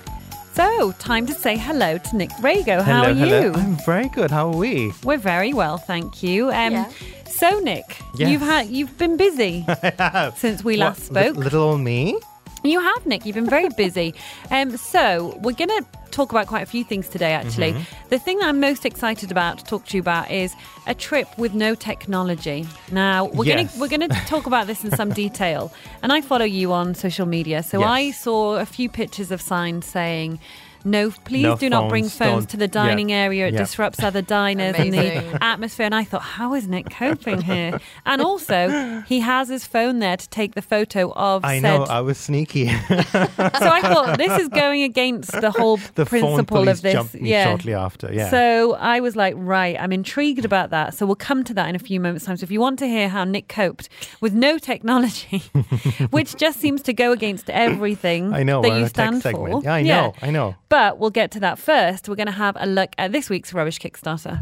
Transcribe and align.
So, 0.54 0.94
time 0.94 1.26
to 1.26 1.34
say 1.34 1.57
hello 1.57 1.97
to 1.97 2.15
Nick 2.15 2.29
Rego. 2.39 2.82
How 2.82 3.04
hello, 3.04 3.11
are 3.11 3.14
hello. 3.14 3.41
you? 3.41 3.52
I'm 3.55 3.75
very 3.86 4.07
good. 4.07 4.32
How 4.32 4.48
are 4.48 4.55
we? 4.55 4.93
We're 5.04 5.18
very 5.18 5.52
well, 5.54 5.77
thank 5.80 6.23
you. 6.23 6.50
Um, 6.50 6.71
Yeah. 6.71 6.89
So, 7.30 7.59
Nick, 7.59 7.98
Yes. 8.16 8.30
you've 8.32 8.41
had 8.41 8.68
you've 8.68 8.98
been 8.98 9.18
busy 9.18 9.66
since 10.38 10.64
we 10.64 10.77
last 10.77 11.11
What, 11.11 11.23
li- 11.25 11.30
spoke. 11.32 11.43
little 11.43 11.61
old 11.64 11.82
me? 11.82 12.18
You 12.64 12.80
have, 12.82 13.05
Nick. 13.05 13.26
You've 13.26 13.36
been 13.36 13.50
very 13.50 13.70
busy. 13.78 14.14
Um, 14.52 14.75
so 14.78 15.38
we're 15.42 15.54
going 15.54 15.70
to 15.70 15.86
talk 16.12 16.32
about 16.32 16.48
quite 16.48 16.64
a 16.64 16.66
few 16.66 16.84
things 16.84 17.07
today. 17.07 17.34
Actually, 17.34 17.74
Mm-hmm. 17.74 18.10
the 18.10 18.20
thing 18.20 18.39
that 18.39 18.47
I'm 18.50 18.60
most 18.60 18.86
excited 18.86 19.32
about 19.32 19.60
to 19.60 19.64
talk 19.66 19.86
to 19.88 19.97
you 19.97 20.02
about 20.02 20.29
is 20.32 20.54
a 20.88 20.93
trip 20.96 21.28
with 21.38 21.54
no 21.54 21.75
technology. 21.75 22.68
Now 22.92 23.25
we're 23.25 23.46
Yes. 23.46 23.56
going 23.56 23.68
to 23.68 23.80
we're 23.80 23.88
going 23.97 24.10
to 24.10 24.25
talk 24.28 24.46
about 24.47 24.68
this 24.68 24.83
in 24.83 24.92
some 24.92 25.11
detail. 25.11 25.71
And 26.04 26.11
I 26.11 26.21
follow 26.21 26.46
you 26.46 26.74
on 26.74 26.96
social 26.96 27.25
media, 27.25 27.64
so 27.64 27.80
Yes. 27.80 27.88
I 27.89 28.11
saw 28.11 28.56
a 28.57 28.66
few 28.66 28.89
pictures 28.89 29.32
of 29.32 29.41
signs 29.41 29.86
saying. 29.86 30.39
No, 30.83 31.11
please 31.11 31.43
No 31.43 31.57
do 31.57 31.69
not 31.69 31.89
bring 31.89 32.03
phones, 32.03 32.16
phones 32.16 32.45
don't- 32.45 32.52
to 32.52 32.58
the 32.58 32.67
dining 32.67 33.09
yeah, 33.09 33.17
area. 33.17 33.47
It 33.47 33.53
yeah. 33.53 33.59
disrupts 33.59 34.02
other 34.02 34.22
diners 34.22 34.75
and 34.78 34.94
the 34.94 35.44
atmosphere. 35.44 35.86
And 35.86 35.95
I 35.95 36.03
thought, 36.03 36.22
how 36.22 36.53
is 36.53 36.67
Nick 36.67 36.89
coping 36.89 37.42
here? 37.42 37.80
And 38.05 38.22
also, 38.22 39.03
he 39.08 39.19
has 39.19 39.50
his 39.50 39.66
phone 39.66 40.00
there 40.00 40.17
to 40.17 40.30
take 40.30 40.55
the 40.55 40.61
photo 40.61 41.11
of 41.14 41.44
I 41.44 41.59
said 41.59 41.78
know, 41.78 41.83
I 41.86 42.02
was 42.02 42.17
sneaky. 42.17 42.67
so 42.69 42.75
I 42.94 43.81
thought 43.81 44.17
this 44.17 44.39
is 44.39 44.47
going 44.50 44.83
against 44.83 45.31
the 45.31 45.52
whole 45.52 45.78
the 45.95 46.05
principle 46.05 46.45
police 46.45 46.78
of 46.78 46.81
this. 46.81 47.14
me 47.14 47.30
yeah. 47.30 47.45
shortly 47.45 47.73
after. 47.73 48.14
Yeah. 48.14 48.30
So 48.30 48.75
I 48.75 49.00
was 49.00 49.16
like, 49.16 49.36
right, 49.38 49.75
I'm 49.80 49.91
intrigued 49.91 50.45
about 50.45 50.69
that. 50.72 50.94
So 50.94 51.05
we'll 51.05 51.16
come 51.16 51.44
to 51.45 51.53
that 51.55 51.69
in 51.69 51.75
a 51.75 51.80
few 51.80 52.00
moments' 52.00 52.25
time. 52.25 52.38
So 52.38 52.44
if 52.44 52.52
you 52.52 52.59
want 52.59 52.80
to 52.80 52.88
hear 52.88 53.09
how 53.09 53.23
Nick 53.23 53.47
coped 53.47 53.89
with 54.22 54.33
no 54.33 54.57
technology, 54.57 55.39
which 56.09 56.35
just 56.35 56.59
seems 56.59 56.81
to 56.83 56.94
go 56.94 57.11
against 57.11 57.50
everything 57.50 58.33
I 58.33 58.44
know, 58.44 58.61
that 58.61 58.69
you 58.69 58.75
in 58.75 58.81
a 58.81 58.85
tech 58.85 58.89
stand 58.89 59.22
segment. 59.22 59.53
for. 59.53 59.63
Yeah, 59.63 59.73
I 59.73 59.81
know, 59.83 60.13
I 60.22 60.31
know. 60.31 60.55
But 60.70 61.00
we'll 61.00 61.09
get 61.09 61.31
to 61.31 61.39
that 61.42 61.58
first. 61.58 62.08
We're 62.08 62.16
going 62.16 62.28
to 62.28 62.31
have 62.31 62.56
a 62.59 62.67
look 62.67 62.94
at 62.98 63.12
this 63.12 63.30
week's 63.30 63.53
rubbish 63.53 63.80
Kickstarter. 63.80 64.39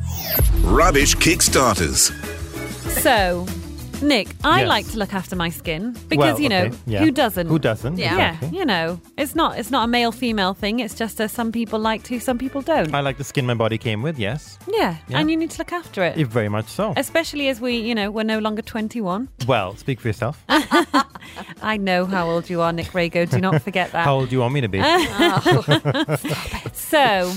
Rubbish 0.63 1.15
Kickstarters. 1.15 2.11
So, 3.01 3.45
Nick, 4.01 4.27
I 4.43 4.59
Yes. 4.59 4.67
like 4.69 4.91
to 4.91 4.97
look 4.99 5.13
after 5.13 5.35
my 5.35 5.49
skin 5.49 5.95
because 6.07 6.33
Well, 6.33 6.39
you 6.41 6.49
know 6.49 6.65
okay, 6.65 6.75
yeah. 6.85 6.99
who 6.99 7.11
doesn't. 7.11 7.47
Who 7.47 7.57
doesn't? 7.59 7.97
Yeah. 7.97 8.17
Yeah, 8.17 8.49
you 8.51 8.63
know, 8.65 8.99
it's 9.17 9.33
not 9.35 9.57
it's 9.57 9.71
not 9.71 9.85
a 9.85 9.87
male 9.87 10.11
female 10.11 10.53
thing. 10.53 10.79
It's 10.79 10.93
just 10.93 11.19
a 11.19 11.27
some 11.27 11.51
people 11.51 11.79
like 11.79 12.03
to, 12.03 12.19
some 12.19 12.37
people 12.37 12.61
don't. 12.61 12.93
I 12.93 13.01
like 13.01 13.17
the 13.17 13.23
skin 13.23 13.45
my 13.47 13.55
body 13.55 13.77
came 13.77 14.01
with, 14.03 14.19
yes. 14.19 14.59
yeah, 14.67 14.97
Yeah. 15.07 15.19
and 15.19 15.31
you 15.31 15.37
need 15.37 15.49
to 15.51 15.57
look 15.57 15.71
after 15.73 16.03
it, 16.03 16.17
Eh, 16.17 16.23
Very 16.25 16.49
much 16.49 16.67
so. 16.67 16.93
especially 16.95 17.47
as 17.49 17.59
we, 17.59 17.77
you 17.77 17.95
know, 17.95 18.11
we're 18.11 18.23
no 18.23 18.39
longer 18.39 18.61
twenty 18.61 19.01
one. 19.01 19.29
Well, 19.47 19.75
speak 19.75 19.99
for 19.99 20.07
yourself. 20.09 20.43
I 21.61 21.77
know 21.77 22.05
how 22.05 22.29
old 22.29 22.49
you 22.49 22.61
are, 22.61 22.71
Nick 22.71 22.87
Rego. 22.93 23.27
Do 23.29 23.39
not 23.39 23.61
forget 23.63 23.91
that. 23.93 24.05
How 24.05 24.15
old 24.19 24.29
do 24.29 24.35
you 24.35 24.41
want 24.41 24.53
me 24.53 24.61
to 24.61 24.67
be? 24.69 24.79
So, 26.73 27.33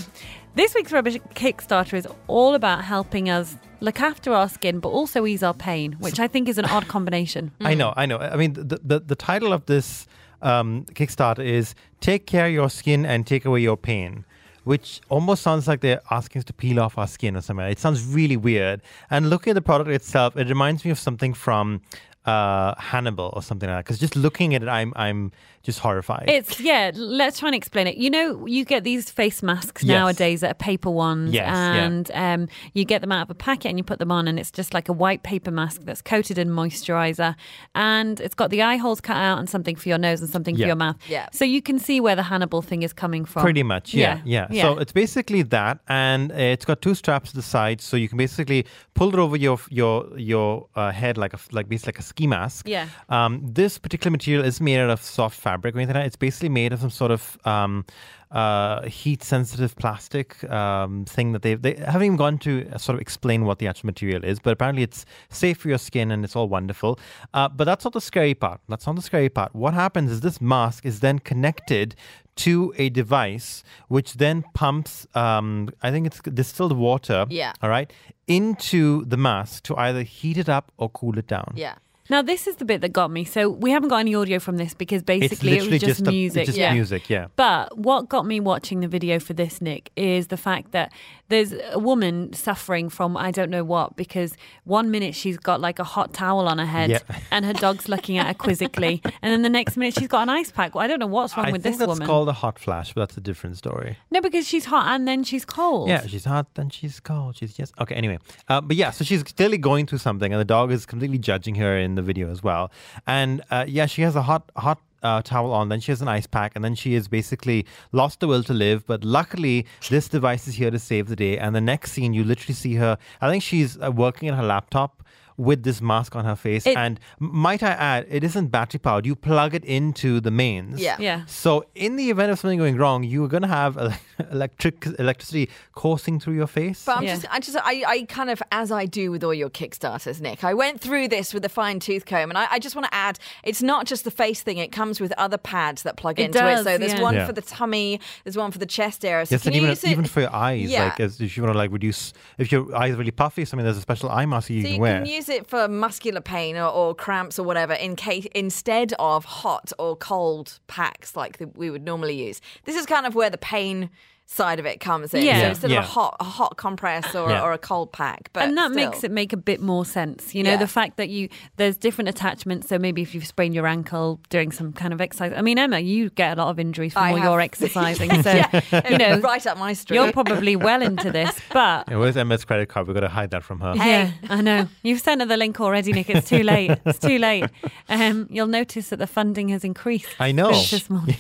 this 0.55 0.75
week's 0.75 0.93
rubbish 0.93 1.17
Kickstarter 1.34 1.95
is 1.95 2.06
all 2.27 2.55
about 2.55 2.84
helping 2.84 3.31
us 3.31 3.56
look 3.81 4.01
after 4.01 4.33
our 4.33 4.48
skin, 4.48 4.81
but 4.81 4.91
also 4.91 5.27
ease 5.27 5.43
our 5.43 5.55
pain, 5.55 5.93
which 6.01 6.20
I 6.20 6.29
think 6.29 6.48
is 6.48 6.59
an 6.59 6.67
odd 6.67 6.89
combination. 6.89 7.53
I 7.61 7.75
know, 7.75 7.93
I 7.97 8.06
know. 8.06 8.19
I 8.19 8.37
mean, 8.37 8.53
the, 8.55 8.81
the, 8.83 9.01
the 9.01 9.15
title 9.15 9.53
of 9.53 9.67
this 9.67 10.06
um, 10.43 10.84
Kickstarter 10.93 11.45
is 11.45 11.75
Take 12.01 12.27
Care 12.27 12.47
of 12.47 12.53
Your 12.53 12.71
Skin 12.71 13.06
and 13.06 13.27
Take 13.27 13.45
Away 13.45 13.61
Your 13.61 13.77
Pain, 13.77 14.25
which 14.65 15.01
almost 15.09 15.43
sounds 15.43 15.67
like 15.67 15.81
they're 15.81 16.03
asking 16.11 16.41
us 16.41 16.45
to 16.47 16.53
peel 16.53 16.81
off 16.81 16.98
our 16.98 17.06
skin 17.06 17.37
or 17.37 17.41
something. 17.41 17.65
It 17.67 17.78
sounds 17.78 18.05
really 18.05 18.37
weird. 18.37 18.83
And 19.11 19.31
looking 19.31 19.53
at 19.53 19.55
the 19.55 19.62
product 19.62 19.91
itself, 19.91 20.37
it 20.37 20.48
reminds 20.48 20.84
me 20.84 20.91
of 20.91 20.98
something 20.98 21.33
from 21.34 21.81
uh, 22.27 22.75
Hannibal 22.78 23.31
or 23.34 23.43
something 23.43 23.69
like 23.69 23.78
that. 23.78 23.84
Because 23.84 23.99
just 23.99 24.17
looking 24.17 24.55
at 24.55 24.62
it, 24.62 24.69
I'm, 24.69 24.93
I'm 24.97 25.32
just 25.62 25.78
horrified. 25.81 26.25
It's 26.28 26.59
yeah. 26.60 26.91
Let's 26.94 27.38
try 27.38 27.48
and 27.48 27.54
explain 27.54 27.87
it. 27.87 27.97
You 27.97 28.09
know, 28.10 28.47
you 28.47 28.65
get 28.65 28.82
these 28.82 29.10
face 29.10 29.43
masks 29.43 29.82
Yes. 29.82 29.94
nowadays 29.94 30.41
that 30.41 30.50
are 30.53 30.54
paper 30.54 30.91
ones, 30.91 31.32
Yes, 31.34 31.47
yeah. 31.48 31.75
and 31.75 32.10
um, 32.15 32.48
you 32.72 32.84
get 32.87 33.03
them 33.03 33.12
out 33.12 33.22
of 33.22 33.31
a 33.31 33.34
packet 33.34 33.69
and 33.69 33.78
you 33.78 33.84
put 33.84 33.99
them 33.99 34.10
on, 34.10 34.26
and 34.26 34.38
it's 34.38 34.50
just 34.50 34.72
like 34.72 34.88
a 34.88 34.93
white 34.93 35.22
paper 35.22 35.50
mask 35.50 35.82
that's 35.84 36.00
coated 36.00 36.38
in 36.38 36.49
moisturizer, 36.49 37.34
and 37.75 38.20
it's 38.20 38.34
got 38.34 38.49
the 38.50 38.62
eye 38.62 38.76
holes 38.78 39.00
cut 39.03 39.19
out 39.19 39.38
and 39.38 39.50
something 39.50 39.76
for 39.76 39.88
your 39.91 39.99
nose 39.99 40.22
and 40.22 40.31
something 40.31 40.56
Yeah. 40.56 40.65
for 40.65 40.66
your 40.69 40.76
mouth. 40.76 40.97
Yeah. 41.09 41.28
So 41.32 41.44
you 41.44 41.60
can 41.60 41.78
see 41.78 42.00
where 42.00 42.16
the 42.16 42.22
Hannibal 42.22 42.62
thing 42.62 42.82
is 42.82 42.94
coming 42.94 43.26
from. 43.26 43.43
Pretty 43.43 43.62
much, 43.62 43.93
yeah, 43.93 44.20
yeah. 44.25 44.47
yeah. 44.50 44.62
So 44.62 44.78
it's 44.78 44.93
basically 44.93 45.43
that, 45.43 45.81
and 45.88 46.32
uh, 46.32 46.37
it's 46.37 46.65
got 46.65 46.81
two 46.81 46.94
straps 46.94 47.31
to 47.31 47.37
the 47.37 47.43
side, 47.43 47.82
so 47.82 47.99
you 47.99 48.09
can 48.09 48.16
basically 48.16 48.65
pull 48.94 49.10
it 49.10 49.19
over 49.19 49.37
your 49.37 49.59
your 49.69 50.19
your 50.19 50.69
uh, 50.75 50.91
head 50.91 51.19
like 51.19 51.34
a 51.34 51.38
like 51.53 51.69
basically 51.69 51.91
like 51.93 51.99
a 51.99 52.03
ski 52.03 52.26
mask. 52.26 52.66
Yeah. 52.66 52.87
Um, 53.10 53.43
this 53.47 53.76
particular 53.78 54.10
material 54.10 54.43
is 54.43 54.59
made 54.59 54.78
out 54.78 54.88
of 54.88 55.03
soft 55.03 55.37
fabric 55.38 55.50
or 55.55 55.78
anything. 55.78 55.87
Like 55.94 55.94
that. 55.94 56.06
It's 56.06 56.16
basically 56.16 56.49
made 56.49 56.72
of 56.72 56.81
some 56.81 56.91
sort 56.91 57.11
of 57.11 57.38
um, 57.44 57.84
uh, 58.31 58.83
heat 58.87 59.22
sensitive 59.22 59.75
plastic 59.77 60.43
um, 60.50 61.05
thing 61.05 61.33
that 61.33 61.43
they 61.43 61.55
they 61.55 61.75
haven't 61.75 62.05
even 62.05 62.16
gone 62.16 62.38
to 62.38 62.69
uh, 62.72 62.78
sort 62.78 62.94
of 62.94 63.00
explain 63.00 63.44
what 63.44 63.59
the 63.59 63.66
actual 63.66 63.87
material 63.87 64.25
is, 64.25 64.38
but 64.38 64.53
apparently 64.53 64.83
it's 64.83 65.05
safe 65.28 65.59
for 65.59 65.69
your 65.69 65.78
skin 65.78 66.11
and 66.11 66.25
it's 66.25 66.37
all 66.37 66.49
wonderful. 66.49 66.99
Uh, 67.34 67.49
but 67.49 67.65
that's 67.65 67.84
not 67.84 67.93
the 67.93 68.00
scary 68.00 68.34
part. 68.34 68.61
That's 68.69 68.87
not 68.87 68.97
the 68.97 69.03
scary 69.03 69.28
part. 69.28 69.55
What 69.55 69.75
happens 69.75 70.11
is 70.12 70.21
this 70.21 70.41
mask 70.41 70.87
is 70.87 71.00
then 71.00 71.19
connected 71.19 71.94
to 72.37 72.72
a 72.78 72.88
device 72.91 73.62
which 73.88 74.15
then 74.15 74.43
pumps 74.55 75.06
um, 75.15 75.69
i 75.82 75.91
think 75.91 76.06
it's 76.06 76.21
distilled 76.22 76.72
water 76.72 77.27
Yeah. 77.28 77.53
all 77.62 77.69
right 77.69 77.93
into 78.28 79.05
the 79.05 79.17
mask 79.19 79.65
to 79.65 79.77
either 79.77 80.03
heat 80.05 80.38
it 80.38 80.49
up 80.49 80.72
or 80.78 80.88
cool 80.91 81.19
it 81.19 81.27
down 81.27 81.53
Yeah. 81.56 81.75
Now 82.10 82.22
this 82.22 82.47
is 82.47 82.56
the 82.56 82.65
bit 82.65 82.81
that 82.82 82.93
got 82.93 83.10
me. 83.10 83.25
So 83.25 83.48
we 83.48 83.71
haven't 83.71 83.88
got 83.88 83.98
any 83.98 84.15
audio 84.15 84.38
from 84.41 84.56
this 84.56 84.75
because 84.75 85.03
basically 85.03 85.56
it 85.56 85.71
was 85.71 85.81
just, 85.81 86.06
a- 86.06 86.10
music. 86.10 86.41
it's 86.43 86.48
just 86.48 86.59
yeah. 86.59 86.72
music 86.75 87.09
yeah 87.09 87.28
But 87.37 87.78
what 87.78 88.09
got 88.09 88.26
me 88.26 88.41
watching 88.41 88.81
the 88.81 88.88
video 88.88 89.19
for 89.21 89.32
this, 89.32 89.60
Nick, 89.60 89.91
is 89.97 90.26
the 90.26 90.37
fact 90.37 90.72
that 90.72 90.93
there's 91.28 91.54
a 91.72 91.78
woman 91.78 92.32
suffering 92.32 92.88
from 92.88 93.16
I 93.16 93.31
don't 93.31 93.50
know 93.50 93.62
what 93.62 93.94
because 93.97 94.37
one 94.65 94.91
minute 94.91 95.15
she's 95.15 95.37
got 95.38 95.60
like 95.60 95.78
a 95.78 95.84
hot 95.84 96.12
towel 96.12 96.49
on 96.49 96.59
her 96.59 96.66
head 96.66 96.91
Yeah. 96.91 96.99
and 97.31 97.44
her 97.44 97.53
dog's 97.53 97.88
looking 97.88 98.19
at 98.19 98.26
her 98.26 98.34
quizzically, 98.34 99.00
and 99.22 99.32
then 99.32 99.43
the 99.43 99.49
next 99.49 99.76
minute 99.76 99.94
she's 99.94 100.09
got 100.09 100.22
an 100.22 100.28
ice 100.31 100.50
pack. 100.50 100.75
Well, 100.75 100.82
I 100.84 100.88
don't 100.88 100.99
know 100.99 101.06
what's 101.06 101.37
wrong 101.37 101.47
I 101.47 101.53
with 101.53 101.62
think 101.62 101.75
this 101.75 101.78
that's 101.78 101.88
woman. 101.88 102.06
called 102.09 102.28
a 102.28 102.32
hot 102.32 102.59
flash, 102.59 102.93
but 102.93 103.03
that's 103.03 103.16
a 103.16 103.20
different 103.20 103.56
story. 103.56 103.97
no, 104.10 104.20
because 104.20 104.47
she's 104.49 104.65
hot 104.65 104.88
and 104.88 105.06
then 105.06 105.22
she's 105.22 105.44
cold. 105.44 105.88
Yeah, 105.88 106.04
she's 106.06 106.25
hot, 106.25 106.47
then 106.54 106.69
she's 106.70 106.99
cold. 106.99 107.37
She's 107.37 107.54
just 107.54 107.72
Okay, 107.81 107.94
anyway. 107.94 108.19
Uh, 108.49 108.60
but 108.60 108.75
yeah, 108.76 108.91
so 108.91 109.04
she's 109.04 109.22
clearly 109.22 109.59
going 109.59 109.87
through 109.87 109.99
something, 109.99 110.32
and 110.32 110.41
the 110.41 110.44
dog 110.44 110.72
is 110.72 110.84
completely 110.84 111.19
judging 111.19 111.54
her 111.56 111.76
in 111.78 111.94
the 112.00 112.06
video 112.12 112.27
as 112.31 112.41
well. 112.49 112.65
And 113.06 113.33
uh, 113.50 113.65
yeah, 113.69 113.87
she 113.87 114.03
has 114.03 114.16
a 114.16 114.25
hot, 114.31 114.44
hot. 114.56 114.78
Uh, 115.03 115.22
towel 115.22 115.50
on, 115.50 115.71
then 115.71 115.81
she 115.81 115.91
has 115.91 116.03
an 116.03 116.09
ice 116.09 116.27
pack, 116.27 116.53
and 116.55 116.62
then 116.62 116.75
she 116.75 116.93
has 116.93 117.09
basically 117.09 117.65
lost 117.91 118.21
the 118.21 118.28
will 118.31 118.44
to 118.50 118.53
live. 118.53 118.78
But 118.87 119.00
luckily, 119.03 119.65
this 119.88 120.06
device 120.16 120.44
is 120.47 120.56
here 120.61 120.71
to 120.71 120.78
save 120.78 121.09
the 121.09 121.16
day. 121.16 121.38
And 121.38 121.56
the 121.56 121.61
next 121.72 121.93
scene, 121.93 122.12
you 122.12 122.22
literally 122.22 122.53
see 122.53 122.75
her. 122.75 122.99
I 123.22 123.31
think 123.31 123.43
she's 123.43 123.81
uh, 123.81 123.91
working 123.91 124.28
at 124.28 124.34
her 124.34 124.43
laptop 124.55 125.03
with 125.37 125.63
this 125.63 125.81
mask 125.81 126.15
on 126.17 126.25
her 126.25 126.37
face. 126.37 126.67
It- 126.67 126.77
and 126.77 126.99
might 127.19 127.63
I 127.63 127.71
add, 127.71 128.07
it 128.09 128.25
isn't 128.25 128.49
battery 128.49 128.79
powered. 128.81 129.07
You 129.07 129.15
plug 129.17 129.55
it 129.55 129.65
into 129.65 130.21
the 130.21 130.31
mains. 130.31 130.81
Yeah. 130.81 130.97
Yeah. 130.99 131.25
So 131.27 131.65
in 131.75 131.97
the 131.97 132.11
event 132.11 132.31
of 132.33 132.39
something 132.39 132.59
going 132.59 132.77
wrong, 132.77 133.05
you're 133.05 133.29
going 133.29 133.43
to 133.43 133.49
have 133.49 133.77
electric 134.31 134.87
electricity 134.99 135.49
coursing 135.73 136.21
through 136.21 136.35
your 136.35 136.47
face. 136.47 136.85
But 136.85 136.99
I'm 136.99 137.05
Yeah. 137.05 137.15
just, 137.15 137.27
I 137.33 137.41
just, 137.41 137.57
I, 137.59 137.85
I 137.87 138.03
kind 138.05 138.31
of, 138.31 138.43
as 138.53 138.71
I 138.71 138.87
do 138.87 139.11
with 139.11 139.25
all 139.25 139.35
your 139.35 139.51
Kickstarters, 139.51 140.21
Nick, 140.21 140.45
I 140.45 140.55
went 140.55 140.81
through 140.81 141.09
this 141.09 141.33
with 141.35 141.45
a 141.45 141.49
fine 141.49 141.81
tooth 141.81 142.07
comb, 142.07 142.31
and 142.31 142.39
I, 142.39 142.47
I 142.53 142.59
just 142.59 142.75
want 142.75 142.87
to 142.87 142.95
add, 142.95 143.19
it's 143.45 143.62
not 143.62 143.87
just 143.87 144.05
the 144.05 144.11
face 144.11 144.43
thing; 144.43 144.59
it 144.59 144.73
comes 144.73 145.01
with 145.01 145.12
other 145.19 145.39
pads 145.39 145.83
that 145.83 145.97
plug 145.97 146.19
It 146.19 146.25
into 146.27 146.39
does, 146.39 146.61
it. 146.61 146.65
So 146.65 146.79
there's 146.79 146.95
yeah. 146.95 147.03
one 147.03 147.15
Yeah. 147.15 147.27
for 147.27 147.33
the 147.33 147.43
tummy, 147.43 148.01
there's 148.25 148.37
one 148.37 148.51
for 148.51 148.59
the 148.59 148.67
chest 148.67 149.05
area. 149.05 149.27
So 149.27 149.35
Yes, 149.35 149.43
can 149.43 149.49
and 149.49 149.57
you 149.57 149.62
even 149.62 149.71
use 149.71 149.85
it? 149.85 149.91
even 149.91 150.05
for 150.05 150.21
your 150.21 150.35
eyes, 150.35 150.71
Yeah. 150.71 150.85
like 150.85 151.00
as, 151.00 151.21
if 151.21 151.37
you 151.37 151.43
want 151.43 151.55
to 151.55 151.59
like 151.59 151.73
reduce, 151.73 152.12
if 152.38 152.53
your 152.53 152.75
eyes 152.75 152.94
are 152.94 152.99
really 152.99 153.11
puffy, 153.11 153.43
or 153.43 153.47
something 153.47 153.65
there's 153.65 153.76
a 153.76 153.81
special 153.83 154.11
eye 154.11 154.26
mask 154.26 154.50
you 154.50 154.62
So 154.62 154.67
can 154.67 154.75
you 154.75 154.81
wear. 154.81 154.99
can 155.00 155.06
use 155.09 155.29
it 155.31 155.47
for 155.47 155.69
muscular 155.69 156.21
pain 156.21 156.56
or, 156.56 156.69
or 156.69 156.94
cramps 156.94 157.38
or 157.38 157.43
whatever 157.43 157.73
in 157.75 157.97
case 157.97 158.27
instead 158.35 158.93
of 158.99 159.25
hot 159.25 159.73
or 159.79 159.97
cold 159.97 160.59
packs 160.67 161.17
like 161.17 161.38
the, 161.38 161.47
we 161.49 161.71
would 161.71 161.85
normally 161.85 162.27
use. 162.27 162.41
This 162.65 162.77
is 162.77 162.87
kind 162.87 163.06
of 163.06 163.15
where 163.15 163.31
the 163.31 163.38
pain 163.38 163.91
side 164.32 164.61
of 164.61 164.65
it 164.67 164.79
comes 164.79 165.12
in. 165.12 165.25
Yeah. 165.25 165.41
So 165.41 165.49
instead 165.49 165.71
Yeah. 165.73 165.79
of 165.81 165.85
a 165.87 165.88
hot 165.88 166.17
a 166.21 166.25
hot 166.25 166.56
compress 166.56 167.17
or, 167.17 167.29
Yeah. 167.31 167.43
or 167.43 167.53
a 167.53 167.59
cold 167.59 167.93
pack, 167.93 168.31
but 168.32 168.44
and 168.44 168.56
that 168.56 168.71
still. 168.71 168.87
makes 168.91 169.03
it 169.03 169.11
make 169.11 169.32
a 169.32 169.37
bit 169.37 169.61
more 169.61 169.85
sense. 169.85 170.37
You 170.37 170.44
know, 170.44 170.50
Yeah. 170.50 170.56
the 170.56 170.69
fact 170.69 170.99
that 170.99 171.09
you 171.09 171.29
there's 171.56 171.77
different 171.77 172.09
attachments. 172.11 172.69
So 172.69 172.79
maybe 172.79 173.03
if 173.03 173.12
you've 173.12 173.27
sprained 173.27 173.55
your 173.56 173.67
ankle 173.67 174.21
doing 174.29 174.53
some 174.53 174.73
kind 174.73 174.93
of 174.93 175.00
exercise. 175.00 175.32
I 175.37 175.43
mean, 175.43 175.59
Emma, 175.59 175.81
you 175.81 176.11
get 176.11 176.38
a 176.38 176.41
lot 176.41 176.49
of 176.49 176.61
injuries 176.61 176.93
from 176.93 177.03
I 177.03 177.11
all 177.11 177.17
have- 177.17 177.25
your 177.25 177.41
exercising. 177.50 178.23
So 178.23 178.32
yeah, 178.32 178.61
you 178.88 178.99
know, 178.99 179.19
right 179.31 179.44
up 179.49 179.59
my 179.59 179.73
street. 179.73 179.97
you're 179.97 180.12
probably 180.12 180.55
well 180.55 180.81
into 180.81 181.11
this. 181.11 181.33
But 181.53 181.88
Yeah, 181.88 181.97
where's 181.97 182.17
Emma's 182.17 182.44
credit 182.44 182.69
card? 182.69 182.87
We've 182.87 182.94
got 182.94 183.00
to 183.00 183.09
hide 183.09 183.31
that 183.33 183.43
from 183.43 183.59
her. 183.61 183.73
yeah, 183.75 184.12
I 184.29 184.41
know 184.43 184.69
you've 184.85 185.00
sent 185.00 185.21
her 185.23 185.26
the 185.26 185.37
link 185.37 185.61
already, 185.61 185.93
Nick. 185.93 186.09
It's 186.09 186.29
too 186.29 186.44
late. 186.44 186.79
It's 186.87 187.00
too 187.00 187.19
late. 187.19 187.47
Um, 187.88 188.29
you'll 188.31 188.47
notice 188.47 188.91
that 188.91 188.99
the 189.00 189.09
funding 189.09 189.49
has 189.49 189.65
increased. 189.65 190.09
I 190.21 190.31
know. 190.31 190.53
this 190.53 190.88
morning. 190.88 191.17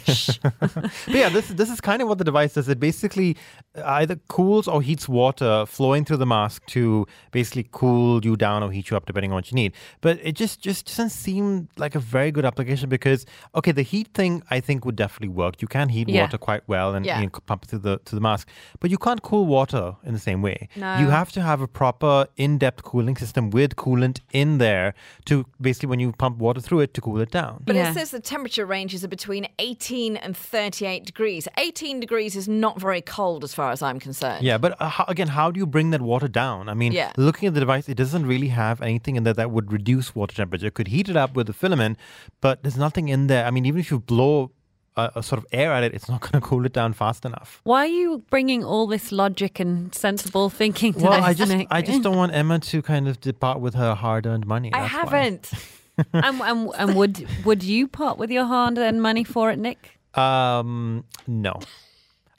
But 0.60 0.90
yeah, 1.08 1.28
this 1.28 1.48
this 1.48 1.68
is 1.70 1.80
kind 1.80 2.00
of 2.02 2.06
what 2.08 2.18
the 2.18 2.24
device 2.24 2.54
does. 2.54 2.68
It 2.68 2.78
basically 2.78 2.99
Uh, 3.04 3.82
either 3.84 4.16
cools 4.28 4.66
or 4.66 4.82
heats 4.82 5.08
water 5.08 5.64
flowing 5.64 6.04
through 6.04 6.16
the 6.16 6.26
mask 6.26 6.66
to 6.66 7.06
basically 7.30 7.64
cool 7.70 8.20
you 8.24 8.36
down 8.36 8.64
or 8.64 8.70
heat 8.72 8.90
you 8.90 8.96
up 8.96 9.06
depending 9.06 9.30
on 9.30 9.36
what 9.36 9.48
you 9.50 9.54
need. 9.54 9.72
But 10.00 10.18
it 10.24 10.32
just 10.32 10.60
just 10.60 10.86
doesn't 10.86 11.10
seem 11.10 11.68
like 11.76 11.94
a 11.94 12.00
very 12.00 12.32
good 12.32 12.44
application 12.44 12.88
because 12.88 13.24
okay, 13.54 13.70
the 13.70 13.82
heat 13.82 14.08
thing 14.12 14.42
I 14.50 14.58
think 14.58 14.84
would 14.84 14.96
definitely 14.96 15.28
work. 15.28 15.62
You 15.62 15.68
can 15.68 15.88
heat 15.88 16.08
Yeah. 16.08 16.22
water 16.22 16.36
quite 16.38 16.62
well 16.66 16.96
and 16.96 17.06
Yeah. 17.06 17.20
you 17.20 17.26
know, 17.26 17.30
pump 17.46 17.62
it 17.62 17.68
through 17.70 17.78
the 17.80 17.98
to 18.06 18.16
the 18.16 18.20
mask, 18.20 18.48
but 18.80 18.90
you 18.90 18.98
can't 18.98 19.22
cool 19.22 19.46
water 19.46 19.94
in 20.04 20.14
the 20.14 20.18
same 20.18 20.42
way. 20.42 20.68
No. 20.74 20.98
You 20.98 21.10
have 21.10 21.30
to 21.32 21.40
have 21.40 21.60
a 21.60 21.68
proper 21.68 22.26
in-depth 22.36 22.82
cooling 22.82 23.16
system 23.16 23.50
with 23.50 23.76
coolant 23.76 24.18
in 24.32 24.58
there 24.58 24.94
to 25.26 25.46
basically 25.60 25.90
when 25.90 26.00
you 26.00 26.10
pump 26.10 26.38
water 26.38 26.60
through 26.60 26.80
it 26.80 26.92
to 26.94 27.00
cool 27.00 27.20
it 27.20 27.30
down. 27.30 27.62
But 27.64 27.76
Yeah. 27.76 27.90
it 27.90 27.94
says 27.94 28.10
the 28.10 28.18
temperature 28.20 28.66
ranges 28.66 29.04
are 29.04 29.08
between 29.08 29.46
18 29.60 30.16
and 30.16 30.36
38 30.36 31.04
degrees. 31.06 31.46
18 31.56 32.00
degrees 32.00 32.34
is 32.34 32.48
not 32.48 32.80
very 32.80 32.89
cold 32.98 33.44
as 33.44 33.54
far 33.54 33.70
as 33.70 33.80
I'm 33.82 34.00
concerned. 34.00 34.42
Yeah, 34.42 34.58
but 34.58 34.74
uh, 34.80 34.88
how, 34.88 35.04
again, 35.06 35.28
how 35.28 35.52
do 35.52 35.58
you 35.58 35.66
bring 35.66 35.90
that 35.90 36.00
water 36.02 36.26
down? 36.26 36.68
I 36.68 36.74
mean, 36.74 36.90
Yeah. 36.92 37.12
looking 37.16 37.46
at 37.46 37.54
the 37.54 37.60
device, 37.60 37.88
it 37.88 37.94
doesn't 37.96 38.26
really 38.26 38.48
have 38.48 38.82
anything 38.82 39.14
in 39.14 39.22
there 39.22 39.34
that 39.34 39.50
would 39.52 39.72
reduce 39.72 40.12
water 40.14 40.34
temperature. 40.34 40.66
It 40.66 40.74
could 40.74 40.88
heat 40.88 41.08
it 41.08 41.16
up 41.16 41.34
with 41.36 41.46
the 41.46 41.52
filament, 41.52 41.96
but 42.40 42.62
there's 42.62 42.76
nothing 42.76 43.08
in 43.08 43.28
there. 43.28 43.44
I 43.46 43.50
mean, 43.52 43.64
even 43.66 43.78
if 43.78 43.90
you 43.92 44.00
blow 44.00 44.50
a, 44.96 45.12
a 45.14 45.22
sort 45.22 45.38
of 45.38 45.46
air 45.52 45.72
at 45.72 45.84
it, 45.84 45.94
it's 45.94 46.08
not 46.08 46.20
going 46.26 46.32
to 46.32 46.40
cool 46.40 46.66
it 46.66 46.72
down 46.72 46.92
fast 46.92 47.24
enough. 47.24 47.60
Why 47.62 47.84
are 47.84 47.86
you 48.02 48.24
bringing 48.30 48.64
all 48.64 48.88
this 48.88 49.12
logic 49.12 49.60
and 49.60 49.94
sensible 49.94 50.50
thinking 50.50 50.92
to 50.94 51.00
Well, 51.04 51.12
this, 51.12 51.24
I 51.24 51.34
just, 51.34 51.52
Nick? 51.52 51.68
I 51.70 51.80
just 51.82 52.02
don't 52.02 52.16
want 52.16 52.34
Emma 52.34 52.58
to 52.58 52.82
kind 52.82 53.06
of 53.06 53.20
depart 53.20 53.60
with 53.60 53.74
her 53.74 53.94
hard-earned 53.94 54.46
money. 54.46 54.72
I 54.74 54.80
that's 54.80 54.92
why. 54.94 55.00
haven't. 55.00 55.52
and, 56.14 56.40
and, 56.40 56.70
and 56.78 56.96
would 56.96 57.26
would 57.44 57.62
you 57.62 57.86
part 57.86 58.16
with 58.16 58.30
your 58.30 58.46
hard-earned 58.46 59.02
money 59.02 59.22
for 59.22 59.50
it, 59.50 59.58
Nick? 59.58 59.98
Um, 60.14 61.04
no, 61.28 61.60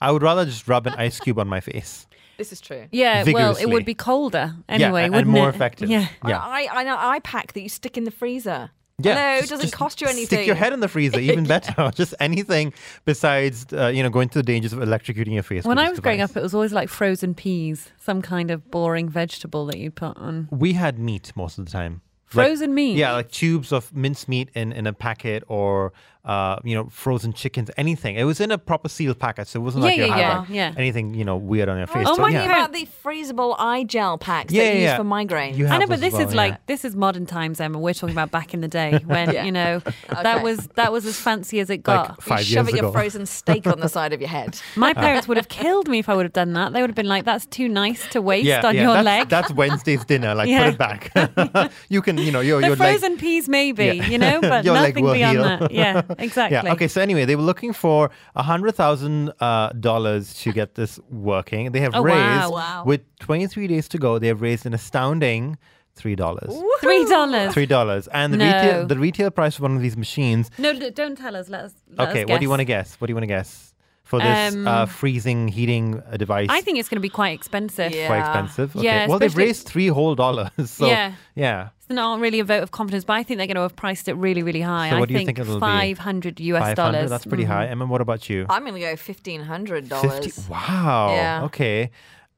I 0.02 0.10
would 0.10 0.22
rather 0.22 0.44
just 0.44 0.66
rub 0.66 0.86
an 0.86 0.94
ice 0.94 1.20
cube 1.20 1.38
on 1.38 1.48
my 1.48 1.60
face. 1.60 2.06
This 2.38 2.50
is 2.50 2.60
true. 2.62 2.86
Yeah, 2.90 3.24
well, 3.30 3.56
it 3.56 3.66
would 3.66 3.84
be 3.84 3.94
colder 3.94 4.56
anyway, 4.68 5.02
yeah, 5.02 5.04
and, 5.04 5.14
wouldn't 5.14 5.28
and 5.28 5.28
more 5.28 5.48
it? 5.48 5.54
effective. 5.54 5.88
Yeah. 5.88 6.08
yeah. 6.26 6.38
I, 6.38 6.66
I 6.72 6.82
know 6.82 6.96
eye 6.98 7.20
pack 7.20 7.52
that 7.52 7.60
you 7.60 7.68
stick 7.68 7.96
in 7.96 8.02
the 8.02 8.10
freezer. 8.10 8.70
Yeah, 8.98 9.14
Hello, 9.14 9.44
it 9.44 9.48
doesn't 9.48 9.70
cost 9.70 10.00
you 10.00 10.08
anything. 10.08 10.26
Stick 10.26 10.46
your 10.46 10.56
head 10.56 10.72
in 10.72 10.80
the 10.80 10.88
freezer, 10.88 11.20
even 11.20 11.44
better. 11.56 11.92
just 11.94 12.14
anything 12.18 12.72
besides, 13.04 13.66
uh, 13.72 13.88
you 13.88 14.02
know, 14.02 14.10
going 14.10 14.28
to 14.30 14.38
the 14.38 14.42
dangers 14.42 14.72
of 14.72 14.80
electrocuting 14.80 15.34
your 15.34 15.42
face. 15.42 15.64
When 15.64 15.78
I 15.78 15.84
this 15.84 15.90
was 15.90 16.00
growing 16.00 16.20
up, 16.20 16.36
it 16.36 16.42
was 16.42 16.54
always 16.54 16.72
like 16.72 16.88
frozen 16.88 17.34
peas, 17.34 17.92
some 18.00 18.22
kind 18.22 18.50
of 18.50 18.70
boring 18.70 19.08
vegetable 19.08 19.66
that 19.66 19.78
you 19.78 19.90
put 19.90 20.16
on. 20.16 20.48
we 20.50 20.72
had 20.72 20.98
meat 20.98 21.32
most 21.36 21.58
of 21.58 21.66
the 21.66 21.70
time. 21.70 22.00
Frozen 22.26 22.74
meat? 22.74 22.96
Yeah, 22.96 23.12
like 23.12 23.30
tubes 23.30 23.72
of 23.72 23.94
minced 23.94 24.26
meat 24.28 24.48
in, 24.54 24.72
in 24.72 24.86
a 24.86 24.92
packet 24.92 25.44
or, 25.48 25.92
uh, 26.24 26.56
you 26.62 26.74
know, 26.74 26.86
frozen 26.88 27.32
chickens, 27.32 27.68
anything. 27.76 28.14
It 28.16 28.22
was 28.24 28.40
in 28.40 28.52
a 28.52 28.58
proper 28.58 28.88
sealed 28.88 29.18
packet, 29.18 29.48
so 29.48 29.60
it 29.60 29.64
wasn't 29.64 29.82
like 29.84 29.96
Yeah, 29.96 30.04
you 30.04 30.10
yeah, 30.10 30.18
yeah, 30.18 30.38
like 30.38 30.48
yeah. 30.50 30.74
anything, 30.76 31.14
you 31.14 31.24
know, 31.24 31.36
weird 31.36 31.68
on 31.68 31.78
your 31.78 31.88
face. 31.88 32.06
Oh, 32.08 32.14
So, 32.14 32.22
my 32.22 32.30
yeah. 32.30 32.44
about 32.44 32.72
the 32.72 32.86
freezable 33.04 33.56
eye 33.58 33.82
gel 33.84 34.18
packs 34.18 34.52
Yeah, 34.52 34.62
that 34.64 34.74
you 34.76 34.82
yeah, 34.82 34.90
use 34.92 34.96
for 34.98 35.04
migraine. 35.04 35.56
You 35.56 35.66
I 35.66 35.78
know, 35.78 35.86
but 35.88 35.98
this 36.00 36.12
well, 36.12 36.22
is 36.28 36.32
yeah. 36.32 36.36
like 36.42 36.66
this 36.66 36.84
is 36.84 36.94
modern 36.94 37.26
times, 37.26 37.60
Emma. 37.60 37.78
We're 37.78 37.92
talking 37.94 38.14
about 38.14 38.30
back 38.30 38.54
in 38.54 38.60
the 38.60 38.68
day 38.68 39.00
when 39.06 39.32
Yeah. 39.32 39.44
you 39.44 39.50
know 39.52 39.80
that 40.08 40.36
Okay. 40.36 40.42
was 40.44 40.68
that 40.76 40.92
was 40.92 41.06
as 41.06 41.18
fancy 41.18 41.58
as 41.58 41.70
it 41.70 41.78
got. 41.82 42.24
Like 42.28 42.40
You 42.40 42.44
shove 42.46 42.66
years 42.68 42.78
it 42.78 42.82
your 42.82 42.92
frozen 42.92 43.26
steak 43.26 43.66
on 43.66 43.80
the 43.80 43.88
side 43.96 44.12
of 44.12 44.20
your 44.20 44.28
head. 44.30 44.60
My 44.76 44.94
parents 44.94 45.26
would 45.26 45.36
have 45.36 45.48
killed 45.48 45.88
me 45.88 45.98
if 45.98 46.08
I 46.08 46.14
would 46.14 46.24
have 46.24 46.32
done 46.32 46.52
that. 46.52 46.72
They 46.72 46.80
would 46.82 46.90
have 46.90 46.94
been 46.96 47.08
like, 47.08 47.24
"That's 47.24 47.46
too 47.46 47.68
nice 47.68 48.06
to 48.10 48.22
waste 48.22 48.46
yeah, 48.46 48.64
on 48.64 48.76
yeah, 48.76 48.82
your 48.82 48.94
that's, 48.94 49.04
leg." 49.04 49.28
That's 49.28 49.52
Wednesday's 49.52 50.04
dinner. 50.04 50.34
Like, 50.36 50.48
Yeah. 50.48 50.70
put 50.70 50.74
it 50.74 50.78
back. 50.78 51.72
you 51.88 52.00
can, 52.00 52.16
you 52.18 52.30
know, 52.30 52.40
your, 52.40 52.60
the 52.60 52.68
your 52.68 52.76
leg. 52.76 53.00
frozen 53.00 53.16
peas, 53.16 53.48
maybe, 53.48 53.84
Yeah. 53.86 53.92
you 54.06 54.18
know, 54.18 54.40
but 54.40 54.64
Your 54.64 54.74
leg 54.74 54.94
nothing 54.94 55.12
beyond 55.12 55.36
heal. 55.38 55.42
that. 55.42 55.70
Yeah, 55.72 56.02
exactly. 56.28 56.60
Yeah. 56.64 56.72
Okay. 56.74 56.88
So 56.88 57.00
anyway, 57.00 57.24
they 57.24 57.36
were 57.36 57.42
looking 57.42 57.72
for 57.72 58.10
a 58.36 58.42
hundred 58.42 58.72
thousand 58.74 59.32
uh, 59.40 59.70
dollars 59.80 60.34
to 60.42 60.52
get 60.52 60.74
this 60.74 60.98
working. 61.10 61.72
They 61.72 61.80
have 61.80 61.94
Oh, 61.94 62.02
raised 62.02 62.16
wow. 62.18 62.50
Wow. 62.52 62.84
with 62.86 63.00
twenty 63.18 63.46
three 63.46 63.66
days 63.66 63.88
to 63.88 63.98
go. 63.98 64.18
They 64.18 64.28
have 64.28 64.40
raised 64.42 64.66
an 64.66 64.74
astounding 64.74 65.58
three 65.94 66.14
dollars. 66.16 66.52
Three 66.80 67.04
dollars. 67.04 67.52
Three 67.54 67.66
dollars, 67.66 68.08
and 68.08 68.32
the 68.32 68.38
No. 68.38 68.46
retail 68.46 68.86
the 68.86 68.98
retail 68.98 69.30
price 69.30 69.56
of 69.56 69.62
one 69.62 69.76
of 69.76 69.82
these 69.82 69.96
machines. 69.96 70.50
No, 70.58 70.72
don't 70.90 71.16
tell 71.16 71.36
us. 71.36 71.48
Let 71.48 71.64
us. 71.64 71.74
Let 71.98 72.08
okay. 72.08 72.22
us 72.24 72.28
What 72.30 72.38
do 72.40 72.44
you 72.44 72.50
want 72.50 72.60
to 72.60 72.64
guess. 72.64 72.96
What 73.00 73.06
do 73.06 73.10
you 73.12 73.16
want 73.16 73.24
to 73.24 73.34
guess 73.38 73.74
for 74.04 74.18
this 74.18 74.54
Um, 74.54 74.66
uh, 74.66 74.86
freezing 74.86 75.48
heating 75.48 76.02
uh, 76.10 76.16
device? 76.16 76.48
I 76.50 76.60
think 76.60 76.78
it's 76.78 76.88
going 76.88 76.96
to 76.96 77.02
be 77.02 77.08
quite 77.08 77.34
expensive. 77.34 77.92
Yeah. 77.94 78.06
quite 78.06 78.20
expensive. 78.20 78.74
Okay. 78.76 78.84
Yeah, 78.84 79.06
well, 79.06 79.18
they've 79.18 79.36
raised 79.36 79.66
three 79.66 79.88
whole 79.88 80.14
dollars. 80.14 80.50
So 80.66 80.86
Yeah. 80.86 81.12
yeah. 81.34 81.68
It's 81.92 81.96
not 81.96 82.20
really 82.20 82.40
a 82.40 82.44
vote 82.44 82.62
of 82.62 82.70
confidence, 82.70 83.04
but 83.04 83.12
I 83.14 83.22
think 83.22 83.36
they're 83.38 83.46
going 83.46 83.56
to 83.56 83.62
have 83.62 83.76
priced 83.76 84.08
it 84.08 84.14
really, 84.14 84.42
really 84.42 84.62
high. 84.62 84.88
So 84.90 84.96
I 84.96 85.04
do 85.04 85.12
you 85.12 85.24
think 85.26 85.38
it'll 85.38 85.56
be? 85.56 85.60
five 85.60 85.98
hundred 85.98 86.40
US 86.40 86.60
500, 86.62 86.74
dollars. 86.76 87.10
That's 87.10 87.26
pretty 87.26 87.44
Mhm. 87.44 87.48
high. 87.48 87.66
Emma, 87.66 87.84
what 87.86 88.00
about 88.00 88.30
you? 88.30 88.46
I'm 88.48 88.62
going 88.62 88.72
to 88.74 88.80
go 88.80 88.96
$1,500. 88.96 90.00
50 90.22 90.50
Wow. 90.50 91.14
Yeah. 91.14 91.42
Okay. 91.44 91.90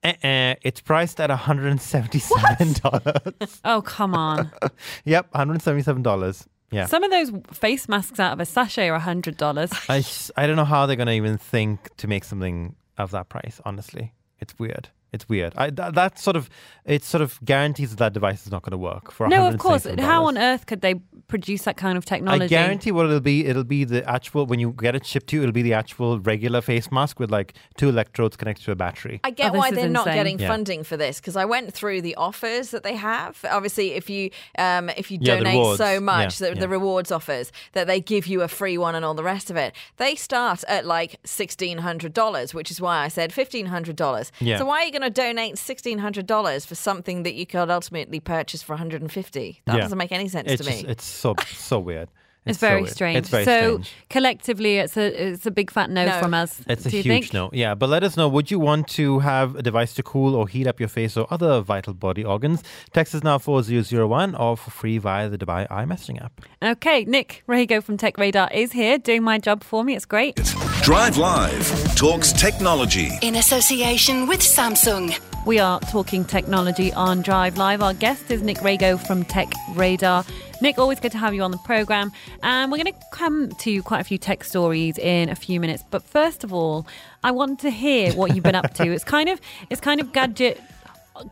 Uh-uh. 0.03 0.55
It's 0.63 0.81
priced 0.81 1.21
at 1.21 1.31
$177. 1.31 3.61
Oh 3.65 3.81
come 3.83 4.15
on! 4.15 4.51
yep, 5.05 5.31
$177. 5.33 6.47
Yeah. 6.71 6.87
Some 6.87 7.05
of 7.05 7.11
those 7.13 7.31
face 7.53 7.89
masks 7.89 8.19
out 8.19 8.33
of 8.33 8.41
a 8.41 8.45
sachet 8.45 8.89
are 8.89 8.99
hundred 8.99 9.37
dollars. 9.37 9.71
I, 9.89 10.03
I 10.37 10.47
don't 10.49 10.57
know 10.57 10.65
how 10.65 10.87
they're 10.87 10.97
going 10.97 11.07
to 11.07 11.13
even 11.15 11.39
think 11.39 11.95
to 11.99 12.09
make 12.09 12.25
something 12.25 12.75
of 12.99 13.13
that 13.13 13.29
price, 13.29 13.61
honestly. 13.65 14.13
It's 14.41 14.59
weird. 14.59 14.89
It's 15.15 15.29
weird. 15.29 15.53
I, 15.57 15.71
that, 15.71 15.95
that 15.95 16.19
sort 16.19 16.37
of 16.37 16.51
it 16.85 17.03
sort 17.05 17.23
of 17.23 17.39
guarantees 17.45 17.91
that 17.91 17.99
that 17.99 18.13
device 18.13 18.45
is 18.45 18.51
not 18.53 18.63
going 18.63 18.73
to 18.73 18.79
work 18.79 19.11
for 19.11 19.27
No, 19.29 19.47
of 19.47 19.57
course. 19.59 19.87
How 19.99 20.27
on 20.27 20.37
earth 20.37 20.67
could 20.67 20.81
they 20.83 20.97
produce 21.29 21.63
that 21.63 21.77
kind 21.79 21.97
of 21.97 22.05
technology? 22.05 22.45
I 22.45 22.49
guarantee 22.49 22.93
what 22.93 23.07
it'll 23.07 23.21
be. 23.21 23.47
It'll 23.47 23.65
be 23.65 23.85
the 23.85 24.07
actual 24.09 24.45
when 24.45 24.59
you 24.61 24.73
get 24.73 24.95
it 24.95 25.07
shipped 25.07 25.29
to 25.29 25.37
you. 25.37 25.43
It'll 25.43 25.53
be 25.53 25.63
the 25.63 25.73
actual 25.73 26.21
regular 26.21 26.61
face 26.61 26.91
mask 26.93 27.19
with 27.21 27.31
like 27.31 27.55
two 27.79 27.89
electrodes 27.89 28.37
connected 28.37 28.65
to 28.65 28.73
a 28.73 28.75
battery. 28.77 29.21
I 29.25 29.29
Oh, 29.29 29.31
get 29.31 29.53
this 29.53 29.59
why 29.61 29.71
they're 29.71 29.89
not 29.89 30.07
getting 30.07 30.39
Yeah. 30.39 30.49
funding 30.49 30.83
for 30.85 30.97
this 30.99 31.21
because 31.21 31.37
I 31.37 31.45
went 31.45 31.73
through 31.73 32.03
the 32.03 32.17
offers 32.17 32.71
that 32.73 32.83
they 32.83 32.97
have. 32.97 33.43
Obviously, 33.51 33.93
if 33.93 34.11
you 34.11 34.31
um, 34.59 34.91
if 34.91 35.11
you 35.11 35.19
Yeah, 35.21 35.37
donate 35.37 35.79
so 35.79 36.01
much, 36.01 36.41
Yeah, 36.41 36.49
the, 36.49 36.55
yeah. 36.55 36.61
the 36.61 36.69
rewards 36.69 37.11
offers 37.13 37.53
that 37.73 37.87
they 37.87 38.01
give 38.01 38.27
you 38.27 38.43
a 38.43 38.49
free 38.49 38.77
one 38.77 38.95
and 38.95 39.05
all 39.05 39.15
the 39.15 39.25
rest 39.25 39.49
of 39.51 39.57
it, 39.57 39.75
they 39.97 40.17
start 40.17 40.65
at 40.69 40.85
like 40.85 41.17
sixteen 41.25 41.79
hundred 41.79 42.13
dollars, 42.13 42.53
which 42.53 42.71
is 42.71 42.81
why 42.81 42.99
I 43.05 43.09
said 43.09 43.33
fifteen 43.33 43.67
hundred 43.67 43.97
dollars. 43.97 44.33
Yeah. 44.41 44.59
So 44.59 44.67
why 44.67 44.83
are 44.83 44.85
you 44.85 44.93
going 44.93 45.03
to 45.05 45.11
donate 45.23 45.59
sixteen 45.59 45.99
hundred 45.99 46.27
dollars 46.27 46.65
for 46.67 46.75
something 46.75 47.23
that 47.25 47.35
you 47.35 47.47
could 47.47 47.71
ultimately 47.71 48.21
purchase 48.21 48.63
for 48.63 48.73
one 48.73 48.79
hundred 48.79 49.03
and 49.03 49.11
fifty? 49.13 49.61
That 49.67 49.77
Yeah. 49.77 49.83
doesn't 49.83 49.99
make 49.99 50.13
any 50.13 50.29
sense 50.29 50.51
It's 50.51 50.65
to 50.65 50.71
me. 50.71 50.85
it's 50.89 51.05
so 51.05 51.35
so 51.53 51.79
weird. 51.81 52.09
It's, 52.47 52.59
so 52.59 52.69
very 52.69 52.83
weird. 52.83 52.93
strange. 52.93 53.17
It's 53.19 53.29
very 53.31 53.45
so 53.45 53.61
strange. 53.61 53.93
collectively, 54.11 54.77
it's 54.79 54.97
a 54.97 55.07
it's 55.29 55.47
a 55.47 55.51
big 55.51 55.71
fat 55.71 55.89
no, 55.91 56.05
No. 56.05 56.19
from 56.21 56.35
us. 56.35 56.61
It's 56.69 56.85
a 56.87 56.91
huge 56.91 57.07
think? 57.07 57.33
no. 57.33 57.51
Yeah, 57.53 57.75
but 57.75 57.89
let 57.89 58.03
us 58.03 58.17
know. 58.17 58.29
Would 58.29 58.51
you 58.51 58.59
want 58.61 58.89
to 58.89 59.21
have 59.21 59.57
a 59.57 59.63
device 59.63 59.95
to 59.95 60.03
cool 60.03 60.35
or 60.35 60.47
heat 60.47 60.67
up 60.67 60.79
your 60.79 60.89
face 60.91 61.17
or 61.17 61.27
other 61.31 61.61
vital 61.63 61.95
body 61.95 62.23
organs? 62.25 62.63
Text 62.93 63.15
us 63.15 63.23
now 63.23 63.39
4001 63.39 64.35
or 64.35 64.57
for 64.57 64.71
free 64.71 64.99
via 64.99 65.29
the 65.29 65.39
Dubai 65.39 65.67
iMessaging 65.69 66.23
app. 66.23 66.41
Okay, 66.63 67.05
Nick 67.07 67.43
Rego 67.49 67.83
from 67.83 67.97
Tech 67.97 68.19
Radar 68.19 68.51
is 68.53 68.73
here 68.73 68.99
doing 68.99 69.23
my 69.23 69.39
job 69.39 69.65
for 69.65 69.83
me. 69.85 69.95
It's 69.97 70.05
great. 70.07 70.37
Drive 70.83 71.17
Live 71.17 71.95
talks 71.97 72.33
technology. 72.33 73.11
In 73.23 73.37
association 73.37 74.27
with 74.27 74.41
Samsung. 74.41 75.19
We 75.47 75.59
are 75.59 75.79
talking 75.79 76.25
technology 76.25 76.91
on 76.95 77.21
Drive 77.21 77.59
Live. 77.59 77.83
Our 77.83 77.93
guest 77.93 78.31
is 78.31 78.41
Nick 78.41 78.57
Rego 78.59 78.99
from 79.07 79.25
Tech 79.25 79.53
Radar. 79.75 80.25
Nick, 80.63 80.79
always 80.79 81.01
good 81.01 81.13
to 81.13 81.19
have 81.19 81.35
you 81.35 81.43
on 81.43 81.51
the 81.51 81.59
program. 81.59 82.13
And 82.43 82.73
we're 82.73 82.83
going 82.83 82.95
to 82.95 82.99
come 83.13 83.51
to 83.51 83.83
quite 83.83 84.01
a 84.01 84.05
few 84.05 84.17
tech 84.17 84.43
stories 84.43 84.97
in 84.97 85.29
a 85.29 85.35
few 85.35 85.61
minutes. 85.61 85.85
But 85.91 86.03
first 86.03 86.45
of 86.45 86.55
all, 86.55 86.87
I 87.23 87.31
want 87.31 87.61
to 87.61 87.71
hear 87.71 88.15
what 88.15 88.35
you've 88.35 88.43
been 88.43 88.55
up 88.55 88.73
to. 88.75 88.91
It's 88.91 89.05
kind 89.05 89.29
of 89.29 89.39
it's 89.69 89.83
kind 89.83 90.01
of 90.01 90.15
gadget 90.15 90.63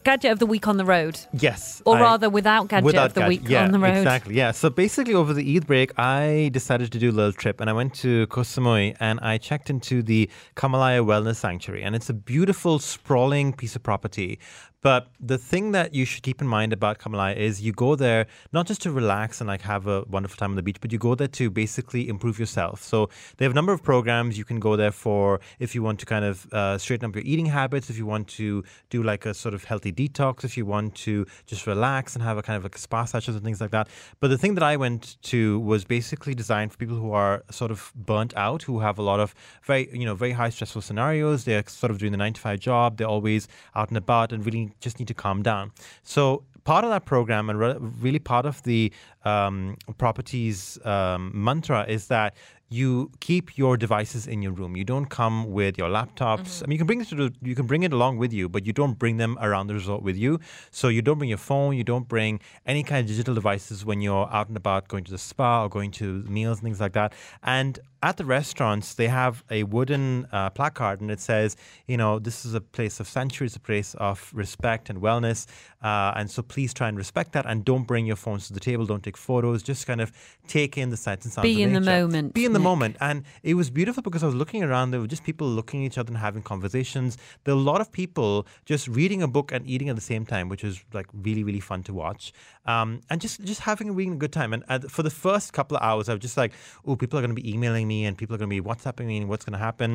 gadget 0.04 0.30
of 0.32 0.38
the 0.38 0.46
week 0.46 0.68
on 0.68 0.76
the 0.76 0.84
road. 0.84 1.18
Yes. 1.32 1.82
Or 1.84 1.96
I- 1.96 2.00
rather, 2.00 2.30
without 2.30 2.68
gadget 2.68 2.84
without 2.84 3.06
of 3.06 3.14
the 3.14 3.20
gadget. 3.20 3.42
week 3.42 3.48
yeah, 3.50 3.64
on 3.64 3.72
the 3.72 3.78
road. 3.78 3.96
Exactly. 3.96 4.34
Yeah. 4.34 4.52
So 4.52 4.70
basically, 4.70 5.14
over 5.14 5.32
the 5.34 5.56
Eid 5.56 5.66
break, 5.66 5.92
I 5.98 6.50
decided 6.52 6.92
to 6.92 6.98
do 6.98 7.10
a 7.10 7.12
little 7.12 7.32
trip, 7.32 7.60
and 7.60 7.68
I 7.68 7.72
went 7.72 7.94
to 7.96 8.26
Koh 8.28 8.42
Samui, 8.42 8.96
and 9.00 9.18
I 9.20 9.38
checked 9.38 9.70
into 9.70 10.02
the 10.02 10.30
Kamalaya 10.56 11.04
Wellness 11.04 11.36
Sanctuary, 11.36 11.82
and 11.82 11.94
it's 11.94 12.08
a 12.10 12.14
beautiful, 12.14 12.78
sprawling 12.78 13.52
piece 13.52 13.76
of 13.76 13.82
property. 13.82 14.38
But 14.82 15.12
the 15.20 15.38
thing 15.38 15.70
that 15.72 15.94
you 15.94 16.04
should 16.04 16.24
keep 16.24 16.40
in 16.40 16.48
mind 16.48 16.72
about 16.72 16.98
Kamalaya 16.98 17.36
is 17.36 17.62
you 17.62 17.72
go 17.72 17.94
there 17.94 18.26
not 18.52 18.66
just 18.66 18.82
to 18.82 18.90
relax 18.90 19.40
and 19.40 19.46
like 19.46 19.62
have 19.62 19.86
a 19.86 20.02
wonderful 20.10 20.36
time 20.36 20.50
on 20.50 20.56
the 20.56 20.62
beach, 20.62 20.78
but 20.80 20.90
you 20.90 20.98
go 20.98 21.14
there 21.14 21.28
to 21.28 21.50
basically 21.50 22.08
improve 22.08 22.40
yourself. 22.40 22.82
So 22.82 23.08
they 23.36 23.44
have 23.44 23.52
a 23.52 23.54
number 23.54 23.72
of 23.72 23.84
programs 23.84 24.36
you 24.36 24.44
can 24.44 24.58
go 24.58 24.74
there 24.74 24.90
for 24.90 25.40
if 25.60 25.76
you 25.76 25.84
want 25.84 26.00
to 26.00 26.06
kind 26.06 26.24
of 26.24 26.52
uh, 26.52 26.78
straighten 26.78 27.08
up 27.08 27.14
your 27.14 27.24
eating 27.24 27.46
habits, 27.46 27.90
if 27.90 27.96
you 27.96 28.06
want 28.06 28.26
to 28.28 28.64
do 28.90 29.04
like 29.04 29.24
a 29.24 29.34
sort 29.34 29.54
of 29.54 29.62
healthy 29.62 29.92
detox, 29.92 30.42
if 30.42 30.56
you 30.56 30.66
want 30.66 30.96
to 30.96 31.26
just 31.46 31.64
relax 31.68 32.16
and 32.16 32.24
have 32.24 32.36
a 32.36 32.42
kind 32.42 32.56
of 32.56 32.64
like 32.64 32.76
spa 32.76 33.04
sessions 33.04 33.36
and 33.36 33.44
things 33.44 33.60
like 33.60 33.70
that. 33.70 33.86
But 34.18 34.28
the 34.28 34.38
thing 34.38 34.54
that 34.54 34.64
I 34.64 34.76
went 34.76 35.16
to 35.22 35.60
was 35.60 35.84
basically 35.84 36.34
designed 36.34 36.72
for 36.72 36.78
people 36.78 36.96
who 36.96 37.12
are 37.12 37.44
sort 37.52 37.70
of 37.70 37.92
burnt 37.94 38.36
out, 38.36 38.64
who 38.64 38.80
have 38.80 38.98
a 38.98 39.02
lot 39.02 39.20
of 39.20 39.32
very, 39.62 39.88
you 39.92 40.04
know, 40.04 40.16
very 40.16 40.32
high 40.32 40.50
stressful 40.50 40.82
scenarios. 40.82 41.44
They're 41.44 41.62
sort 41.68 41.92
of 41.92 41.98
doing 41.98 42.10
the 42.10 42.18
nine 42.18 42.32
to 42.32 42.40
five 42.40 42.58
job. 42.58 42.96
They're 42.96 43.06
always 43.06 43.46
out 43.76 43.88
and 43.88 43.96
about 43.96 44.32
and 44.32 44.44
really 44.44 44.71
just 44.80 44.98
need 44.98 45.08
to 45.08 45.14
calm 45.14 45.42
down. 45.42 45.72
So 46.02 46.44
part 46.64 46.84
of 46.84 46.90
that 46.90 47.04
program 47.04 47.50
and 47.50 47.58
re- 47.58 47.76
really 47.78 48.18
part 48.18 48.46
of 48.46 48.62
the 48.62 48.92
um, 49.24 49.76
properties 49.98 50.78
um, 50.84 51.30
mantra 51.34 51.84
is 51.88 52.06
that 52.08 52.34
you 52.68 53.10
keep 53.20 53.58
your 53.58 53.76
devices 53.76 54.26
in 54.26 54.40
your 54.40 54.52
room. 54.52 54.76
You 54.76 54.84
don't 54.84 55.04
come 55.04 55.52
with 55.52 55.76
your 55.76 55.90
laptops. 55.90 56.62
I 56.62 56.66
mean, 56.66 56.76
you 56.76 56.78
can 56.78 56.86
bring 56.86 57.02
it 57.02 57.08
to 57.08 57.14
the, 57.14 57.34
you 57.42 57.54
can 57.54 57.66
bring 57.66 57.82
it 57.82 57.92
along 57.92 58.16
with 58.16 58.32
you, 58.32 58.48
but 58.48 58.64
you 58.64 58.72
don't 58.72 58.98
bring 58.98 59.18
them 59.18 59.36
around 59.42 59.66
the 59.66 59.74
resort 59.74 60.02
with 60.02 60.16
you. 60.16 60.40
So 60.70 60.88
you 60.88 61.02
don't 61.02 61.18
bring 61.18 61.28
your 61.28 61.38
phone. 61.38 61.76
You 61.76 61.84
don't 61.84 62.08
bring 62.08 62.40
any 62.64 62.82
kind 62.82 63.00
of 63.00 63.06
digital 63.06 63.34
devices 63.34 63.84
when 63.84 64.00
you're 64.00 64.26
out 64.32 64.48
and 64.48 64.56
about, 64.56 64.88
going 64.88 65.04
to 65.04 65.10
the 65.10 65.18
spa 65.18 65.64
or 65.64 65.68
going 65.68 65.90
to 65.92 66.22
meals 66.22 66.58
and 66.58 66.64
things 66.64 66.80
like 66.80 66.94
that. 66.94 67.12
And 67.42 67.78
at 68.02 68.16
the 68.16 68.24
restaurants, 68.24 68.94
they 68.94 69.06
have 69.08 69.44
a 69.50 69.62
wooden 69.62 70.26
uh, 70.32 70.50
placard 70.50 71.00
and 71.00 71.10
it 71.10 71.20
says, 71.20 71.56
you 71.86 71.96
know, 71.96 72.18
this 72.18 72.44
is 72.44 72.52
a 72.54 72.60
place 72.60 72.98
of 72.98 73.06
sanctuary, 73.08 73.46
it's 73.46 73.56
a 73.56 73.60
place 73.60 73.94
of 73.94 74.30
respect 74.34 74.90
and 74.90 75.00
wellness. 75.00 75.46
Uh, 75.82 76.12
and 76.16 76.30
so 76.30 76.42
please 76.42 76.74
try 76.74 76.88
and 76.88 76.96
respect 76.96 77.32
that 77.32 77.46
and 77.46 77.64
don't 77.64 77.84
bring 77.86 78.06
your 78.06 78.16
phones 78.16 78.46
to 78.48 78.52
the 78.52 78.60
table, 78.60 78.86
don't 78.86 79.02
take 79.02 79.16
photos, 79.16 79.62
just 79.62 79.86
kind 79.86 80.00
of 80.00 80.10
take 80.48 80.76
in 80.76 80.90
the 80.90 80.96
sights 80.96 81.24
and 81.24 81.32
sounds 81.32 81.44
Be 81.44 81.62
in 81.62 81.72
the 81.72 81.80
moment, 81.80 82.34
Be 82.34 82.44
in 82.44 82.52
the 82.52 82.58
Nick. 82.58 82.64
moment. 82.64 82.96
And 83.00 83.24
it 83.42 83.54
was 83.54 83.70
beautiful 83.70 84.02
because 84.02 84.22
I 84.22 84.26
was 84.26 84.34
looking 84.34 84.62
around, 84.64 84.90
there 84.90 85.00
were 85.00 85.06
just 85.06 85.24
people 85.24 85.46
looking 85.46 85.84
at 85.84 85.92
each 85.92 85.98
other 85.98 86.10
and 86.10 86.18
having 86.18 86.42
conversations. 86.42 87.16
There 87.44 87.54
were 87.54 87.60
a 87.60 87.64
lot 87.64 87.80
of 87.80 87.90
people 87.92 88.46
just 88.64 88.88
reading 88.88 89.22
a 89.22 89.28
book 89.28 89.52
and 89.52 89.66
eating 89.66 89.88
at 89.88 89.94
the 89.96 90.02
same 90.02 90.26
time, 90.26 90.48
which 90.48 90.64
was 90.64 90.84
like 90.92 91.06
really, 91.12 91.44
really 91.44 91.60
fun 91.60 91.82
to 91.84 91.94
watch. 91.94 92.32
Um, 92.66 93.00
and 93.10 93.20
just, 93.20 93.42
just 93.44 93.60
having 93.60 93.88
a 93.90 93.92
really 93.92 94.16
good 94.16 94.32
time. 94.32 94.52
And 94.52 94.64
uh, 94.68 94.80
for 94.88 95.02
the 95.02 95.10
first 95.10 95.52
couple 95.52 95.76
of 95.76 95.82
hours, 95.82 96.08
I 96.08 96.12
was 96.14 96.20
just 96.20 96.36
like, 96.36 96.52
oh, 96.86 96.96
people 96.96 97.18
are 97.18 97.22
going 97.22 97.34
to 97.34 97.40
be 97.40 97.52
emailing 97.52 97.88
me 97.88 97.91
and 98.06 98.16
people 98.16 98.34
are 98.34 98.38
going 98.42 98.50
to 98.50 98.62
be 98.62 98.66
WhatsApping 98.68 99.06
me 99.06 99.16
and 99.18 99.28
what's 99.28 99.44
going 99.44 99.58
to 99.58 99.64
happen. 99.70 99.90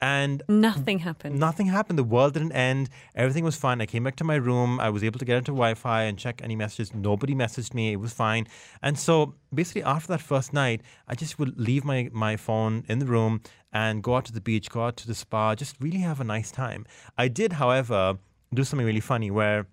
And 0.00 0.42
Nothing 0.48 0.98
happened. 1.00 1.38
Nothing 1.38 1.66
happened. 1.66 1.98
The 1.98 2.10
world 2.14 2.32
didn't 2.34 2.52
end. 2.52 2.88
Everything 3.14 3.44
was 3.44 3.56
fine. 3.56 3.82
I 3.82 3.86
came 3.86 4.04
back 4.04 4.16
to 4.16 4.24
my 4.24 4.36
room. 4.36 4.80
I 4.80 4.88
was 4.88 5.04
able 5.04 5.18
to 5.18 5.26
get 5.26 5.36
into 5.36 5.52
Wi 5.52 5.74
Fi 5.74 6.02
and 6.08 6.18
check 6.18 6.40
any 6.42 6.56
messages. 6.56 6.94
Nobody 6.94 7.34
messaged 7.34 7.74
me. 7.74 7.92
It 7.92 8.00
was 8.06 8.12
fine. 8.12 8.46
And 8.82 8.98
so 8.98 9.34
basically, 9.52 9.82
after 9.82 10.08
that 10.12 10.22
first 10.22 10.54
night, 10.54 10.80
I 11.06 11.14
just 11.14 11.38
would 11.38 11.60
leave 11.60 11.84
my, 11.84 12.08
my 12.12 12.36
phone 12.36 12.84
in 12.88 12.98
the 12.98 13.06
room 13.06 13.42
and 13.72 14.02
go 14.02 14.16
out 14.16 14.24
to 14.26 14.32
the 14.32 14.40
beach, 14.40 14.70
go 14.70 14.86
out 14.86 14.96
to 14.98 15.06
the 15.06 15.14
spa, 15.14 15.54
just 15.54 15.76
really 15.80 15.98
have 15.98 16.18
a 16.20 16.24
nice 16.24 16.50
time. 16.50 16.86
I 17.18 17.28
did, 17.28 17.54
however, 17.54 18.18
do 18.54 18.64
something 18.64 18.86
really 18.86 19.00
funny 19.00 19.30
where 19.30 19.66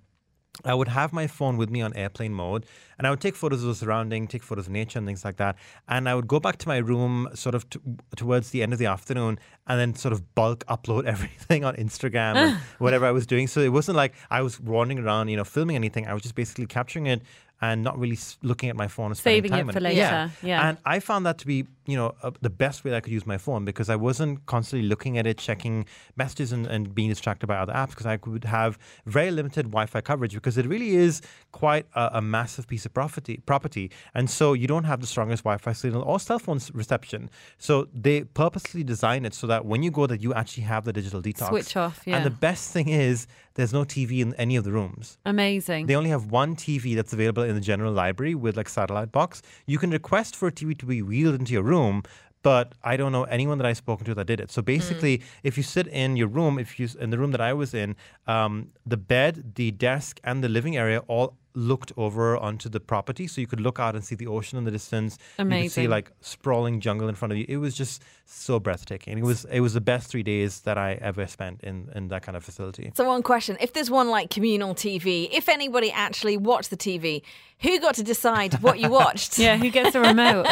I 0.66 0.74
would 0.74 0.88
have 0.88 1.14
my 1.14 1.28
phone 1.28 1.58
with 1.58 1.70
me 1.70 1.82
on 1.82 1.94
airplane 1.96 2.34
mode 2.34 2.66
and 2.98 3.06
I 3.06 3.10
would 3.10 3.22
take 3.22 3.36
photos 3.36 3.62
of 3.62 3.70
the 3.70 3.76
surrounding, 3.76 4.28
take 4.28 4.44
photos 4.44 4.68
of 4.68 4.72
nature 4.72 4.98
and 4.98 5.08
things 5.08 5.24
like 5.24 5.38
that. 5.38 5.56
And 5.88 6.10
I 6.10 6.16
would 6.16 6.28
go 6.28 6.40
back 6.40 6.58
to 6.58 6.68
my 6.68 6.78
room 6.78 7.30
sort 7.34 7.56
of 7.56 7.70
t- 7.70 7.80
towards 8.16 8.50
the 8.50 8.64
end 8.64 8.74
of 8.74 8.80
the 8.80 8.88
afternoon 8.88 9.40
and 9.68 9.80
then 9.80 9.96
sort 9.96 10.14
of 10.14 10.36
bulk 10.36 10.66
upload 10.68 11.06
everything 11.14 11.64
on 11.64 11.76
Instagram 11.76 12.36
and 12.36 12.58
ah. 12.58 12.64
whatever 12.80 13.06
I 13.06 13.12
was 13.12 13.28
doing. 13.28 13.48
So 13.48 13.62
it 13.62 13.72
wasn't 13.72 13.98
like 13.98 14.14
I 14.30 14.42
was 14.42 14.60
wandering 14.60 15.00
around, 15.00 15.30
you 15.30 15.38
know, 15.38 15.44
filming 15.44 15.76
anything. 15.76 16.08
I 16.08 16.14
was 16.14 16.24
just 16.24 16.36
basically 16.36 16.66
capturing 16.66 17.08
it 17.08 17.22
and 17.62 17.84
not 17.84 17.98
really 17.98 18.18
looking 18.44 18.70
at 18.70 18.76
my 18.76 18.88
phone 18.88 19.08
and 19.08 19.18
Saving 19.18 19.54
it 19.54 19.72
for 19.72 19.80
later, 19.80 19.98
yeah. 19.98 20.30
yeah. 20.44 20.70
And 20.70 20.78
I 20.86 21.00
found 21.00 21.26
that 21.26 21.40
to 21.40 21.48
be, 21.48 21.66
you 21.88 21.98
know, 21.98 22.14
uh, 22.22 22.32
the 22.42 22.52
best 22.52 22.84
way 22.84 22.92
that 22.92 22.98
I 22.98 23.00
could 23.00 23.14
use 23.14 23.26
my 23.26 23.38
phone 23.38 23.66
because 23.66 23.90
I 23.90 23.96
wasn't 23.96 24.46
constantly 24.46 24.88
looking 24.88 25.18
at 25.18 25.26
it, 25.26 25.40
checking 25.40 25.86
messages 26.16 26.52
and, 26.52 26.68
and 26.68 26.94
being 26.94 27.10
distracted 27.10 27.48
by 27.48 27.58
other 27.58 27.74
apps 27.74 27.90
because 27.90 28.06
I 28.06 28.18
could 28.18 28.44
have 28.44 28.78
very 29.06 29.32
limited 29.32 29.66
Wi-Fi 29.66 30.02
coverage 30.02 30.34
because 30.34 30.58
it 30.58 30.68
really 30.68 30.96
is 30.96 31.22
quite 31.52 31.88
a, 31.96 32.10
a 32.14 32.22
massive 32.22 32.68
piece 32.68 32.86
of 32.86 32.94
property, 32.94 33.42
property. 33.46 33.90
And 34.14 34.30
so 34.30 34.54
you 34.54 34.68
don't 34.68 34.84
have 34.84 35.02
the 35.02 35.08
strongest 35.08 35.44
Wi-Fi 35.44 35.74
signal 35.74 36.04
or 36.04 36.20
cell 36.20 36.40
phone 36.40 36.60
reception. 36.74 37.30
So 37.58 37.88
they 37.94 38.24
purposely 38.24 38.84
design 38.84 39.26
it 39.26 39.34
so 39.34 39.48
that 39.48 39.66
when 39.66 39.82
you 39.82 39.90
go 39.90 40.06
that 40.06 40.22
you 40.22 40.34
actually 40.34 40.64
have 40.64 40.86
the 40.86 40.94
digital 40.94 41.22
detox. 41.24 41.50
Switch 41.50 41.76
off, 41.76 42.04
yeah. 42.06 42.18
And 42.18 42.26
the 42.26 42.30
best 42.30 42.72
thing 42.72 42.90
is 42.90 43.26
there's 43.56 43.74
no 43.74 43.84
TV 43.84 44.20
in 44.20 44.36
any 44.36 44.56
of 44.56 44.64
the 44.64 44.72
rooms. 44.72 45.18
Amazing. 45.26 45.88
They 45.88 45.96
only 45.96 46.12
have 46.12 46.32
one 46.32 46.56
TV 46.56 46.96
that's 46.96 47.12
available 47.12 47.47
in 47.48 47.56
the 47.56 47.62
general 47.62 47.94
library 47.94 48.36
with 48.36 48.58
like 48.58 48.70
satellite 48.70 49.12
box. 49.12 49.42
You 49.66 49.78
can 49.78 49.92
request 49.92 50.36
for 50.36 50.48
a 50.48 50.52
TV 50.52 50.78
to 50.78 50.86
be 50.86 51.02
wheeled 51.02 51.36
into 51.36 51.54
your 51.54 51.64
room, 51.64 52.04
but 52.48 52.76
I 52.82 52.96
don't 52.96 53.12
know 53.12 53.26
anyone 53.26 53.58
that 53.58 53.68
I've 53.68 53.76
spoken 53.76 54.06
to 54.06 54.16
that 54.16 54.26
did 54.26 54.40
it. 54.40 54.52
So 54.52 54.62
basically, 54.62 55.22
if 55.44 55.58
you 55.58 55.64
sit 55.64 55.86
in 55.88 56.16
your 56.16 56.30
room, 56.30 56.58
if 56.58 56.80
you 56.80 56.88
in 56.98 57.10
the 57.10 57.18
room 57.18 57.32
that 57.32 57.42
I 57.42 57.52
was 57.52 57.74
in, 57.74 57.98
um, 58.26 58.70
the 58.86 58.96
bed, 58.96 59.56
the 59.56 59.72
desk, 59.72 60.22
and 60.24 60.42
the 60.42 60.48
living 60.48 60.78
area 60.78 61.00
all 61.10 61.36
looked 61.56 61.92
over 61.98 62.38
onto 62.38 62.70
the 62.70 62.80
property, 62.80 63.28
so 63.28 63.42
you 63.42 63.48
could 63.48 63.60
look 63.60 63.80
out 63.80 63.96
and 63.96 64.06
see 64.06 64.16
the 64.16 64.28
ocean 64.28 64.58
in 64.58 64.64
the 64.64 64.72
distance. 64.72 65.18
Amazing. 65.38 65.58
You 65.58 65.64
could 65.64 65.72
see 65.74 65.88
like 65.90 66.12
sprawling 66.22 66.80
jungle 66.80 67.10
in 67.10 67.16
front 67.16 67.34
of 67.34 67.38
you. 67.38 67.46
It 67.50 67.58
was 67.58 67.76
just 67.76 68.02
so 68.26 68.62
breathtaking. 68.62 69.18
It 69.18 69.26
was 69.26 69.44
it 69.52 69.60
was 69.60 69.74
the 69.74 69.82
best 69.82 70.08
three 70.08 70.24
days 70.24 70.62
that 70.62 70.78
I 70.78 70.94
ever 71.02 71.28
spent 71.28 71.62
in 71.64 71.90
in 71.96 72.08
that 72.08 72.22
kind 72.22 72.38
of 72.38 72.46
facility. 72.46 72.94
So 72.96 73.04
one 73.04 73.24
question: 73.24 73.58
If 73.60 73.74
there's 73.74 73.92
one 73.92 74.10
like 74.10 74.30
communal 74.30 74.74
TV, 74.74 75.28
if 75.34 75.50
anybody 75.50 75.92
actually 75.92 76.38
watched 76.38 76.70
the 76.70 76.78
TV, 76.78 77.24
who 77.60 77.78
got 77.82 77.96
to 77.96 78.04
decide 78.04 78.54
what 78.62 78.80
you 78.80 78.90
watched? 79.02 79.38
yeah, 79.38 79.58
who 79.58 79.70
gets 79.70 79.96
a 79.96 80.00
remote? 80.00 80.48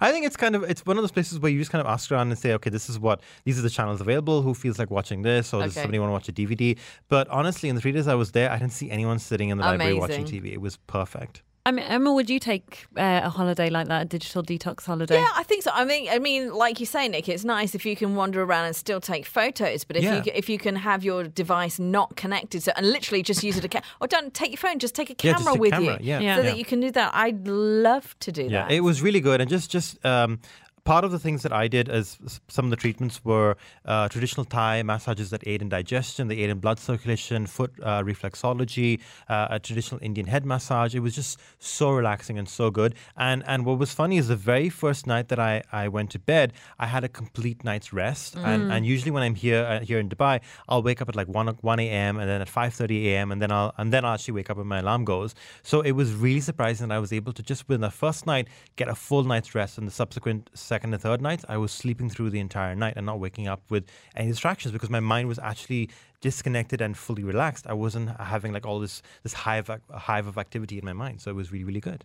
I 0.00 0.10
think 0.12 0.26
it's 0.26 0.36
kind 0.36 0.54
of 0.54 0.62
it's 0.64 0.84
one 0.86 0.96
of 0.96 1.02
those 1.02 1.12
places 1.12 1.38
where 1.38 1.50
you 1.50 1.58
just 1.58 1.70
kind 1.70 1.80
of 1.80 1.86
ask 1.86 2.10
around 2.10 2.30
and 2.30 2.38
say, 2.38 2.52
okay, 2.54 2.70
this 2.70 2.88
is 2.88 2.98
what 2.98 3.20
these 3.44 3.58
are 3.58 3.62
the 3.62 3.70
channels 3.70 4.00
available. 4.00 4.42
Who 4.42 4.54
feels 4.54 4.78
like 4.78 4.90
watching 4.90 5.22
this, 5.22 5.52
or 5.52 5.62
does 5.62 5.74
somebody 5.82 5.98
want 5.98 6.08
to 6.10 6.12
watch 6.12 6.28
a 6.28 6.32
DVD? 6.32 6.78
But 7.08 7.28
honestly, 7.28 7.68
in 7.68 7.74
the 7.74 7.80
three 7.80 7.92
days 7.92 8.08
I 8.08 8.14
was 8.14 8.32
there, 8.32 8.50
I 8.50 8.58
didn't 8.58 8.72
see 8.72 8.90
anyone 8.90 9.18
sitting 9.18 9.48
in 9.50 9.58
the 9.58 9.64
library 9.72 9.94
watching 10.00 10.24
TV. 10.42 10.52
It 10.52 10.60
was 10.60 10.76
perfect. 10.86 11.42
I 11.66 11.72
mean, 11.72 11.86
Emma, 11.86 12.12
would 12.12 12.28
you 12.28 12.38
take 12.38 12.84
uh, 12.94 13.22
a 13.24 13.30
holiday 13.30 13.70
like 13.70 13.88
that, 13.88 14.02
a 14.02 14.04
digital 14.04 14.42
detox 14.42 14.84
holiday? 14.84 15.14
Yeah, 15.14 15.30
I 15.34 15.42
think 15.44 15.62
so. 15.62 15.70
I 15.72 15.86
mean, 15.86 16.08
I 16.10 16.18
mean, 16.18 16.52
like 16.52 16.78
you 16.78 16.84
say, 16.84 17.08
Nick, 17.08 17.26
it's 17.26 17.42
nice 17.42 17.74
if 17.74 17.86
you 17.86 17.96
can 17.96 18.14
wander 18.14 18.42
around 18.42 18.66
and 18.66 18.76
still 18.76 19.00
take 19.00 19.24
photos. 19.24 19.82
But 19.82 19.96
if 19.96 20.02
Yeah. 20.04 20.16
you 20.22 20.32
if 20.34 20.50
you 20.50 20.58
can 20.58 20.76
have 20.76 21.02
your 21.04 21.24
device 21.24 21.78
not 21.78 22.16
connected, 22.16 22.62
so 22.62 22.72
and 22.76 22.90
literally 22.92 23.22
just 23.22 23.42
use 23.42 23.56
it 23.56 23.64
a 23.64 23.68
ca- 23.68 23.80
or 23.98 24.06
don't 24.06 24.34
take 24.34 24.50
your 24.50 24.58
phone, 24.58 24.78
just 24.78 24.94
take 24.94 25.08
a 25.08 25.14
Yeah, 25.22 25.32
camera 25.32 25.44
just 25.44 25.56
a 25.56 25.60
with 25.60 25.70
camera, 25.72 25.98
you, 26.02 26.06
yeah. 26.10 26.20
Yeah. 26.20 26.36
so 26.36 26.42
Yeah. 26.42 26.50
that 26.50 26.58
you 26.58 26.66
can 26.66 26.80
do 26.80 26.90
that. 26.90 27.14
I'd 27.14 27.48
love 27.48 28.14
to 28.20 28.30
do 28.30 28.42
Yeah, 28.42 28.50
that. 28.68 28.70
it 28.70 28.80
was 28.80 29.00
really 29.00 29.20
good. 29.20 29.40
And 29.40 29.48
just 29.48 29.70
just 29.70 30.04
um, 30.04 30.40
part 30.84 31.04
of 31.04 31.10
the 31.10 31.18
things 31.18 31.42
that 31.42 31.52
I 31.52 31.66
did 31.68 31.88
as 31.88 32.18
some 32.48 32.66
of 32.66 32.70
the 32.70 32.76
treatments 32.76 33.24
were 33.24 33.56
uh, 33.84 34.08
traditional 34.08 34.44
Thai 34.44 34.82
massages 34.82 35.30
that 35.30 35.42
aid 35.46 35.62
in 35.62 35.68
digestion, 35.68 36.28
they 36.28 36.38
aid 36.38 36.50
in 36.50 36.58
blood 36.58 36.78
circulation, 36.78 37.46
foot 37.46 37.72
uh, 37.82 38.02
reflexology, 38.02 39.00
uh, 39.28 39.48
a 39.50 39.58
traditional 39.58 39.98
Indian 40.02 40.26
head 40.26 40.44
massage. 40.44 40.94
It 40.94 41.00
was 41.00 41.14
just 41.14 41.40
so 41.58 41.90
relaxing 41.90 42.38
and 42.38 42.48
so 42.48 42.70
good. 42.70 42.94
And 43.16 43.42
and 43.46 43.64
what 43.64 43.78
was 43.78 43.92
funny 43.92 44.18
is 44.18 44.28
the 44.28 44.36
very 44.36 44.68
first 44.68 45.06
night 45.06 45.28
that 45.28 45.38
I, 45.38 45.62
I 45.72 45.88
went 45.88 46.10
to 46.10 46.18
bed, 46.18 46.52
I 46.78 46.86
had 46.86 47.04
a 47.04 47.08
complete 47.08 47.64
night's 47.64 47.92
rest. 47.92 48.36
And 48.36 48.72
and 48.72 48.86
usually 48.86 49.10
when 49.10 49.22
I'm 49.22 49.34
here 49.34 49.64
uh, 49.64 49.80
here 49.80 49.98
in 49.98 50.08
Dubai, 50.08 50.40
I'll 50.68 50.82
wake 50.82 51.00
up 51.00 51.08
at 51.08 51.16
like 51.16 51.28
one 51.28 51.48
one 51.62 51.80
a.m. 51.80 52.18
and 52.18 52.28
then 52.28 52.40
at 52.40 52.48
five 52.48 52.74
thirty 52.74 53.08
a.m. 53.10 53.32
and 53.32 53.40
then 53.40 53.50
I'll 53.50 53.72
and 53.78 53.92
then 53.92 54.04
I'll 54.04 54.14
actually 54.14 54.34
wake 54.34 54.50
up 54.50 54.58
when 54.58 54.66
my 54.66 54.80
alarm 54.80 55.04
goes. 55.04 55.34
So 55.62 55.80
it 55.80 55.92
was 55.92 56.12
really 56.12 56.40
surprising 56.40 56.88
that 56.88 56.94
I 56.94 56.98
was 56.98 57.12
able 57.12 57.32
to 57.32 57.42
just 57.42 57.68
within 57.68 57.80
the 57.80 57.90
first 57.90 58.26
night 58.26 58.48
get 58.76 58.88
a 58.88 58.94
full 58.94 59.24
night's 59.24 59.54
rest, 59.54 59.78
and 59.78 59.86
the 59.86 59.92
subsequent 59.92 60.50
second 60.74 60.92
and 60.92 61.02
third 61.08 61.20
nights 61.22 61.44
I 61.48 61.56
was 61.64 61.70
sleeping 61.82 62.08
through 62.10 62.30
the 62.30 62.40
entire 62.48 62.74
night 62.84 62.94
and 62.96 63.06
not 63.06 63.18
waking 63.26 63.46
up 63.54 63.62
with 63.74 63.84
any 64.16 64.28
distractions 64.34 64.72
because 64.72 64.90
my 64.98 65.02
mind 65.14 65.28
was 65.32 65.38
actually 65.38 65.84
disconnected 66.20 66.80
and 66.80 66.92
fully 67.06 67.24
relaxed. 67.32 67.64
I 67.74 67.76
wasn't 67.84 68.08
having 68.34 68.52
like 68.56 68.66
all 68.66 68.80
this 68.80 68.96
this 69.22 69.34
hive 69.44 69.66
hive 70.08 70.26
of 70.32 70.36
activity 70.44 70.76
in 70.80 70.84
my 70.90 70.96
mind. 71.04 71.16
So 71.22 71.26
it 71.32 71.36
was 71.42 71.52
really 71.52 71.68
really 71.70 71.84
good. 71.90 72.00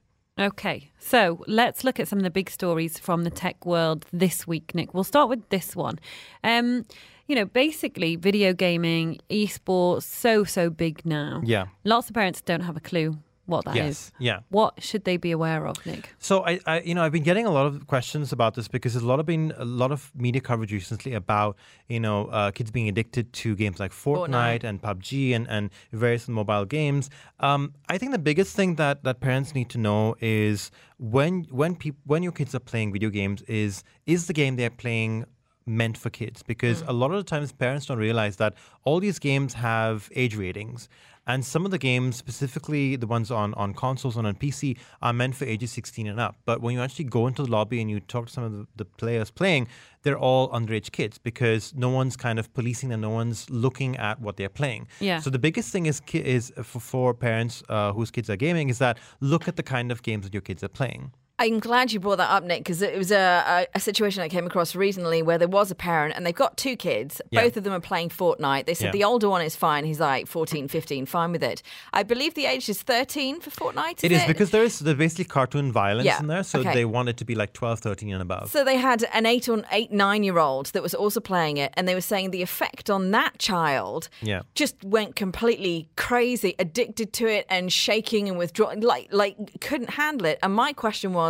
Okay, 0.50 0.80
so 1.12 1.44
let's 1.48 1.84
look 1.84 2.00
at 2.00 2.08
some 2.08 2.20
of 2.20 2.24
the 2.24 2.36
big 2.40 2.50
stories 2.60 2.94
from 3.06 3.24
the 3.28 3.34
tech 3.44 3.58
world 3.66 4.06
this 4.24 4.38
week, 4.52 4.68
Nick. 4.74 4.94
We'll 4.94 5.12
start 5.16 5.28
with 5.34 5.44
this 5.50 5.76
one. 5.76 5.98
Um, 6.44 6.86
you 7.28 7.36
know, 7.36 7.46
basically, 7.46 8.16
video 8.16 8.54
gaming, 8.54 9.20
esports, 9.30 10.04
so, 10.04 10.46
so 10.46 10.70
big 10.70 10.96
now. 11.06 11.42
Yeah. 11.44 11.66
Lots 11.84 12.10
of 12.10 12.14
parents 12.16 12.42
don't 12.42 12.66
have 12.70 12.78
a 12.78 12.86
clue 12.92 13.18
what 13.50 13.66
that 13.66 13.76
is. 13.76 13.84
Yes. 13.84 14.12
Yeah. 14.20 14.40
What 14.50 14.82
should 14.82 15.04
they 15.04 15.18
be 15.18 15.32
aware 15.32 15.66
of, 15.68 15.84
Nick? 15.86 16.14
So 16.20 16.46
I, 16.46 16.60
I, 16.66 16.80
you 16.82 16.96
know, 16.96 17.04
I've 17.04 17.12
been 17.12 17.24
getting 17.24 17.46
a 17.46 17.52
lot 17.52 17.66
of 17.66 17.88
questions 17.88 18.32
about 18.32 18.56
this 18.56 18.68
because 18.68 18.94
there's 18.94 19.04
a 19.04 19.08
lot 19.08 19.20
of 19.20 19.26
been 19.26 19.54
a 19.58 19.66
lot 19.66 19.92
of 19.92 20.12
media 20.16 20.42
coverage 20.42 20.72
recently 20.72 21.14
about 21.14 21.58
you 21.88 22.00
know 22.00 22.28
uh, 22.28 22.52
kids 22.52 22.72
being 22.72 22.88
addicted 22.88 23.32
to 23.34 23.56
games 23.56 23.80
like 23.80 23.92
Fortnite, 23.92 24.62
Fortnite. 24.62 24.64
and 24.64 24.82
PUBG 24.82 25.36
and 25.36 25.48
and 25.50 25.70
various 25.92 26.28
mobile 26.28 26.66
games. 26.66 27.10
Um, 27.40 27.74
I 27.90 27.98
think 27.98 28.12
the 28.12 28.20
biggest 28.20 28.56
thing 28.56 28.76
that 28.76 29.04
that 29.04 29.20
parents 29.20 29.54
need 29.54 29.70
to 29.70 29.78
know 29.78 30.16
is 30.20 30.72
when 30.98 31.46
when 31.50 31.76
people 31.76 32.02
when 32.06 32.24
your 32.24 32.32
kids 32.32 32.54
are 32.56 32.60
playing 32.60 32.94
video 32.94 33.10
games 33.10 33.42
is 33.44 33.84
is 34.06 34.28
the 34.28 34.34
game 34.34 34.56
they're 34.56 34.70
playing 34.70 35.26
meant 35.70 35.98
for 35.98 36.10
kids 36.10 36.42
because 36.44 36.84
a 36.88 36.94
lot 36.94 37.12
of 37.12 37.18
the 37.18 37.24
times 37.24 37.52
parents 37.52 37.86
don't 37.86 38.00
realize 38.00 38.38
that 38.38 38.56
all 38.84 39.00
these 39.00 39.20
games 39.20 39.54
have 39.54 40.10
age 40.16 40.36
ratings 40.36 40.90
and 41.28 41.46
some 41.46 41.66
of 41.66 41.72
the 41.72 41.78
games 41.78 42.16
specifically 42.16 42.96
the 42.96 43.08
ones 43.08 43.32
on, 43.32 43.54
on 43.54 43.74
consoles 43.74 44.18
and 44.18 44.26
on 44.26 44.36
pc 44.36 44.78
are 45.02 45.14
meant 45.14 45.36
for 45.36 45.46
ages 45.46 45.72
16 45.72 46.08
and 46.08 46.20
up. 46.20 46.36
But 46.46 46.62
when 46.62 46.74
you 46.74 46.82
actually 46.82 47.06
go 47.06 47.28
into 47.28 47.44
the 47.44 47.52
lobby 47.52 47.82
and 47.82 47.90
you 47.90 48.00
talk 48.00 48.28
to 48.28 48.34
some 48.34 48.44
of 48.44 48.52
the, 48.52 48.68
the 48.78 48.86
players 48.86 49.32
playing 49.32 49.68
they're 50.04 50.18
all 50.18 50.50
underage 50.52 50.92
kids 50.92 51.18
because 51.18 51.74
no 51.76 51.90
one's 51.90 52.16
kind 52.16 52.40
of 52.40 52.54
policing 52.54 52.90
them. 52.90 53.02
No 53.02 53.10
one's 53.10 53.50
looking 53.50 53.98
at 53.98 54.22
what 54.22 54.38
they're 54.38 54.50
playing. 54.50 54.88
Yeah. 55.00 55.20
so 55.20 55.30
the 55.30 55.40
biggest 55.40 55.72
thing 55.72 55.86
is 55.88 56.00
ki- 56.00 56.20
is 56.20 56.54
for, 56.64 56.80
for 56.80 57.14
parents 57.14 57.64
uh, 57.70 57.92
whose 57.92 58.12
kids 58.12 58.30
are 58.30 58.36
gaming 58.36 58.70
is 58.70 58.80
that 58.80 58.98
look 59.20 59.48
at 59.48 59.56
the 59.56 59.64
kind 59.64 59.92
of 59.92 60.02
games 60.04 60.26
that 60.26 60.34
your 60.34 60.42
kids 60.42 60.64
are 60.64 60.70
playing 60.70 61.12
I'm 61.40 61.60
glad 61.60 61.92
you 61.94 62.00
brought 62.00 62.18
that 62.18 62.30
up, 62.30 62.44
Nick, 62.44 62.60
because 62.60 62.82
it 62.82 62.98
was 62.98 63.12
a, 63.12 63.44
a, 63.48 63.68
a 63.76 63.80
situation 63.80 64.22
I 64.22 64.28
came 64.30 64.46
across 64.46 64.76
recently 64.76 65.22
where 65.22 65.38
there 65.38 65.48
was 65.48 65.72
a 65.72 65.76
parent 65.76 66.14
and 66.16 66.26
they've 66.26 66.36
got 66.36 66.58
two 66.58 66.76
kids. 66.76 67.22
Yeah. 67.32 67.42
Both 67.44 67.56
of 67.58 67.64
them 67.64 67.72
are 67.74 67.80
playing 67.80 68.10
Fortnite. 68.10 68.66
They 68.66 68.74
said 68.74 68.88
Yeah. 68.88 68.92
the 68.92 69.04
older 69.06 69.30
one 69.30 69.42
is 69.42 69.56
fine. 69.56 69.86
He's 69.86 70.00
like 70.02 70.28
14, 70.28 70.68
15, 70.68 71.06
fine 71.06 71.32
with 71.32 71.42
it. 71.44 71.62
I 71.94 72.04
believe 72.04 72.34
the 72.34 72.46
age 72.46 72.68
is 72.70 72.82
13 72.82 73.40
for 73.40 73.50
Fortnite. 73.52 74.00
Is 74.00 74.04
It 74.04 74.12
is 74.12 74.26
because 74.26 74.52
there 74.52 74.64
is 74.64 74.80
there's 74.80 74.98
basically 74.98 75.26
cartoon 75.26 75.72
violence 75.72 76.06
Yeah, 76.06 76.20
in 76.20 76.28
there, 76.28 76.44
so 76.44 76.60
okay. 76.60 76.74
they 76.74 76.86
want 76.86 77.08
it 77.10 77.16
to 77.18 77.26
be 77.26 77.36
like 77.36 77.54
12, 77.54 77.80
13 77.80 78.12
and 78.14 78.22
above. 78.22 78.52
So 78.52 78.64
they 78.66 78.76
had 78.78 79.06
an 79.14 79.26
eight 79.26 79.48
or 79.48 79.64
eight, 79.72 79.92
nine 79.94 80.24
year 80.24 80.40
old 80.40 80.66
that 80.74 80.84
was 80.84 80.94
also 80.94 81.20
playing 81.22 81.56
it, 81.58 81.74
and 81.78 81.88
they 81.88 81.96
were 81.96 82.02
saying 82.14 82.32
the 82.32 82.42
effect 82.42 82.90
on 82.90 83.12
that 83.12 83.40
child 83.40 84.10
Yeah. 84.22 84.42
just 84.56 84.76
went 84.84 85.16
completely 85.16 85.88
crazy, 85.96 86.54
addicted 86.60 87.14
to 87.14 87.28
it 87.28 87.46
and 87.50 87.72
shaking 87.72 88.28
and 88.28 88.38
withdrawing, 88.38 88.82
like 88.82 89.08
like 89.12 89.36
couldn't 89.62 89.92
handle 89.92 90.26
it. 90.28 90.38
And 90.44 90.54
my 90.54 90.74
question 90.74 91.14
was, 91.14 91.29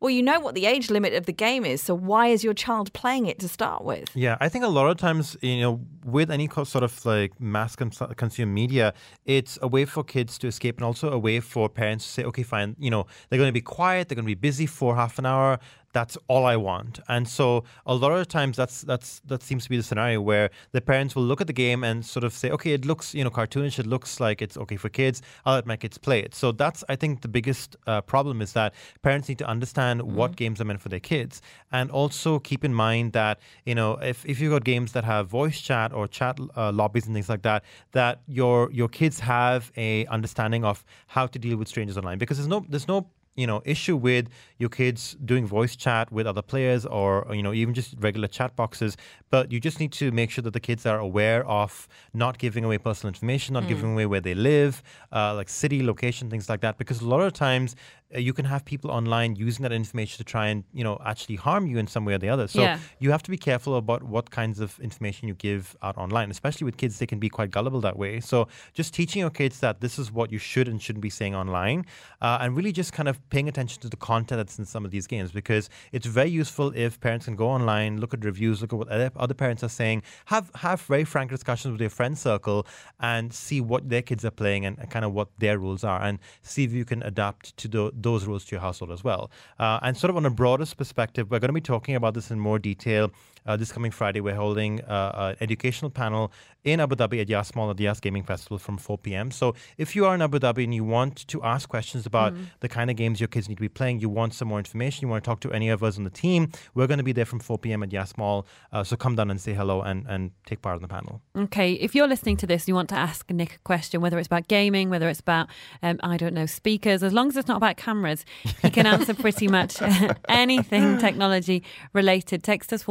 well, 0.00 0.10
you 0.10 0.22
know 0.22 0.38
what 0.38 0.54
the 0.54 0.66
age 0.66 0.90
limit 0.90 1.12
of 1.14 1.26
the 1.26 1.32
game 1.32 1.64
is, 1.64 1.82
so 1.82 1.94
why 1.94 2.28
is 2.28 2.44
your 2.44 2.54
child 2.54 2.92
playing 2.92 3.26
it 3.26 3.38
to 3.40 3.48
start 3.48 3.84
with? 3.84 4.08
Yeah, 4.14 4.36
I 4.40 4.48
think 4.48 4.64
a 4.64 4.68
lot 4.68 4.88
of 4.88 4.96
times, 4.96 5.36
you 5.42 5.60
know, 5.60 5.80
with 6.04 6.30
any 6.30 6.48
sort 6.48 6.84
of 6.84 7.04
like 7.04 7.40
mass 7.40 7.74
cons- 7.74 8.00
consume 8.16 8.54
media, 8.54 8.94
it's 9.24 9.58
a 9.60 9.66
way 9.66 9.84
for 9.84 10.04
kids 10.04 10.38
to 10.38 10.46
escape 10.46 10.76
and 10.76 10.84
also 10.84 11.10
a 11.10 11.18
way 11.18 11.40
for 11.40 11.68
parents 11.68 12.04
to 12.04 12.10
say, 12.12 12.24
okay, 12.24 12.44
fine, 12.44 12.76
you 12.78 12.90
know, 12.90 13.06
they're 13.28 13.38
going 13.38 13.48
to 13.48 13.52
be 13.52 13.60
quiet, 13.60 14.08
they're 14.08 14.16
going 14.16 14.24
to 14.24 14.34
be 14.34 14.34
busy 14.34 14.66
for 14.66 14.94
half 14.94 15.18
an 15.18 15.26
hour. 15.26 15.58
That's 15.92 16.18
all 16.28 16.44
I 16.44 16.56
want. 16.56 17.00
And 17.08 17.26
so 17.26 17.64
a 17.86 17.94
lot 17.94 18.12
of 18.12 18.28
times 18.28 18.56
that's 18.56 18.82
that's 18.82 19.20
that 19.26 19.42
seems 19.42 19.64
to 19.64 19.70
be 19.70 19.76
the 19.76 19.82
scenario 19.82 20.20
where 20.20 20.50
the 20.72 20.80
parents 20.80 21.16
will 21.16 21.22
look 21.22 21.40
at 21.40 21.46
the 21.46 21.52
game 21.52 21.82
and 21.82 22.04
sort 22.04 22.24
of 22.24 22.32
say, 22.32 22.50
okay, 22.50 22.72
it 22.72 22.84
looks, 22.84 23.14
you 23.14 23.24
know, 23.24 23.30
cartoonish, 23.30 23.78
it 23.78 23.86
looks 23.86 24.20
like 24.20 24.42
it's 24.42 24.56
okay 24.56 24.76
for 24.76 24.88
kids. 24.88 25.22
I'll 25.46 25.54
let 25.54 25.66
my 25.66 25.76
kids 25.76 25.96
play 25.98 26.20
it. 26.20 26.34
So 26.34 26.52
that's 26.52 26.84
I 26.88 26.96
think 26.96 27.22
the 27.22 27.28
biggest 27.28 27.76
uh, 27.86 28.00
problem 28.02 28.42
is 28.42 28.52
that 28.52 28.74
parents 29.02 29.28
need 29.28 29.38
to 29.38 29.46
understand 29.46 30.02
what 30.02 30.36
games 30.36 30.60
are 30.60 30.64
meant 30.64 30.80
for 30.80 30.88
their 30.88 31.00
kids 31.00 31.40
and 31.72 31.90
also 31.90 32.38
keep 32.38 32.64
in 32.64 32.74
mind 32.74 33.12
that, 33.12 33.40
you 33.64 33.74
know, 33.74 33.94
if, 33.94 34.24
if 34.26 34.40
you've 34.40 34.52
got 34.52 34.64
games 34.64 34.92
that 34.92 35.04
have 35.04 35.28
voice 35.28 35.60
chat 35.60 35.92
or 35.92 36.06
chat 36.06 36.38
uh, 36.56 36.72
lobbies 36.72 37.06
and 37.06 37.14
things 37.14 37.28
like 37.28 37.42
that, 37.42 37.64
that 37.92 38.20
your 38.26 38.70
your 38.72 38.88
kids 38.88 39.20
have 39.20 39.72
a 39.76 40.06
understanding 40.06 40.64
of 40.64 40.84
how 41.06 41.26
to 41.26 41.38
deal 41.38 41.56
with 41.56 41.68
strangers 41.68 41.96
online 41.96 42.18
because 42.18 42.36
there's 42.36 42.48
no 42.48 42.64
there's 42.68 42.88
no 42.88 43.08
you 43.38 43.46
know 43.46 43.62
issue 43.64 43.96
with 43.96 44.28
your 44.58 44.68
kids 44.68 45.16
doing 45.24 45.46
voice 45.46 45.76
chat 45.76 46.10
with 46.10 46.26
other 46.26 46.42
players 46.42 46.84
or 46.84 47.26
you 47.32 47.42
know 47.42 47.52
even 47.52 47.72
just 47.72 47.94
regular 48.00 48.26
chat 48.26 48.56
boxes 48.56 48.96
but 49.30 49.52
you 49.52 49.60
just 49.60 49.78
need 49.78 49.92
to 49.92 50.10
make 50.10 50.30
sure 50.30 50.42
that 50.42 50.52
the 50.52 50.60
kids 50.60 50.84
are 50.84 50.98
aware 50.98 51.46
of 51.46 51.86
not 52.12 52.38
giving 52.38 52.64
away 52.64 52.78
personal 52.78 53.08
information 53.08 53.54
not 53.54 53.68
giving 53.68 53.92
away 53.92 54.06
where 54.06 54.20
they 54.20 54.34
live 54.34 54.82
uh, 55.12 55.34
like 55.34 55.48
city 55.48 55.82
location 55.82 56.28
things 56.28 56.48
like 56.48 56.60
that 56.60 56.76
because 56.78 57.00
a 57.00 57.08
lot 57.08 57.20
of 57.20 57.32
times 57.32 57.76
uh, 58.14 58.18
you 58.18 58.32
can 58.32 58.44
have 58.46 58.64
people 58.64 58.90
online 58.90 59.36
using 59.36 59.62
that 59.62 59.72
information 59.72 60.16
to 60.18 60.24
try 60.24 60.46
and 60.48 60.64
you 60.72 60.82
know 60.82 60.98
actually 61.04 61.36
harm 61.36 61.66
you 61.66 61.76
in 61.78 61.86
some 61.86 62.04
way 62.04 62.14
or 62.14 62.18
the 62.18 62.28
other 62.28 62.46
so 62.48 62.62
Yeah. 62.62 62.78
you 62.98 63.10
have 63.10 63.22
to 63.24 63.30
be 63.30 63.36
careful 63.36 63.76
about 63.76 64.02
what 64.02 64.30
kinds 64.30 64.60
of 64.60 64.78
information 64.80 65.28
you 65.28 65.34
give 65.34 65.76
out 65.82 65.96
online 65.98 66.30
especially 66.30 66.64
with 66.64 66.76
kids 66.76 66.98
they 66.98 67.06
can 67.06 67.18
be 67.18 67.28
quite 67.28 67.50
gullible 67.50 67.80
that 67.82 67.98
way 67.98 68.20
so 68.20 68.48
just 68.72 68.94
teaching 68.94 69.20
your 69.20 69.30
kids 69.30 69.60
that 69.60 69.80
this 69.80 69.98
is 69.98 70.10
what 70.10 70.32
you 70.32 70.38
should 70.38 70.68
and 70.68 70.80
shouldn't 70.80 71.02
be 71.02 71.10
saying 71.10 71.34
online 71.34 71.84
uh, 72.22 72.38
and 72.40 72.56
really 72.56 72.72
just 72.72 72.92
kind 72.92 73.08
of 73.08 73.16
paying 73.30 73.48
attention 73.48 73.80
to 73.82 73.88
the 73.88 73.96
content 73.96 74.38
that's 74.38 74.58
in 74.58 74.64
some 74.64 74.84
of 74.84 74.90
these 74.90 75.06
games 75.06 75.30
because 75.32 75.68
it's 75.92 76.06
very 76.06 76.30
useful 76.30 76.72
if 76.74 76.98
parents 77.00 77.26
can 77.26 77.36
go 77.36 77.48
online 77.48 78.00
look 78.00 78.14
at 78.14 78.24
reviews 78.24 78.60
look 78.62 78.72
at 78.72 78.78
what 78.78 78.88
other, 78.88 79.34
parents 79.34 79.62
are 79.62 79.68
saying 79.68 80.02
have 80.26 80.50
have 80.54 80.80
very 80.82 81.04
frank 81.04 81.30
discussions 81.30 81.72
with 81.72 81.80
your 81.80 81.90
friend 81.90 82.16
circle 82.18 82.66
and 83.00 83.32
see 83.32 83.60
what 83.60 83.88
their 83.88 84.02
kids 84.02 84.24
are 84.24 84.30
playing 84.30 84.64
and, 84.64 84.78
and 84.78 84.90
kind 84.90 85.04
of 85.04 85.12
what 85.12 85.28
their 85.38 85.58
rules 85.58 85.84
are 85.84 86.00
and 86.02 86.18
see 86.42 86.64
if 86.64 86.72
you 86.72 86.84
can 86.84 87.02
adapt 87.02 87.56
to 87.56 87.68
tho- 87.68 87.90
those 88.02 88.26
rules 88.26 88.44
to 88.44 88.54
your 88.54 88.60
household 88.60 88.90
as 88.92 89.02
well. 89.04 89.30
Uh, 89.58 89.78
and 89.82 89.96
sort 89.96 90.10
of 90.10 90.16
on 90.16 90.26
a 90.26 90.30
broader 90.30 90.66
perspective 90.76 91.30
we're 91.30 91.38
going 91.38 91.48
to 91.48 91.52
be 91.52 91.60
talking 91.60 91.94
about 91.94 92.14
this 92.14 92.30
in 92.30 92.38
more 92.38 92.58
detail 92.58 93.10
uh, 93.46 93.56
this 93.56 93.72
coming 93.72 93.90
Friday, 93.90 94.20
we're 94.20 94.34
holding 94.34 94.80
uh, 94.82 95.34
an 95.34 95.36
educational 95.40 95.90
panel 95.90 96.32
in 96.64 96.80
Abu 96.80 96.96
Dhabi 96.96 97.20
at 97.20 97.28
Yas 97.28 97.54
Mall 97.54 97.70
at 97.70 97.76
the 97.76 97.84
Yas 97.84 98.00
Gaming 98.00 98.22
Festival 98.22 98.58
from 98.58 98.76
4 98.76 98.98
p.m. 98.98 99.30
So 99.30 99.54
if 99.76 99.94
you 99.94 100.04
are 100.06 100.14
in 100.14 100.22
Abu 100.22 100.38
Dhabi 100.38 100.64
and 100.64 100.74
you 100.74 100.84
want 100.84 101.26
to 101.28 101.42
ask 101.42 101.68
questions 101.68 102.04
about 102.04 102.34
the 102.60 102.68
kind 102.68 102.90
of 102.90 102.96
games 102.96 103.20
your 103.20 103.28
kids 103.28 103.48
need 103.48 103.56
to 103.56 103.60
be 103.60 103.68
playing, 103.68 104.00
you 104.00 104.08
want 104.08 104.34
some 104.34 104.48
more 104.48 104.58
information, 104.58 105.02
you 105.02 105.08
want 105.08 105.24
to 105.24 105.28
talk 105.28 105.40
to 105.40 105.52
any 105.52 105.68
of 105.68 105.82
us 105.82 105.96
on 105.96 106.04
the 106.04 106.10
team, 106.10 106.50
we're 106.74 106.86
going 106.86 106.98
to 106.98 107.04
be 107.04 107.12
there 107.12 107.24
from 107.24 107.38
4 107.38 107.58
p.m. 107.58 107.82
at 107.82 107.92
Yas 107.92 108.16
Mall. 108.18 108.46
Uh, 108.72 108.84
so 108.84 108.96
come 108.96 109.14
down 109.14 109.30
and 109.30 109.40
say 109.40 109.54
hello 109.54 109.82
and, 109.82 110.04
and 110.08 110.32
take 110.46 110.62
part 110.62 110.76
in 110.76 110.82
the 110.82 110.88
panel. 110.88 111.22
Okay, 111.36 111.74
if 111.74 111.94
you're 111.94 112.08
listening 112.08 112.36
to 112.38 112.46
this, 112.46 112.68
you 112.68 112.74
want 112.74 112.88
to 112.90 112.96
ask 112.96 113.30
Nick 113.30 113.54
a 113.54 113.58
question, 113.58 114.00
whether 114.00 114.18
it's 114.18 114.26
about 114.26 114.48
gaming, 114.48 114.90
whether 114.90 115.08
it's 115.08 115.20
about, 115.20 115.48
um, 115.82 115.98
I 116.02 116.16
don't 116.16 116.34
know, 116.34 116.46
speakers, 116.46 117.02
as 117.02 117.12
long 117.12 117.28
as 117.28 117.36
it's 117.36 117.48
not 117.48 117.56
about 117.56 117.76
cameras, 117.76 118.24
he 118.62 118.70
can 118.70 118.86
answer 118.86 119.14
pretty 119.14 119.48
much 119.48 119.80
anything 120.28 120.98
technology 121.08 121.62
related. 121.92 122.42
Text 122.42 122.72
us 122.72 122.82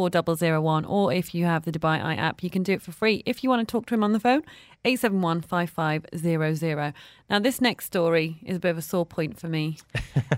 4001, 0.51 0.85
or 0.85 1.11
if 1.13 1.35
you 1.35 1.45
have 1.45 1.65
the 1.65 1.71
Dubai 1.71 2.03
Eye 2.03 2.15
app, 2.15 2.43
you 2.43 2.49
can 2.49 2.63
do 2.63 2.73
it 2.73 2.81
for 2.81 2.91
free. 2.91 3.23
If 3.25 3.43
you 3.43 3.49
want 3.49 3.67
to 3.67 3.71
talk 3.71 3.85
to 3.87 3.93
him 3.93 4.03
on 4.03 4.13
the 4.13 4.19
phone, 4.19 4.43
871 4.85 5.41
5500. 5.41 6.93
Now, 7.29 7.39
this 7.39 7.59
next 7.59 7.85
story 7.85 8.37
is 8.45 8.57
a 8.57 8.59
bit 8.59 8.69
of 8.69 8.77
a 8.77 8.81
sore 8.81 9.05
point 9.05 9.39
for 9.39 9.47
me. 9.47 9.77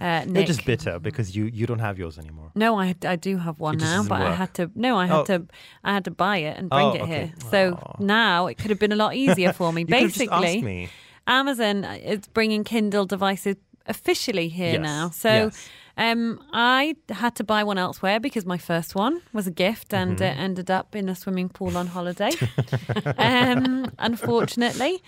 Uh, 0.02 0.24
You're 0.28 0.43
just 0.43 0.65
bitter 0.65 0.98
because 1.00 1.36
you, 1.36 1.45
you 1.45 1.65
don't 1.65 1.80
have 1.80 1.98
yours 1.98 2.17
anymore. 2.19 2.52
No, 2.56 2.80
I, 2.80 2.95
I 3.06 3.15
do 3.15 3.38
have 3.38 3.60
one 3.60 3.78
now, 3.78 4.04
but 4.04 4.22
I 4.22 4.34
had 4.34 4.54
to. 4.56 4.69
No, 4.76 4.98
I 4.98 5.08
had 5.08 5.17
Oh. 5.17 5.24
to. 5.26 5.45
I 5.84 5.93
had 5.93 6.06
to 6.06 6.12
buy 6.12 6.38
it 6.38 6.58
and 6.58 6.69
bring 6.69 6.86
Oh, 6.88 6.93
it 6.93 7.02
okay. 7.02 7.26
here. 7.28 7.34
So 7.52 7.95
now 8.00 8.48
it 8.48 8.58
could 8.58 8.69
have 8.69 8.80
been 8.80 8.91
a 8.91 8.95
lot 8.95 9.15
easier 9.15 9.52
for 9.52 9.74
me. 9.74 9.82
You 9.88 9.88
could 9.88 9.95
have 9.95 10.08
just 10.13 10.19
Basically, 10.19 10.62
me. 10.62 10.89
Amazon 11.28 11.84
is 11.84 12.28
bringing 12.28 12.63
Kindle 12.63 13.06
devices 13.06 13.56
officially 13.88 14.48
here 14.48 14.74
Yes, 14.74 14.82
now. 14.82 15.10
So 15.10 15.30
yes. 15.30 15.69
Um, 15.99 16.39
I 16.53 16.95
had 17.09 17.35
to 17.35 17.43
buy 17.43 17.62
one 17.63 17.77
elsewhere 17.77 18.19
because 18.21 18.45
my 18.45 18.57
first 18.57 18.95
one 18.95 19.21
was 19.33 19.45
a 19.47 19.51
gift 19.51 19.93
and 19.93 20.12
Mm-hmm. 20.17 20.23
it 20.23 20.43
ended 20.45 20.69
up 20.71 20.95
in 20.95 21.09
a 21.09 21.15
swimming 21.15 21.49
pool 21.49 21.77
on 21.77 21.88
holiday. 21.88 22.31
um, 23.17 23.91
unfortunately, 23.99 25.03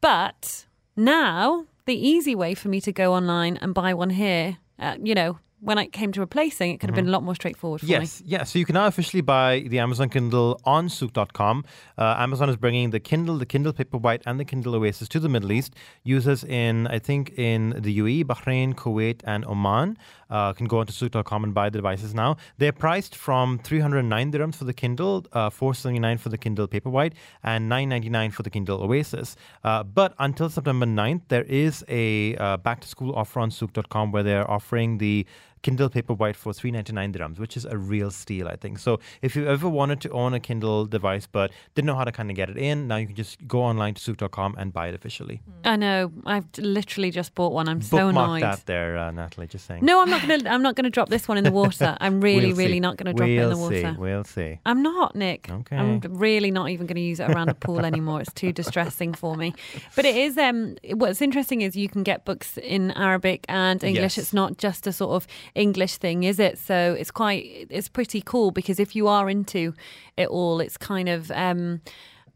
but 0.00 0.66
now 0.96 1.66
the 1.86 1.94
easy 1.94 2.34
way 2.34 2.54
for 2.54 2.68
me 2.68 2.80
to 2.80 2.92
go 2.92 3.12
online 3.12 3.56
and 3.62 3.74
buy 3.74 3.92
one 3.94 4.10
here, 4.10 4.56
uh, 4.78 4.96
you 5.02 5.14
know. 5.14 5.38
When 5.64 5.78
I 5.78 5.86
came 5.86 6.10
to 6.10 6.18
replacing, 6.18 6.72
it 6.72 6.80
could 6.80 6.90
have 6.90 6.96
been 6.96 7.06
a 7.06 7.12
lot 7.12 7.22
more 7.22 7.36
straightforward 7.36 7.82
for 7.82 7.86
me. 7.86 7.92
Mm-hmm. 7.92 8.02
Yes, 8.02 8.22
yeah. 8.26 8.42
So 8.42 8.58
you 8.58 8.64
can 8.64 8.74
now 8.74 8.88
officially 8.88 9.20
buy 9.20 9.60
the 9.68 9.78
Amazon 9.78 10.08
Kindle 10.08 10.60
on 10.64 10.88
Souq.com. 10.88 11.64
Uh, 11.96 12.16
Amazon 12.18 12.48
is 12.50 12.56
bringing 12.56 12.90
the 12.90 12.98
Kindle, 12.98 13.38
the 13.38 13.46
Kindle 13.46 13.72
Paperwhite, 13.72 14.22
and 14.26 14.40
the 14.40 14.44
Kindle 14.44 14.74
Oasis 14.74 15.06
to 15.10 15.20
the 15.20 15.28
Middle 15.28 15.52
East. 15.52 15.72
Users 16.02 16.42
in, 16.42 16.88
I 16.88 16.98
think, 16.98 17.30
in 17.38 17.76
the 17.78 17.96
UAE, 18.00 18.24
Bahrain, 18.24 18.74
Kuwait, 18.74 19.20
and 19.22 19.44
Oman 19.46 19.96
uh, 20.32 20.52
can 20.54 20.66
go 20.66 20.78
onto 20.78 20.92
Souq.com 20.92 21.44
and 21.44 21.54
buy 21.54 21.68
the 21.68 21.78
devices 21.78 22.14
now. 22.14 22.36
They're 22.58 22.72
priced 22.72 23.14
from 23.14 23.58
309 23.58 24.32
dirhams 24.32 24.56
for 24.56 24.64
the 24.64 24.72
Kindle, 24.72 25.26
uh, 25.32 25.50
479 25.50 26.18
for 26.18 26.30
the 26.30 26.38
Kindle 26.38 26.66
Paperwhite, 26.66 27.12
and 27.44 27.68
999 27.68 28.30
for 28.30 28.42
the 28.42 28.50
Kindle 28.50 28.82
Oasis. 28.82 29.36
Uh, 29.62 29.82
but 29.82 30.14
until 30.18 30.48
September 30.48 30.86
9th, 30.86 31.22
there 31.28 31.44
is 31.44 31.84
a 31.88 32.34
uh, 32.36 32.56
back 32.56 32.80
to 32.80 32.88
school 32.88 33.14
offer 33.14 33.40
on 33.40 33.50
Souq.com 33.50 34.10
where 34.10 34.22
they're 34.22 34.50
offering 34.50 34.98
the 34.98 35.26
Kindle 35.62 35.88
Paperwhite 35.88 36.36
for 36.36 36.52
399 36.52 37.12
dirhams, 37.12 37.38
which 37.38 37.56
is 37.56 37.64
a 37.64 37.76
real 37.78 38.10
steal, 38.10 38.48
I 38.48 38.56
think. 38.56 38.78
So 38.78 39.00
if 39.22 39.36
you 39.36 39.46
ever 39.46 39.68
wanted 39.68 40.00
to 40.02 40.10
own 40.10 40.34
a 40.34 40.40
Kindle 40.40 40.86
device 40.86 41.26
but 41.26 41.50
didn't 41.74 41.86
know 41.86 41.94
how 41.94 42.04
to 42.04 42.12
kind 42.12 42.30
of 42.30 42.36
get 42.36 42.50
it 42.50 42.58
in, 42.58 42.88
now 42.88 42.96
you 42.96 43.06
can 43.06 43.16
just 43.16 43.46
go 43.46 43.62
online 43.62 43.94
to 43.94 44.00
souq.com 44.14 44.56
and 44.58 44.72
buy 44.72 44.88
it 44.88 44.94
officially. 44.94 45.40
I 45.64 45.76
know. 45.76 46.12
I've 46.26 46.46
literally 46.58 47.10
just 47.10 47.34
bought 47.34 47.52
one. 47.52 47.68
I'm 47.68 47.80
so 47.82 47.96
Bookmark 48.06 48.26
annoyed. 48.26 48.42
that 48.42 48.66
there, 48.66 48.98
uh, 48.98 49.10
Natalie, 49.10 49.46
just 49.46 49.66
saying. 49.66 49.84
No, 49.84 50.02
I'm 50.02 50.10
not 50.10 50.20
gonna. 50.22 50.48
I'm 50.48 50.62
not 50.62 50.74
gonna 50.74 50.90
drop 50.90 51.08
this 51.08 51.28
one 51.28 51.38
in 51.38 51.44
the 51.44 51.52
water. 51.62 51.96
I'm 52.00 52.20
really, 52.20 52.48
We'll 52.48 52.56
really 52.56 52.80
not 52.80 52.96
gonna 52.96 53.12
drop 53.14 53.28
it 53.28 53.38
in 53.38 53.48
the 53.50 53.56
We'll 53.56 53.70
water. 53.70 53.92
See. 53.94 53.98
We'll 53.98 54.24
see. 54.24 54.58
I'm 54.66 54.82
not, 54.82 55.14
Nick. 55.14 55.48
Okay. 55.50 55.76
I'm 55.76 56.00
really 56.08 56.50
not 56.50 56.70
even 56.70 56.86
going 56.86 56.96
to 56.96 57.02
use 57.02 57.20
it 57.20 57.30
around 57.30 57.48
a 57.48 57.54
pool 57.54 57.80
anymore. 57.84 58.20
It's 58.20 58.32
too 58.32 58.52
distressing 58.52 59.14
for 59.14 59.36
me. 59.36 59.54
But 59.94 60.04
it 60.04 60.16
is. 60.16 60.36
Um, 60.38 60.76
what's 60.94 61.20
interesting 61.22 61.62
is 61.62 61.76
you 61.76 61.88
can 61.88 62.02
get 62.02 62.24
books 62.24 62.58
in 62.58 62.90
Arabic 62.92 63.44
and 63.48 63.82
English. 63.82 64.16
Yes. 64.16 64.18
It's 64.18 64.32
not 64.32 64.58
just 64.58 64.86
a 64.86 64.92
sort 64.92 65.12
of 65.12 65.26
English 65.54 65.98
thing, 65.98 66.24
is 66.24 66.38
it? 66.38 66.58
So 66.58 66.96
it's 66.98 67.10
quite. 67.10 67.66
It's 67.70 67.88
pretty 67.88 68.22
cool 68.22 68.50
because 68.50 68.80
if 68.80 68.96
you 68.96 69.08
are 69.08 69.28
into 69.28 69.74
it 70.16 70.28
all, 70.28 70.60
it's 70.60 70.76
kind 70.76 71.08
of. 71.08 71.30
Um, 71.30 71.80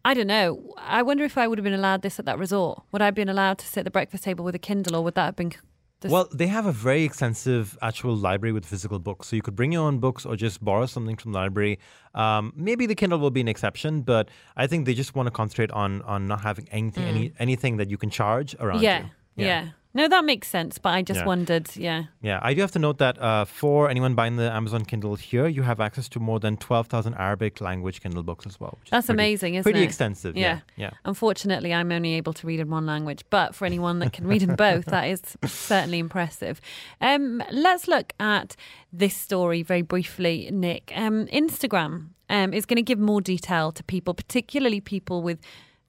I 0.05 0.15
don't 0.15 0.29
know. 0.29 0.75
I 0.79 1.03
wonder 1.03 1.25
if 1.25 1.37
I 1.37 1.49
would 1.49 1.59
have 1.59 1.65
been 1.65 1.75
allowed 1.75 2.03
this 2.03 2.19
at 2.21 2.27
that 2.27 2.39
resort. 2.39 2.83
Would 2.93 3.03
I 3.03 3.07
have 3.07 3.15
been 3.17 3.29
allowed 3.29 3.59
to 3.59 3.67
sit 3.67 3.81
at 3.81 3.85
the 3.85 3.91
breakfast 3.91 4.23
table 4.23 4.45
with 4.45 4.55
a 4.55 4.59
Kindle, 4.59 4.95
or 4.97 5.03
would 5.03 5.15
that 5.17 5.25
have 5.25 5.37
been? 5.37 5.53
This- 6.01 6.13
Well, 6.13 6.29
they 6.33 6.47
have 6.47 6.67
a 6.67 6.73
very 6.73 7.05
extensive 7.05 7.77
actual 7.81 8.15
library 8.15 8.53
with 8.53 8.67
physical 8.67 8.99
books. 8.99 9.29
So 9.29 9.37
you 9.37 9.43
could 9.43 9.57
bring 9.57 9.73
your 9.73 9.83
own 9.89 9.99
books 9.99 10.27
or 10.27 10.37
just 10.37 10.63
borrow 10.63 10.87
something 10.87 11.17
from 11.17 11.33
the 11.33 11.39
library. 11.39 11.79
Um, 12.15 12.53
maybe 12.55 12.87
the 12.87 12.95
Kindle 12.95 13.19
will 13.19 13.31
be 13.31 13.41
an 13.41 13.49
exception, 13.49 14.03
but 14.03 14.29
I 14.57 14.67
think 14.67 14.85
they 14.87 14.95
just 14.95 15.15
want 15.17 15.27
to 15.27 15.31
concentrate 15.31 15.71
on 15.73 16.03
on 16.03 16.27
not 16.29 16.43
having 16.43 16.69
anything 16.71 17.05
any, 17.05 17.33
anything 17.39 17.79
that 17.79 17.89
you 17.91 17.97
can 17.97 18.11
charge 18.11 18.55
around 18.61 18.83
yeah, 18.83 19.07
you. 19.37 19.47
yeah. 19.47 19.69
No, 19.97 20.07
that 20.09 20.25
makes 20.25 20.49
sense. 20.49 20.79
But 20.79 20.91
I 20.91 21.03
just 21.03 21.21
Yeah. 21.21 21.27
wondered, 21.27 21.75
yeah. 21.75 22.05
Yeah, 22.23 22.39
I 22.43 22.55
do 22.55 22.61
have 22.61 22.71
to 22.73 22.79
note 22.79 22.99
that 22.99 23.21
uh, 23.21 23.45
for 23.47 23.89
anyone 23.91 24.15
buying 24.15 24.37
the 24.37 24.51
Amazon 24.53 24.85
Kindle 24.85 25.17
here, 25.17 25.47
you 25.49 25.63
have 25.63 25.81
access 25.81 26.09
to 26.11 26.21
more 26.21 26.39
than 26.39 26.57
12,000 26.59 27.15
Arabic 27.15 27.61
language 27.61 28.01
Kindle 28.03 28.23
books 28.23 28.47
as 28.47 28.61
well. 28.61 28.77
which 28.81 28.89
is 28.89 28.91
That's 28.91 29.07
pretty- 29.07 29.17
amazing, 29.23 29.55
isn't 29.55 29.63
Pretty 29.65 29.81
it? 29.81 29.85
extensive. 29.85 30.37
Yeah. 30.37 30.61
Yeah. 30.77 30.91
Unfortunately, 31.05 31.73
I'm 31.73 31.91
only 31.91 32.15
able 32.15 32.33
to 32.35 32.47
read 32.47 32.61
in 32.61 32.69
one 32.71 32.87
language, 32.87 33.25
but 33.31 33.55
for 33.55 33.65
anyone 33.65 33.99
that 34.01 34.13
can 34.13 34.27
read 34.27 34.43
in 34.43 34.55
both, 34.55 34.85
that 34.87 35.05
is 35.09 35.23
certainly 35.47 35.99
impressive. 35.99 36.61
Um, 37.01 37.43
let's 37.51 37.89
look 37.89 38.13
at 38.21 38.55
this 38.93 39.17
story 39.17 39.63
very 39.63 39.83
briefly, 39.83 40.51
Nick. 40.53 40.93
Um, 40.95 41.27
Instagram 41.27 42.09
um, 42.29 42.53
is 42.53 42.67
going 42.67 42.77
to 42.77 42.83
give 42.83 42.99
more 42.99 43.21
detail 43.21 43.73
to 43.73 43.83
people, 43.85 44.13
particularly 44.15 44.81
people 44.81 45.23
with 45.23 45.39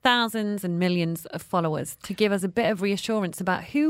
thousands 0.08 0.64
and 0.64 0.78
millions 0.78 1.26
of 1.26 1.42
followers, 1.42 1.88
to 2.02 2.14
give 2.14 2.32
us 2.32 2.42
a 2.42 2.48
bit 2.48 2.70
of 2.72 2.80
reassurance 2.80 3.42
about 3.42 3.62
who 3.72 3.84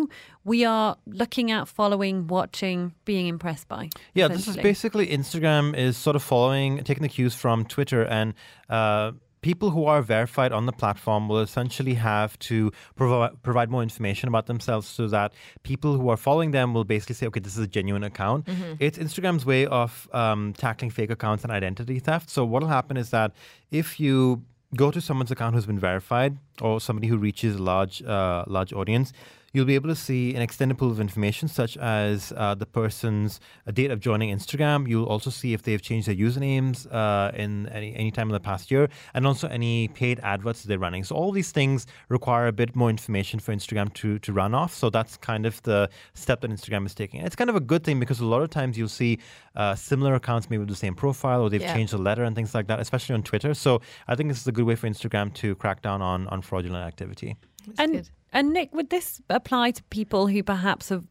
we 0.45 0.65
are 0.65 0.97
looking 1.07 1.53
at, 1.57 1.69
following, 1.69 2.27
watching, 2.27 2.93
being 3.05 3.27
impressed 3.29 3.69
by. 3.69 3.89
Yeah, 4.15 4.27
this 4.27 4.49
is 4.49 4.57
basically 4.57 5.07
Instagram 5.21 5.77
is 5.77 5.97
sort 5.97 6.17
of 6.17 6.23
following, 6.23 6.83
taking 6.83 7.05
the 7.07 7.09
cues 7.17 7.35
from 7.37 7.65
Twitter, 7.65 8.03
and 8.19 8.35
uh, 8.69 9.13
people 9.43 9.71
who 9.71 9.85
are 9.93 10.03
verified 10.03 10.51
on 10.51 10.67
the 10.67 10.73
platform 10.73 11.29
will 11.29 11.39
essentially 11.39 11.95
have 11.95 12.37
to 12.51 12.73
provide 12.97 13.41
provide 13.49 13.71
more 13.71 13.85
information 13.85 14.27
about 14.33 14.47
themselves, 14.47 14.89
so 14.89 15.07
that 15.07 15.33
people 15.63 15.97
who 15.99 16.09
are 16.09 16.17
following 16.17 16.51
them 16.51 16.75
will 16.75 16.89
basically 16.95 17.15
say, 17.15 17.27
okay, 17.29 17.43
this 17.47 17.55
is 17.57 17.63
a 17.63 17.69
genuine 17.69 18.03
account. 18.03 18.41
It's 18.81 18.99
Instagram's 18.99 19.47
way 19.47 19.67
of 19.67 20.09
um, 20.13 20.53
tackling 20.65 20.91
fake 20.91 21.13
accounts 21.13 21.45
and 21.45 21.53
identity 21.53 22.01
theft. 22.01 22.29
So 22.29 22.45
what 22.45 22.63
will 22.63 22.75
happen 22.81 22.97
is 22.97 23.11
that 23.11 23.31
if 23.71 24.01
you 24.01 24.43
go 24.77 24.91
to 24.91 25.01
someone's 25.01 25.31
account 25.31 25.55
who's 25.55 25.67
been 25.67 25.79
verified 25.79 26.39
or 26.61 26.81
somebody 26.81 27.09
who 27.09 27.17
reaches 27.17 27.57
a 27.57 27.63
large 27.63 28.03
uh, 28.03 28.45
large 28.47 28.73
audience 28.73 29.13
you'll 29.53 29.65
be 29.65 29.75
able 29.75 29.89
to 29.89 29.95
see 29.97 30.35
an 30.35 30.43
extended 30.43 30.77
pool 30.77 30.91
of 30.91 31.01
information 31.01 31.49
such 31.49 31.77
as 31.79 32.33
uh, 32.37 32.55
the 32.55 32.67
person's 32.67 33.41
uh, 33.67 33.71
date 33.71 33.91
of 33.91 33.99
joining 34.01 34.35
instagram. 34.37 34.87
You'll 34.89 35.07
also 35.07 35.31
see 35.31 35.55
if 35.55 35.63
they've 35.63 35.81
changed 35.81 36.07
their 36.09 36.15
usernames 36.15 36.87
uh, 36.93 37.33
in 37.35 37.67
any, 37.71 37.95
any 37.97 38.11
time 38.11 38.29
in 38.29 38.35
the 38.35 38.41
past 38.41 38.71
year 38.71 38.89
and 39.15 39.27
also 39.27 39.49
any 39.49 39.89
paid 39.89 40.21
adverts 40.21 40.63
they're 40.65 40.79
running. 40.79 41.03
So 41.05 41.17
all 41.17 41.33
these 41.33 41.51
things 41.51 41.87
require 42.09 42.47
a 42.47 42.53
bit 42.53 42.77
more 42.77 42.91
information 42.91 43.41
for 43.41 43.55
instagram 43.55 43.93
to, 43.95 44.19
to 44.19 44.33
run 44.33 44.55
off. 44.55 44.75
So 44.75 44.91
that's 44.91 45.17
kind 45.17 45.47
of 45.47 45.63
the 45.63 45.89
step 46.15 46.43
that 46.43 46.51
instagram 46.51 46.85
is 46.87 46.95
taking. 46.95 47.21
It's 47.23 47.37
kind 47.37 47.49
of 47.51 47.57
a 47.57 47.61
good 47.61 47.85
thing 47.85 47.99
because 47.99 48.21
a 48.21 48.27
lot 48.27 48.43
of 48.43 48.51
times 48.51 48.77
you'll 48.77 48.89
see 48.89 49.19
uh, 49.57 49.75
similar 49.75 50.15
accounts 50.15 50.51
maybe 50.51 50.61
with 50.61 50.69
the 50.69 50.77
same 50.77 50.95
profile 50.95 51.43
or 51.43 51.51
they've 51.51 51.61
Yeah. 51.63 51.75
changed 51.75 51.93
the 51.93 51.99
letter 51.99 52.23
and 52.25 52.37
things 52.37 52.55
like 52.55 52.67
that 52.69 52.81
especially 52.81 53.15
on 53.15 53.23
twitter. 53.23 53.55
So 53.55 53.81
i 54.07 54.15
think 54.15 54.29
this 54.29 54.41
is 54.41 54.47
a 54.47 54.53
good 54.53 54.65
way 54.67 54.75
for 54.75 54.87
instagram 54.89 55.33
to 55.35 55.55
crack 55.57 55.83
down 55.83 56.03
on, 56.03 56.27
on 56.29 56.43
fraudulent 56.43 56.87
activity. 56.87 57.37
And 57.79 57.93
good. 57.93 58.11
And 58.33 58.53
Nick, 58.53 58.75
would 58.75 58.91
this 58.91 59.21
apply 59.31 59.71
to 59.73 59.83
people 59.85 60.27
who 60.27 60.43
perhaps 60.43 60.91
have 60.91 61.05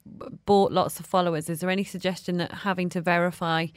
bought 0.45 0.71
lots 0.71 0.99
of 0.99 1.05
followers? 1.05 1.49
Is 1.49 1.59
there 1.59 1.69
any 1.69 1.83
suggestion 1.83 2.37
that 2.37 2.51
having 2.51 2.89
to 2.89 3.01
verify 3.01 3.67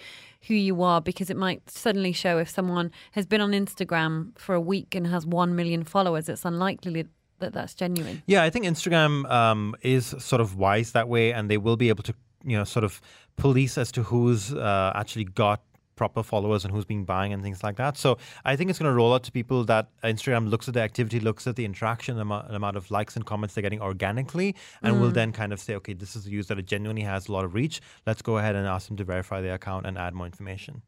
who 0.47 0.55
you 0.55 0.83
are 0.83 1.01
because 1.01 1.31
it 1.31 1.37
might 1.37 1.69
suddenly 1.69 2.13
show 2.13 2.39
if 2.39 2.49
someone 2.49 2.91
has 3.13 3.27
been 3.27 3.41
on 3.41 3.53
Instagram 3.53 4.39
for 4.39 4.55
a 4.55 4.61
week 4.61 4.95
and 4.95 5.07
has 5.07 5.27
one 5.27 5.55
million 5.55 5.85
followers, 5.85 6.29
it's 6.29 6.45
unlikely 6.45 7.07
that 7.39 7.53
that's 7.53 7.75
genuine. 7.75 8.23
Yeah, 8.27 8.43
I 8.43 8.51
think 8.51 8.67
Instagram 8.67 9.31
um, 9.31 9.75
is 9.83 10.15
sort 10.19 10.41
of 10.41 10.57
wise 10.57 10.93
that 10.93 11.09
way, 11.09 11.33
and 11.33 11.51
they 11.51 11.59
will 11.59 11.77
be 11.77 11.89
able 11.89 12.03
to, 12.05 12.15
you 12.45 12.57
know, 12.57 12.65
sort 12.65 12.85
of 12.85 13.01
police 13.37 13.79
as 13.79 13.91
to 13.93 14.03
who's 14.03 14.53
uh, 14.53 14.93
actually 14.95 15.25
got 15.25 15.63
proper 16.01 16.23
followers 16.23 16.65
and 16.65 16.73
who's 16.73 16.87
been 16.87 17.05
buying 17.05 17.31
and 17.35 17.43
things 17.43 17.63
like 17.63 17.77
that. 17.77 17.95
So 17.99 18.17
I 18.43 18.57
think 18.57 18.71
it's 18.71 18.79
going 18.79 18.91
to 18.91 18.97
roll 18.97 19.13
out 19.13 19.23
to 19.25 19.33
people 19.33 19.65
that 19.65 19.91
Instagram 20.03 20.49
looks 20.49 20.67
at 20.67 20.73
the 20.73 20.81
activity, 20.81 21.21
looks 21.21 21.47
at 21.47 21.57
the 21.57 21.67
interaction, 21.67 22.17
the 22.17 22.23
amount, 22.23 22.49
the 22.49 22.57
amount 22.57 22.79
of 22.79 22.91
likes 22.91 23.17
and 23.17 23.27
comments 23.27 23.53
they're 23.55 23.61
getting 23.69 23.83
organically, 23.83 24.57
and 24.83 24.99
will 24.99 25.11
mm. 25.11 25.19
then 25.21 25.31
kind 25.31 25.53
of 25.53 25.61
say, 25.61 25.75
okay, 25.75 25.93
this 25.93 26.17
is 26.17 26.27
a 26.27 26.31
user 26.31 26.55
that 26.55 26.65
genuinely 26.65 27.03
has 27.03 27.29
a 27.29 27.33
lot 27.33 27.45
of 27.45 27.53
reach. 27.53 27.83
Let's 28.07 28.23
go 28.23 28.39
ahead 28.39 28.57
and 28.57 28.67
ask 28.67 28.89
them 28.89 28.97
to 28.97 29.05
verify 29.05 29.43
their 29.43 29.55
account 29.61 29.85
and 29.85 29.99
add 29.99 30.15
more 30.15 30.25
information. 30.25 30.81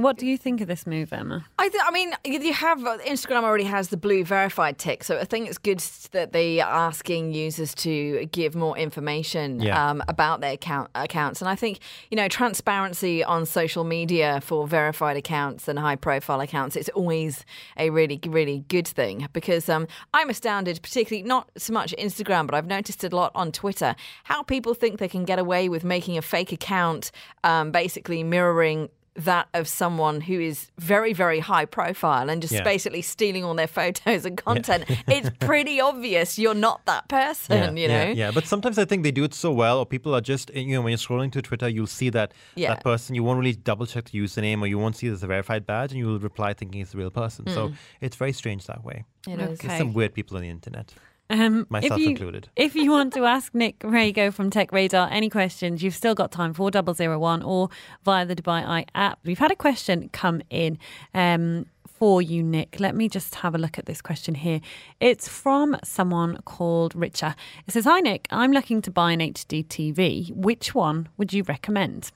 What 0.00 0.16
do 0.16 0.26
you 0.26 0.38
think 0.38 0.60
of 0.60 0.68
this 0.68 0.86
move, 0.86 1.12
Emma? 1.12 1.44
I, 1.58 1.68
th- 1.68 1.82
I 1.84 1.90
mean, 1.90 2.12
you 2.24 2.38
you 2.38 2.52
have 2.52 2.78
Instagram 2.78 3.42
already 3.42 3.64
has 3.64 3.88
the 3.88 3.96
blue 3.96 4.22
verified 4.24 4.78
tick, 4.78 5.02
so 5.02 5.18
I 5.18 5.24
think 5.24 5.48
it's 5.48 5.58
good 5.58 5.80
that 6.12 6.30
they 6.30 6.60
are 6.60 6.72
asking 6.72 7.34
users 7.34 7.74
to 7.86 8.26
give 8.26 8.54
more 8.54 8.78
information 8.78 9.58
Yeah. 9.58 9.90
um, 9.90 10.00
about 10.06 10.40
their 10.40 10.52
account 10.52 10.90
accounts. 10.94 11.42
And 11.42 11.48
I 11.48 11.56
think 11.56 11.80
you 12.12 12.16
know 12.16 12.28
transparency 12.28 13.24
on 13.24 13.44
social 13.44 13.82
media 13.82 14.40
for 14.40 14.68
verified 14.68 15.16
accounts 15.16 15.66
and 15.66 15.80
high 15.80 15.96
profile 15.96 16.40
accounts 16.40 16.76
it's 16.76 16.88
always 16.90 17.44
a 17.76 17.90
really 17.90 18.20
really 18.24 18.60
good 18.68 18.86
thing 18.86 19.26
because 19.32 19.68
um, 19.68 19.88
I'm 20.14 20.30
astounded, 20.30 20.80
particularly 20.80 21.26
not 21.26 21.50
so 21.56 21.72
much 21.72 21.92
Instagram, 21.98 22.46
but 22.46 22.54
I've 22.54 22.68
noticed 22.68 23.02
a 23.02 23.08
lot 23.08 23.32
on 23.34 23.50
Twitter 23.50 23.96
how 24.22 24.44
people 24.44 24.74
think 24.74 25.00
they 25.00 25.08
can 25.08 25.24
get 25.24 25.40
away 25.40 25.68
with 25.68 25.82
making 25.82 26.16
a 26.16 26.22
fake 26.22 26.52
account, 26.52 27.10
um, 27.42 27.72
basically 27.72 28.22
mirroring 28.22 28.90
that 29.18 29.48
of 29.52 29.66
someone 29.66 30.20
who 30.20 30.38
is 30.40 30.70
very, 30.78 31.12
very 31.12 31.40
high 31.40 31.64
profile 31.64 32.30
and 32.30 32.40
just 32.40 32.54
Yeah. 32.54 32.62
basically 32.62 33.02
stealing 33.02 33.44
all 33.44 33.54
their 33.54 33.66
photos 33.80 34.24
and 34.24 34.36
content. 34.38 34.84
it's 35.08 35.30
pretty 35.40 35.80
obvious 35.80 36.38
you're 36.38 36.54
not 36.54 36.84
that 36.86 37.08
person, 37.08 37.76
you 37.76 37.88
know? 37.88 38.04
yeah, 38.04 38.10
yeah. 38.12 38.30
But 38.30 38.46
sometimes 38.46 38.78
I 38.78 38.84
think 38.84 39.02
they 39.02 39.10
do 39.10 39.24
it 39.24 39.34
so 39.34 39.50
well, 39.52 39.78
or 39.80 39.86
people 39.86 40.14
are 40.14 40.20
just, 40.20 40.54
you 40.54 40.74
know, 40.74 40.82
when 40.82 40.92
you're 40.92 40.98
scrolling 40.98 41.32
through 41.32 41.42
Twitter, 41.42 41.68
you'll 41.68 41.86
see 41.86 42.10
that 42.10 42.32
Yeah. 42.54 42.68
that 42.74 42.84
person. 42.84 43.14
You 43.14 43.24
won't 43.24 43.38
really 43.38 43.54
double 43.56 43.86
check 43.86 44.04
the 44.10 44.18
username, 44.18 44.60
or 44.62 44.66
you 44.66 44.78
won't 44.78 44.96
see 44.96 45.08
there's 45.08 45.22
a 45.22 45.26
verified 45.26 45.66
badge, 45.66 45.90
and 45.92 45.98
you 45.98 46.06
will 46.06 46.18
reply 46.20 46.54
thinking 46.54 46.80
it's 46.80 46.92
the 46.92 46.98
real 46.98 47.10
person. 47.10 47.44
Hmm. 47.46 47.54
So 47.54 47.72
it's 48.00 48.16
very 48.16 48.32
strange 48.32 48.66
that 48.66 48.84
way. 48.84 49.04
It 49.26 49.40
is. 49.40 49.48
Okay. 49.58 49.66
There's 49.68 49.78
some 49.78 49.92
weird 49.94 50.14
people 50.14 50.36
on 50.36 50.42
the 50.44 50.48
internet. 50.48 50.94
Um, 51.30 51.66
Myself 51.68 51.92
if 51.92 52.04
you, 52.04 52.10
included. 52.10 52.48
If 52.56 52.74
you 52.74 52.90
want 52.90 53.12
to 53.14 53.24
ask 53.24 53.54
Nick 53.54 53.80
Rego 53.80 54.32
from 54.32 54.50
Tech 54.50 54.72
Radar 54.72 55.08
any 55.10 55.28
questions, 55.28 55.82
you've 55.82 55.94
still 55.94 56.14
got 56.14 56.32
time 56.32 56.54
for 56.54 56.70
0001 56.70 57.42
or 57.42 57.68
via 58.04 58.24
the 58.24 58.34
Dubai 58.34 58.64
Eye 58.64 58.86
app. 58.94 59.18
We've 59.24 59.38
had 59.38 59.50
a 59.50 59.56
question 59.56 60.08
come 60.12 60.40
in 60.48 60.78
um, 61.12 61.66
for 61.86 62.22
you, 62.22 62.42
Nick. 62.42 62.80
Let 62.80 62.94
me 62.94 63.10
just 63.10 63.34
have 63.36 63.54
a 63.54 63.58
look 63.58 63.78
at 63.78 63.84
this 63.84 64.00
question 64.00 64.36
here. 64.36 64.60
It's 65.00 65.28
from 65.28 65.76
someone 65.84 66.40
called 66.46 66.94
Richa. 66.94 67.34
It 67.66 67.72
says, 67.72 67.84
Hi, 67.84 68.00
Nick. 68.00 68.26
I'm 68.30 68.52
looking 68.52 68.80
to 68.82 68.90
buy 68.90 69.12
an 69.12 69.20
HD 69.20 69.66
TV. 69.66 70.34
Which 70.34 70.74
one 70.74 71.08
would 71.18 71.34
you 71.34 71.42
recommend? 71.42 72.10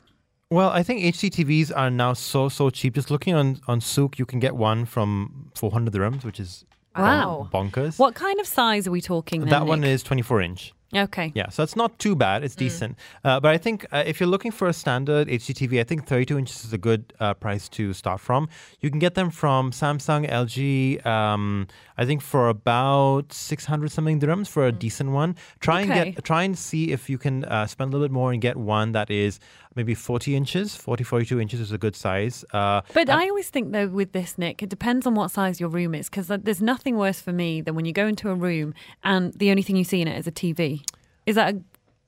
Well, 0.51 0.71
I 0.71 0.83
think 0.83 1.03
HDTVs 1.03 1.73
are 1.75 1.91
now 1.91 2.13
so 2.13 2.51
so 2.51 2.69
cheap. 2.69 2.95
Just 2.95 3.11
looking 3.11 3.35
on 3.35 3.61
on 3.67 3.81
Souq, 3.81 4.19
you 4.19 4.27
can 4.27 4.39
get 4.39 4.55
one 4.55 4.85
from 4.85 5.51
400 5.55 5.95
dirhams, 5.95 6.25
which 6.25 6.39
is 6.39 6.67
Wow. 6.97 7.49
bonkers. 7.53 7.99
What 7.99 8.15
kind 8.15 8.39
of 8.41 8.47
size 8.47 8.87
are 8.87 8.91
we 8.91 9.01
talking 9.01 9.41
then, 9.41 9.51
that 9.51 9.67
one 9.67 9.81
Nick? 9.81 9.91
is 9.91 10.03
24 10.03 10.41
inch. 10.43 10.73
Okay. 10.95 11.33
Yeah, 11.35 11.49
so 11.49 11.63
it's 11.63 11.75
not 11.75 11.99
too 11.99 12.15
bad. 12.15 12.43
Mm. 12.43 12.45
It's 12.45 12.55
decent. 12.55 12.99
Uh, 13.25 13.41
but 13.41 13.55
I 13.55 13.57
think 13.57 13.87
uh, 13.93 14.03
if 14.05 14.21
you're 14.21 14.29
looking 14.29 14.51
for 14.53 14.69
a 14.69 14.75
standard 14.75 15.27
HDTV, 15.27 15.81
I 15.81 15.85
think 15.85 16.07
32 16.07 16.37
inches 16.37 16.67
is 16.67 16.75
a 16.75 16.77
good 16.79 17.15
uh, 17.19 17.33
price 17.33 17.67
to 17.71 17.95
start 17.95 18.21
from. 18.21 18.47
You 18.81 18.91
can 18.91 18.99
get 18.99 19.15
them 19.15 19.31
from 19.31 19.71
Samsung, 19.71 20.29
LG, 20.29 21.07
um, 21.07 21.67
I 21.97 22.05
think 22.05 22.21
for 22.21 22.51
about 22.51 23.33
600 23.33 23.91
something 23.91 24.21
dirhams 24.21 24.49
for 24.49 24.67
a 24.67 24.73
decent 24.73 25.13
one. 25.13 25.35
Try 25.61 25.81
and 25.81 25.91
Mm. 25.93 26.15
Get 26.17 26.25
try 26.25 26.43
and 26.43 26.59
see 26.59 26.93
if 26.93 27.09
you 27.09 27.17
can 27.17 27.45
uh, 27.47 27.67
spend 27.67 27.89
a 27.89 27.97
little 27.97 28.07
bit 28.09 28.13
more 28.13 28.31
and 28.33 28.43
get 28.43 28.59
one 28.59 28.93
that 28.93 29.11
is 29.11 29.41
maybe 29.75 29.95
40 29.95 30.37
inches. 30.37 30.77
40, 30.77 31.05
42 31.05 31.41
inches 31.41 31.61
is 31.61 31.73
a 31.73 31.79
good 31.79 31.97
size. 31.97 32.45
Uh, 32.53 32.83
But 32.95 33.09
I 33.09 33.29
always 33.29 33.49
think 33.51 33.73
though 33.73 33.89
with 33.89 34.13
this, 34.13 34.39
Nick, 34.39 34.63
it 34.63 34.69
depends 34.69 35.07
on 35.07 35.15
what 35.15 35.31
size 35.31 35.61
your 35.61 35.69
room 35.69 35.95
is 35.95 36.09
because 36.09 36.27
there's 36.29 36.63
nothing 36.63 36.97
worse 36.97 37.21
for 37.21 37.33
me 37.33 37.61
than 37.61 37.75
when 37.75 37.85
you 37.85 37.93
go 37.93 38.07
into 38.07 38.31
a 38.31 38.35
room 38.35 38.75
and 39.03 39.33
the 39.35 39.51
only 39.51 39.63
thing 39.63 39.77
you 39.77 39.85
see 39.85 40.01
in 40.01 40.09
it 40.09 40.19
is 40.19 40.27
a 40.27 40.33
TV. 40.33 40.83
Is 41.27 41.37
that 41.37 41.55
a 41.55 41.63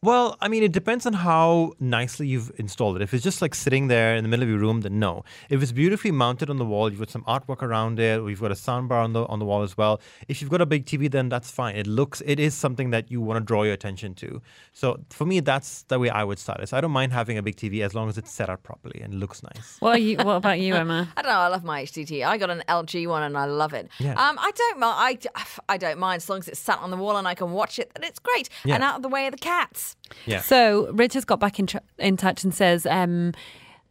Well, 0.05 0.37
I 0.43 0.49
mean, 0.49 0.63
it 0.63 0.73
depends 0.73 1.07
on 1.07 1.15
how 1.15 1.73
nicely 1.81 2.27
you've 2.27 2.53
installed 2.59 2.97
it. 2.97 3.03
If 3.03 3.15
it's 3.15 3.25
just 3.25 3.41
like 3.41 3.55
sitting 3.55 3.89
there 3.89 4.15
in 4.17 4.23
the 4.23 4.29
middle 4.29 4.43
of 4.43 4.51
your 4.51 4.59
room, 4.59 4.83
then 4.83 4.99
no. 4.99 5.25
If 5.49 5.63
it's 5.63 5.73
beautifully 5.73 6.11
mounted 6.11 6.51
on 6.51 6.59
the 6.59 6.65
wall, 6.67 6.91
you've 6.91 6.99
got 6.99 7.09
some 7.09 7.25
artwork 7.25 7.63
around 7.63 7.99
it, 7.99 8.21
or 8.21 8.29
you've 8.29 8.43
got 8.43 8.51
a 8.51 8.55
soundbar 8.55 9.03
on 9.03 9.15
the 9.15 9.25
on 9.27 9.39
the 9.39 9.47
wall 9.47 9.63
as 9.63 9.79
well. 9.79 10.03
If 10.29 10.43
you've 10.43 10.51
got 10.51 10.61
a 10.61 10.67
big 10.67 10.85
TV, 10.85 11.11
then 11.11 11.31
that's 11.31 11.51
fine. 11.51 11.77
It 11.77 11.87
looks, 11.87 12.23
it 12.27 12.39
is 12.39 12.53
something 12.55 12.91
that 12.91 13.11
you 13.11 13.23
want 13.23 13.39
to 13.39 13.45
draw 13.45 13.63
your 13.63 13.73
attention 13.73 14.15
to. 14.17 14.43
So 14.75 15.01
for 15.09 15.25
me, 15.25 15.41
that's 15.41 15.83
the 15.85 15.99
way 15.99 16.11
I 16.11 16.23
would 16.23 16.39
start 16.39 16.61
it. 16.61 16.69
So 16.69 16.77
I 16.77 16.83
don't 16.83 16.91
mind 16.91 17.15
having 17.15 17.39
a 17.39 17.43
big 17.43 17.57
TV 17.57 17.83
as 17.83 17.95
long 17.95 18.11
as 18.11 18.19
it's 18.19 18.31
set 18.31 18.51
up 18.51 18.63
properly 18.63 19.01
and 19.01 19.15
looks 19.15 19.43
nice. 19.43 19.77
what? 19.81 19.95
Are 19.95 19.99
you, 19.99 20.19
what 20.19 20.37
about 20.37 20.61
you, 20.61 20.75
Emma? 20.75 21.09
I 21.17 21.23
don't 21.23 21.33
know. 21.33 21.39
I 21.39 21.49
love 21.49 21.65
my 21.65 21.83
HDT. 21.83 22.27
I 22.27 22.37
got 22.37 22.51
an 22.51 22.63
LG 22.69 23.07
one 23.09 23.23
and 23.23 23.39
I 23.39 23.47
love 23.47 23.73
it. 23.73 23.89
Yeah. 23.99 24.13
Um, 24.13 24.37
I 24.39 24.51
don't 24.51 24.81
mind. 24.81 25.27
I, 25.35 25.45
I 25.71 25.77
don't 25.79 25.99
mind 25.99 26.19
as 26.19 26.29
long 26.29 26.41
as 26.41 26.49
it's 26.49 26.59
sat 26.61 26.79
on 26.81 26.91
the 26.91 26.99
wall 26.99 27.17
and 27.17 27.27
I 27.27 27.35
can 27.35 27.53
watch 27.53 27.79
it. 27.79 27.91
Then 27.95 28.05
it's 28.05 28.19
great 28.19 28.51
Yeah. 28.67 28.75
and 28.75 28.85
out 28.85 28.97
of 28.97 29.03
the 29.03 29.09
way 29.09 29.27
of 29.27 29.33
the 29.33 29.39
cats. 29.39 29.94
Yeah. 30.27 30.41
So 30.41 30.91
Rich 30.93 31.15
has 31.15 31.25
got 31.25 31.41
back 31.41 31.59
in, 31.59 31.67
tr- 31.67 31.79
in 31.99 32.17
touch 32.17 32.45
and 32.45 32.55
says 32.55 32.87
um, 32.87 33.33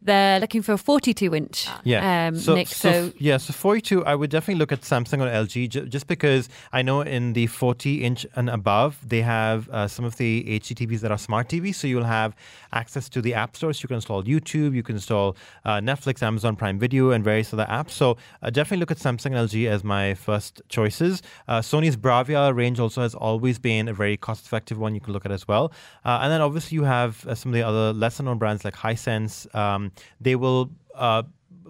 They're 0.04 0.38
looking 0.38 0.60
for 0.60 0.72
a 0.72 0.78
42 0.78 1.34
inch. 1.34 1.66
Yeah. 1.82 2.28
um, 2.28 2.36
so, 2.36 2.54
Nick. 2.54 2.68
so, 2.68 2.92
So, 2.92 3.12
yeah, 3.18 3.38
so 3.38 3.52
42, 3.54 4.04
I 4.04 4.14
would 4.14 4.30
definitely 4.30 4.58
look 4.58 4.70
at 4.70 4.82
Samsung 4.82 5.22
or 5.22 5.46
LG 5.46 5.70
ju- 5.70 5.86
just 5.86 6.06
because 6.06 6.50
I 6.72 6.82
know 6.82 7.00
in 7.00 7.32
the 7.32 7.46
40 7.46 8.04
inch 8.04 8.26
and 8.36 8.50
above, 8.50 8.98
they 9.06 9.22
have 9.22 9.68
uh, 9.70 9.88
some 9.88 10.04
of 10.04 10.16
the 10.18 10.44
HD 10.60 10.86
TVs 10.86 11.00
that 11.00 11.10
are 11.10 11.16
smart 11.18 11.48
TVs. 11.48 11.76
So 11.76 11.86
you'll 11.86 12.04
have 12.04 12.36
access 12.72 13.08
to 13.08 13.22
the 13.22 13.32
app 13.32 13.56
stores. 13.56 13.82
You 13.82 13.88
can 13.88 13.96
install 13.96 14.22
YouTube, 14.22 14.74
you 14.74 14.82
can 14.82 14.96
install 14.96 15.36
uh, 15.64 15.78
Netflix, 15.80 16.22
Amazon 16.22 16.54
Prime 16.54 16.78
Video, 16.78 17.10
and 17.10 17.24
various 17.24 17.52
other 17.54 17.66
apps. 17.70 17.92
So 17.92 18.18
uh, 18.42 18.50
definitely 18.50 18.80
look 18.80 18.90
at 18.90 18.98
Samsung 18.98 19.36
and 19.36 19.48
LG 19.48 19.66
as 19.68 19.82
my 19.82 20.12
first 20.12 20.60
choices. 20.68 21.22
Uh, 21.48 21.60
Sony's 21.60 21.96
Bravia 21.96 22.54
range 22.54 22.78
also 22.78 23.00
has 23.00 23.14
always 23.14 23.58
been 23.58 23.88
a 23.88 23.94
very 23.94 24.18
cost 24.18 24.44
effective 24.44 24.78
one 24.78 24.94
you 24.94 25.00
can 25.00 25.14
look 25.14 25.24
at 25.24 25.32
as 25.32 25.48
well. 25.48 25.72
Uh, 26.04 26.18
and 26.22 26.30
then 26.30 26.42
obviously 26.42 26.74
you 26.76 26.84
have 26.84 27.26
uh, 27.26 27.34
some 27.34 27.52
of 27.52 27.54
the 27.54 27.62
other 27.62 27.94
lesser 27.94 28.22
known 28.22 28.36
brands 28.36 28.66
like 28.66 28.74
Hisense. 28.74 29.52
Um, 29.54 29.92
they 30.20 30.36
will 30.36 30.70
uh, 30.94 31.22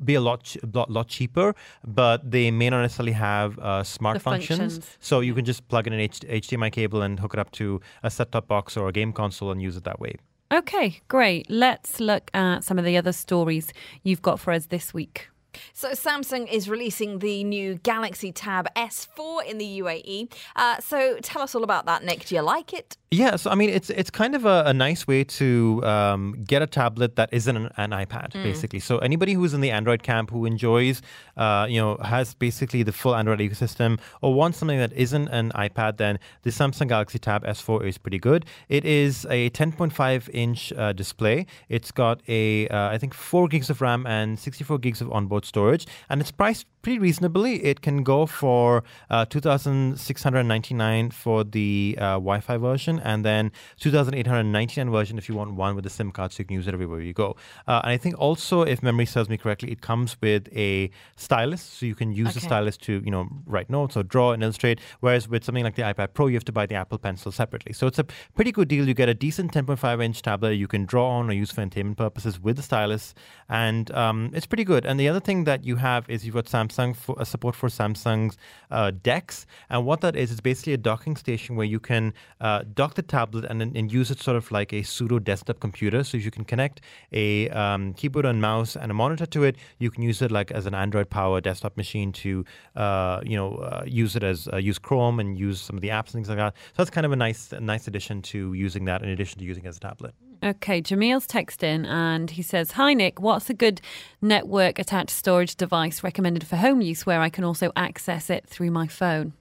be 0.04 0.14
a 0.14 0.20
lot, 0.20 0.42
ch- 0.42 0.58
lot 0.72 0.90
lot 0.90 1.08
cheaper, 1.08 1.54
but 1.86 2.30
they 2.30 2.50
may 2.50 2.68
not 2.70 2.82
necessarily 2.82 3.12
have 3.12 3.58
uh, 3.58 3.82
smart 3.84 4.20
functions. 4.20 4.58
functions. 4.78 4.98
So 5.00 5.20
you 5.20 5.34
can 5.34 5.44
just 5.44 5.66
plug 5.68 5.86
in 5.86 5.92
an 5.92 6.00
H- 6.00 6.20
HDMI 6.20 6.72
cable 6.72 7.02
and 7.02 7.18
hook 7.20 7.34
it 7.34 7.40
up 7.40 7.50
to 7.52 7.80
a 8.02 8.10
set-top 8.10 8.48
box 8.48 8.76
or 8.76 8.88
a 8.88 8.92
game 8.92 9.12
console 9.12 9.50
and 9.52 9.62
use 9.62 9.76
it 9.76 9.84
that 9.84 10.00
way. 10.00 10.16
okay, 10.52 11.00
great. 11.08 11.48
Let's 11.48 12.00
look 12.00 12.30
at 12.34 12.64
some 12.64 12.78
of 12.78 12.84
the 12.84 12.96
other 12.96 13.12
stories 13.12 13.72
you've 14.02 14.22
got 14.22 14.38
for 14.40 14.52
us 14.52 14.66
this 14.66 14.92
week. 14.94 15.28
So 15.72 15.90
Samsung 15.92 16.50
is 16.52 16.68
releasing 16.68 17.20
the 17.20 17.44
new 17.44 17.76
Galaxy 17.76 18.32
Tab 18.32 18.66
S4 18.74 19.44
in 19.46 19.58
the 19.58 19.80
UAE. 19.80 20.32
Uh, 20.56 20.80
so 20.80 21.18
tell 21.22 21.42
us 21.42 21.54
all 21.54 21.62
about 21.62 21.86
that, 21.86 22.02
Nick. 22.04 22.24
Do 22.26 22.34
you 22.34 22.40
like 22.42 22.72
it? 22.72 22.96
Yeah, 23.14 23.36
so 23.36 23.50
I 23.50 23.54
mean, 23.54 23.70
it's 23.70 23.90
it's 23.90 24.10
kind 24.10 24.34
of 24.34 24.44
a, 24.44 24.64
a 24.66 24.74
nice 24.74 25.06
way 25.06 25.22
to 25.24 25.80
um, 25.84 26.42
get 26.44 26.62
a 26.62 26.66
tablet 26.66 27.14
that 27.14 27.28
isn't 27.32 27.56
an, 27.56 27.70
an 27.76 27.90
iPad, 27.90 28.32
basically. 28.32 28.80
So 28.80 28.98
anybody 28.98 29.34
who's 29.34 29.54
in 29.54 29.60
the 29.60 29.70
Android 29.70 30.02
camp 30.02 30.30
who 30.30 30.44
enjoys, 30.46 31.00
uh, 31.36 31.66
you 31.70 31.80
know, 31.80 31.96
has 31.98 32.34
basically 32.34 32.82
the 32.82 32.92
full 32.92 33.14
Android 33.14 33.38
ecosystem, 33.38 34.00
or 34.20 34.34
wants 34.34 34.58
something 34.58 34.78
that 34.78 34.92
isn't 34.94 35.28
an 35.28 35.52
iPad, 35.54 35.98
then 35.98 36.18
the 36.42 36.50
Samsung 36.50 36.88
Galaxy 36.88 37.20
Tab 37.20 37.44
S4 37.44 37.86
is 37.86 37.98
pretty 37.98 38.18
good. 38.18 38.46
It 38.68 38.84
is 38.84 39.26
a 39.30 39.50
10.5 39.50 40.28
inch 40.32 40.72
uh, 40.72 40.92
display. 40.92 41.46
It's 41.68 41.92
got 41.92 42.20
a 42.26 42.66
uh, 42.68 42.88
I 42.88 42.98
think 42.98 43.14
four 43.14 43.46
gigs 43.46 43.70
of 43.70 43.80
RAM 43.80 44.06
and 44.06 44.38
64 44.38 44.78
gigs 44.78 45.00
of 45.00 45.12
onboard 45.12 45.44
storage, 45.44 45.86
and 46.10 46.20
it's 46.20 46.32
priced 46.32 46.66
pretty 46.84 46.98
reasonably. 46.98 47.64
It 47.64 47.80
can 47.80 48.04
go 48.04 48.26
for 48.26 48.84
uh, 49.08 49.24
2,699 49.24 51.10
for 51.10 51.42
the 51.42 51.96
uh, 51.98 52.20
Wi-Fi 52.20 52.58
version, 52.58 53.00
and 53.00 53.24
then 53.24 53.50
2,899 53.80 54.90
version 54.90 55.16
if 55.16 55.28
you 55.28 55.34
want 55.34 55.54
one 55.54 55.74
with 55.74 55.86
a 55.86 55.90
SIM 55.90 56.12
card, 56.12 56.32
so 56.32 56.42
you 56.42 56.44
can 56.44 56.56
use 56.56 56.68
it 56.68 56.74
everywhere 56.74 57.00
you 57.00 57.14
go. 57.14 57.36
Uh, 57.66 57.80
and 57.82 57.90
I 57.90 57.96
think 57.96 58.18
also, 58.18 58.62
if 58.62 58.82
memory 58.82 59.06
serves 59.06 59.30
me 59.30 59.38
correctly, 59.38 59.72
it 59.72 59.80
comes 59.80 60.16
with 60.20 60.46
a 60.54 60.90
stylus, 61.16 61.62
so 61.62 61.86
you 61.86 61.94
can 61.94 62.12
use 62.12 62.34
the 62.34 62.40
stylus 62.40 62.76
to 62.76 63.02
you 63.02 63.10
know 63.10 63.28
write 63.46 63.70
notes 63.70 63.96
or 63.96 64.02
draw 64.02 64.32
and 64.32 64.42
illustrate. 64.42 64.78
Whereas 65.00 65.26
with 65.26 65.42
something 65.42 65.64
like 65.64 65.76
the 65.76 65.82
iPad 65.82 66.12
Pro, 66.12 66.26
you 66.26 66.34
have 66.34 66.44
to 66.44 66.52
buy 66.52 66.66
the 66.66 66.74
Apple 66.74 66.98
Pencil 66.98 67.32
separately. 67.32 67.72
So 67.72 67.86
it's 67.86 67.98
a 67.98 68.04
pretty 68.34 68.52
good 68.52 68.68
deal. 68.68 68.86
You 68.86 68.94
get 68.94 69.08
a 69.08 69.14
decent 69.14 69.52
10.5 69.52 70.04
inch 70.04 70.20
tablet 70.20 70.52
you 70.52 70.68
can 70.68 70.84
draw 70.84 71.08
on 71.08 71.30
or 71.30 71.32
use 71.32 71.50
for 71.50 71.62
entertainment 71.62 71.96
purposes 71.96 72.38
with 72.38 72.56
the 72.56 72.62
stylus, 72.62 73.14
and 73.48 73.90
um, 73.92 74.30
it's 74.34 74.46
pretty 74.46 74.64
good. 74.64 74.84
And 74.84 75.00
the 75.00 75.08
other 75.08 75.20
thing 75.20 75.44
that 75.44 75.64
you 75.64 75.76
have 75.76 76.08
is 76.10 76.26
you've 76.26 76.34
got 76.34 76.44
Samsung 76.44 76.73
for, 76.94 77.20
uh, 77.20 77.24
support 77.24 77.54
for 77.54 77.68
Samsung's 77.68 78.36
uh, 78.70 78.90
DeX, 79.02 79.46
and 79.70 79.86
what 79.86 80.00
that 80.00 80.16
is 80.16 80.30
is 80.30 80.40
basically 80.40 80.72
a 80.72 80.76
docking 80.76 81.16
station 81.16 81.56
where 81.56 81.66
you 81.66 81.80
can 81.80 82.12
uh, 82.40 82.64
dock 82.74 82.94
the 82.94 83.02
tablet 83.02 83.44
and, 83.44 83.62
and 83.62 83.92
use 83.92 84.10
it 84.10 84.20
sort 84.20 84.36
of 84.36 84.50
like 84.50 84.72
a 84.72 84.82
pseudo 84.82 85.18
desktop 85.18 85.60
computer. 85.60 86.04
So 86.04 86.16
you 86.16 86.30
can 86.30 86.44
connect 86.44 86.80
a 87.12 87.48
um, 87.50 87.94
keyboard 87.94 88.26
and 88.26 88.40
mouse 88.40 88.76
and 88.76 88.90
a 88.90 88.94
monitor 88.94 89.26
to 89.26 89.44
it. 89.44 89.56
You 89.78 89.90
can 89.90 90.02
use 90.02 90.22
it 90.22 90.30
like 90.30 90.50
as 90.50 90.66
an 90.66 90.74
Android 90.74 91.10
power 91.10 91.40
desktop 91.40 91.76
machine 91.76 92.12
to 92.12 92.44
uh, 92.76 93.20
you 93.24 93.36
know 93.36 93.56
uh, 93.56 93.84
use 93.86 94.16
it 94.16 94.22
as 94.22 94.48
use 94.58 94.78
Chrome 94.78 95.20
and 95.20 95.38
use 95.38 95.60
some 95.60 95.76
of 95.76 95.82
the 95.82 95.88
apps 95.88 96.06
and 96.06 96.14
things 96.14 96.28
like 96.28 96.38
that. 96.38 96.54
So 96.56 96.74
that's 96.78 96.90
kind 96.90 97.06
of 97.06 97.12
a 97.12 97.16
nice 97.16 97.52
a 97.52 97.60
nice 97.60 97.86
addition 97.86 98.22
to 98.22 98.52
using 98.52 98.84
that 98.86 99.02
in 99.02 99.08
addition 99.08 99.38
to 99.38 99.44
using 99.44 99.64
it 99.64 99.68
as 99.68 99.76
a 99.76 99.80
tablet. 99.80 100.14
Okay, 100.42 100.82
Jamil's 100.82 101.26
texting 101.26 101.86
and 101.86 102.30
he 102.30 102.42
says, 102.42 102.72
Hi 102.72 102.92
Nick, 102.94 103.20
what's 103.20 103.48
a 103.48 103.54
good 103.54 103.80
network 104.20 104.78
attached 104.78 105.10
storage 105.10 105.56
device 105.56 106.02
recommended 106.02 106.46
for 106.46 106.56
home 106.56 106.80
use 106.80 107.06
where 107.06 107.20
I 107.20 107.30
can 107.30 107.44
also 107.44 107.72
access 107.76 108.28
it 108.30 108.46
through 108.46 108.70
my 108.70 108.86
phone? 108.86 109.32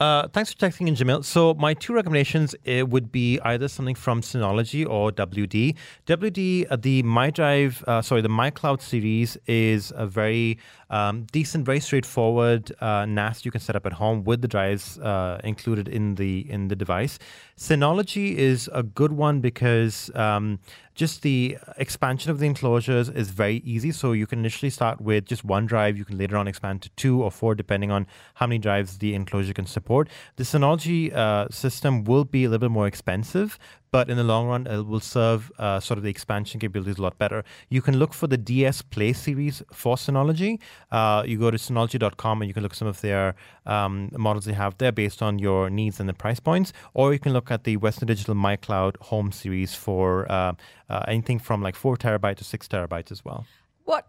Uh, 0.00 0.26
thanks 0.28 0.50
for 0.50 0.58
texting 0.58 0.88
in, 0.88 0.94
Jamil. 0.94 1.22
So 1.22 1.52
my 1.54 1.74
two 1.74 1.92
recommendations 1.92 2.54
uh, 2.66 2.86
would 2.86 3.12
be 3.12 3.38
either 3.40 3.68
something 3.68 3.94
from 3.94 4.22
Synology 4.22 4.88
or 4.88 5.12
WD. 5.12 5.76
WD, 6.06 6.66
uh, 6.70 6.76
the 6.76 7.02
MyDrive, 7.02 7.84
uh, 7.86 8.00
sorry, 8.00 8.22
the 8.22 8.30
MyCloud 8.30 8.80
series 8.80 9.36
is 9.46 9.92
a 9.94 10.06
very 10.06 10.56
um, 10.88 11.26
decent, 11.32 11.66
very 11.66 11.80
straightforward 11.80 12.72
uh, 12.80 13.04
NAS 13.04 13.44
you 13.44 13.50
can 13.50 13.60
set 13.60 13.76
up 13.76 13.84
at 13.84 13.92
home 13.92 14.24
with 14.24 14.40
the 14.40 14.48
drives 14.48 14.98
uh, 15.00 15.38
included 15.44 15.86
in 15.86 16.14
the 16.14 16.50
in 16.50 16.68
the 16.68 16.76
device. 16.76 17.18
Synology 17.60 18.36
is 18.36 18.70
a 18.72 18.82
good 18.82 19.12
one 19.12 19.40
because 19.40 20.10
um, 20.14 20.60
just 20.94 21.20
the 21.20 21.58
expansion 21.76 22.30
of 22.30 22.38
the 22.38 22.46
enclosures 22.46 23.10
is 23.10 23.28
very 23.28 23.56
easy. 23.66 23.92
So 23.92 24.12
you 24.12 24.26
can 24.26 24.38
initially 24.38 24.70
start 24.70 24.98
with 24.98 25.26
just 25.26 25.44
one 25.44 25.66
drive. 25.66 25.98
You 25.98 26.06
can 26.06 26.16
later 26.16 26.38
on 26.38 26.48
expand 26.48 26.80
to 26.80 26.90
two 26.96 27.22
or 27.22 27.30
four, 27.30 27.54
depending 27.54 27.90
on 27.90 28.06
how 28.36 28.46
many 28.46 28.58
drives 28.58 28.96
the 28.96 29.14
enclosure 29.14 29.52
can 29.52 29.66
support. 29.66 30.08
The 30.36 30.44
Synology 30.44 31.14
uh, 31.14 31.48
system 31.50 32.04
will 32.04 32.24
be 32.24 32.44
a 32.44 32.48
little 32.48 32.66
bit 32.66 32.72
more 32.72 32.86
expensive, 32.86 33.58
but 33.92 34.08
in 34.08 34.16
the 34.16 34.24
long 34.24 34.46
run, 34.46 34.66
it 34.66 34.86
will 34.86 35.00
serve 35.00 35.50
uh, 35.58 35.80
sort 35.80 35.98
of 35.98 36.04
the 36.04 36.10
expansion 36.10 36.60
capabilities 36.60 36.98
a 36.98 37.02
lot 37.02 37.18
better. 37.18 37.42
You 37.68 37.82
can 37.82 37.98
look 37.98 38.12
for 38.14 38.26
the 38.26 38.36
DS 38.36 38.82
Play 38.82 39.12
series 39.12 39.62
for 39.72 39.96
Synology. 39.96 40.60
Uh, 40.92 41.22
you 41.26 41.38
go 41.38 41.50
to 41.50 41.56
Synology.com 41.56 42.40
and 42.42 42.48
you 42.48 42.54
can 42.54 42.62
look 42.62 42.72
at 42.72 42.78
some 42.78 42.88
of 42.88 43.00
their 43.00 43.34
um, 43.66 44.10
models 44.16 44.44
they 44.44 44.52
have 44.52 44.78
there 44.78 44.92
based 44.92 45.22
on 45.22 45.38
your 45.38 45.70
needs 45.70 45.98
and 46.00 46.08
the 46.08 46.14
price 46.14 46.40
points, 46.40 46.72
or 46.94 47.12
you 47.12 47.18
can 47.18 47.32
look 47.32 47.50
at 47.50 47.64
the 47.64 47.76
Western 47.78 48.06
Digital 48.06 48.34
MyCloud 48.34 48.96
Home 49.02 49.32
series 49.32 49.74
for 49.74 50.30
uh, 50.30 50.52
uh, 50.88 51.04
anything 51.08 51.38
from 51.38 51.62
like 51.62 51.74
four 51.76 51.96
terabytes 51.96 52.36
to 52.36 52.44
six 52.44 52.68
terabytes 52.68 53.10
as 53.10 53.24
well. 53.24 53.44
What, 53.84 54.06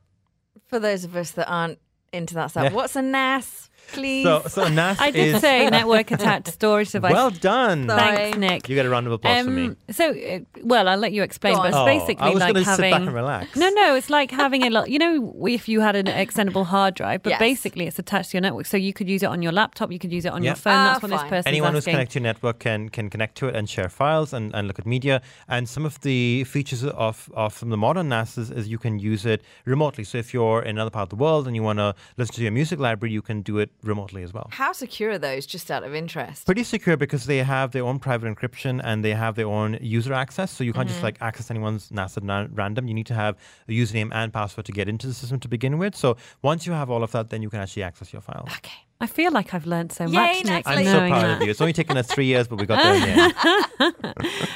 for 0.68 0.80
those 0.80 1.04
of 1.04 1.16
us 1.16 1.32
that 1.32 1.48
aren't 1.50 1.80
into 2.14 2.34
that 2.36 2.52
stuff, 2.52 2.66
Yeah. 2.66 2.74
what's 2.74 2.96
a 2.96 3.02
NAS, 3.02 3.61
please? 3.92 4.24
So, 4.24 4.44
so 4.48 4.68
NAS 4.68 5.00
I 5.00 5.12
did 5.12 5.36
is 5.36 5.42
say 5.42 5.70
network 5.70 6.12
attached 6.12 6.48
storage 6.48 6.92
device. 6.98 7.14
well 7.14 7.30
done. 7.32 7.88
Sorry. 7.88 8.16
Thanks, 8.16 8.38
Nick. 8.38 8.70
You 8.70 8.76
get 8.76 8.86
a 8.86 8.90
round 8.90 9.08
of 9.08 9.14
applause 9.14 9.46
for 9.46 9.52
me. 9.52 9.66
Um, 9.68 9.78
so, 9.92 10.12
uh, 10.12 10.40
well, 10.64 10.88
I'll 10.88 10.98
let 10.98 11.12
you 11.12 11.24
explain, 11.24 11.56
but 11.58 11.68
it's. 11.68 11.76
Oh, 11.78 11.86
basically 11.86 12.26
I 12.28 12.30
was 12.30 12.40
like 12.42 12.56
having. 12.56 12.64
sit 12.66 12.92
back 12.92 13.02
and 13.02 13.14
relax. 13.14 13.56
No, 13.56 13.70
no, 13.70 13.96
it's 13.96 14.10
like 14.10 14.32
having 14.32 14.64
a 14.64 14.70
lot. 14.70 14.90
You 14.90 15.00
know, 15.00 15.46
if 15.48 15.68
you 15.70 15.82
had 15.82 15.96
an 15.96 16.06
extendable 16.08 16.66
hard 16.66 16.96
drive, 16.96 17.24
but 17.24 17.32
Yes. 17.32 17.40
basically 17.40 17.88
it's 17.88 18.00
attached 18.00 18.32
to 18.32 18.38
your 18.38 18.42
network, 18.42 18.66
so 18.66 18.78
you 18.78 18.94
could 18.94 19.10
use 19.10 19.24
it 19.24 19.28
on 19.28 19.42
your 19.42 19.52
laptop, 19.52 19.92
you 19.92 20.00
could 20.00 20.12
use 20.12 20.26
it 20.26 20.32
on 20.32 20.44
Yeah. 20.44 20.50
your 20.52 20.56
phone. 20.56 20.74
Ah, 20.74 20.86
That's 20.94 21.02
what 21.04 21.12
this 21.12 21.22
fine. 21.22 21.44
Anyone 21.46 21.74
who's 21.74 21.86
connected 21.86 22.14
to 22.14 22.20
your 22.20 22.24
network 22.24 22.60
can 22.60 22.90
can 22.90 23.10
connect 23.10 23.36
to 23.38 23.48
it 23.48 23.56
and 23.56 23.70
share 23.70 23.90
files 23.90 24.34
and, 24.34 24.54
and 24.56 24.68
look 24.68 24.80
at 24.80 24.86
media. 24.86 25.22
And 25.48 25.68
some 25.70 25.86
of 25.86 26.00
the 26.02 26.44
features 26.46 26.84
of, 26.84 27.30
of 27.34 27.58
some 27.58 27.68
of 27.68 27.72
the 27.72 27.78
modern 27.78 28.10
NAS 28.10 28.38
is, 28.38 28.52
is 28.52 28.68
you 28.68 28.78
can 28.78 29.00
use 29.00 29.26
it 29.26 29.42
remotely. 29.66 30.04
So 30.04 30.18
if 30.18 30.34
you're 30.34 30.62
in 30.62 30.72
another 30.78 30.90
part 30.92 31.04
of 31.04 31.10
the 31.10 31.22
world 31.24 31.48
and 31.48 31.56
you 31.56 31.64
want 31.64 31.80
to 31.80 31.94
listen 32.18 32.36
to 32.36 32.42
your 32.42 32.52
music 32.52 32.80
library, 32.80 33.12
you 33.14 33.22
can 33.22 33.42
do 33.42 33.60
it 33.60 33.70
remotely 33.84 34.24
as 34.24 34.34
well. 34.34 34.48
How 34.52 34.72
secure 34.74 35.12
are 35.12 35.18
those, 35.18 35.46
just 35.46 35.70
out 35.72 35.84
of 35.84 35.94
interest? 35.96 36.46
Pretty 36.46 36.64
secure 36.64 36.98
because 36.98 37.26
they 37.26 37.38
have 37.40 37.72
their 37.72 37.84
own 37.84 38.00
private 38.00 38.34
encryption 38.34 38.82
and 38.84 39.04
they 39.04 39.14
have 39.14 39.36
their 39.36 39.48
own 39.48 39.78
user 39.82 40.14
access. 40.14 40.52
So 40.52 40.64
you 40.64 40.74
can't 40.74 40.88
Mm-hmm. 40.88 40.94
just 40.94 41.04
like 41.04 41.18
access 41.22 41.50
anyone's 41.52 41.90
NASA 41.90 42.22
na- 42.24 42.48
random. 42.54 42.88
You 42.88 42.94
need 42.94 43.08
to 43.08 43.14
have 43.14 43.38
a 43.68 43.72
username 43.72 44.10
and 44.14 44.34
password 44.34 44.66
to 44.66 44.72
get 44.72 44.88
into 44.90 45.08
the 45.08 45.14
system 45.14 45.40
to 45.40 45.48
begin 45.48 45.78
with. 45.78 45.96
So 45.96 46.18
once 46.42 46.66
you 46.68 46.74
have 46.74 46.90
all 46.90 47.04
of 47.04 47.12
that, 47.12 47.30
then 47.30 47.42
you 47.42 47.50
can 47.50 47.60
actually 47.60 47.84
access 47.84 48.12
your 48.14 48.22
files. 48.22 48.50
Okay. 48.58 48.72
I 49.02 49.08
feel 49.08 49.32
like 49.32 49.56
I've 49.56 49.66
learned 49.66 49.92
so 49.92 50.06
Yay, 50.06 50.12
much, 50.12 50.46
Nick. 50.46 50.68
I'm 50.68 50.86
so 50.86 51.00
proud 51.00 51.24
that. 51.24 51.38
of 51.38 51.44
you. 51.44 51.50
It's 51.50 51.60
only 51.60 51.74
taken 51.74 51.98
us 51.98 52.06
three 52.06 52.28
years, 52.28 52.48
but 52.48 52.60
we 52.60 52.68
got 52.68 52.84
there 52.84 53.34
in 53.80 53.94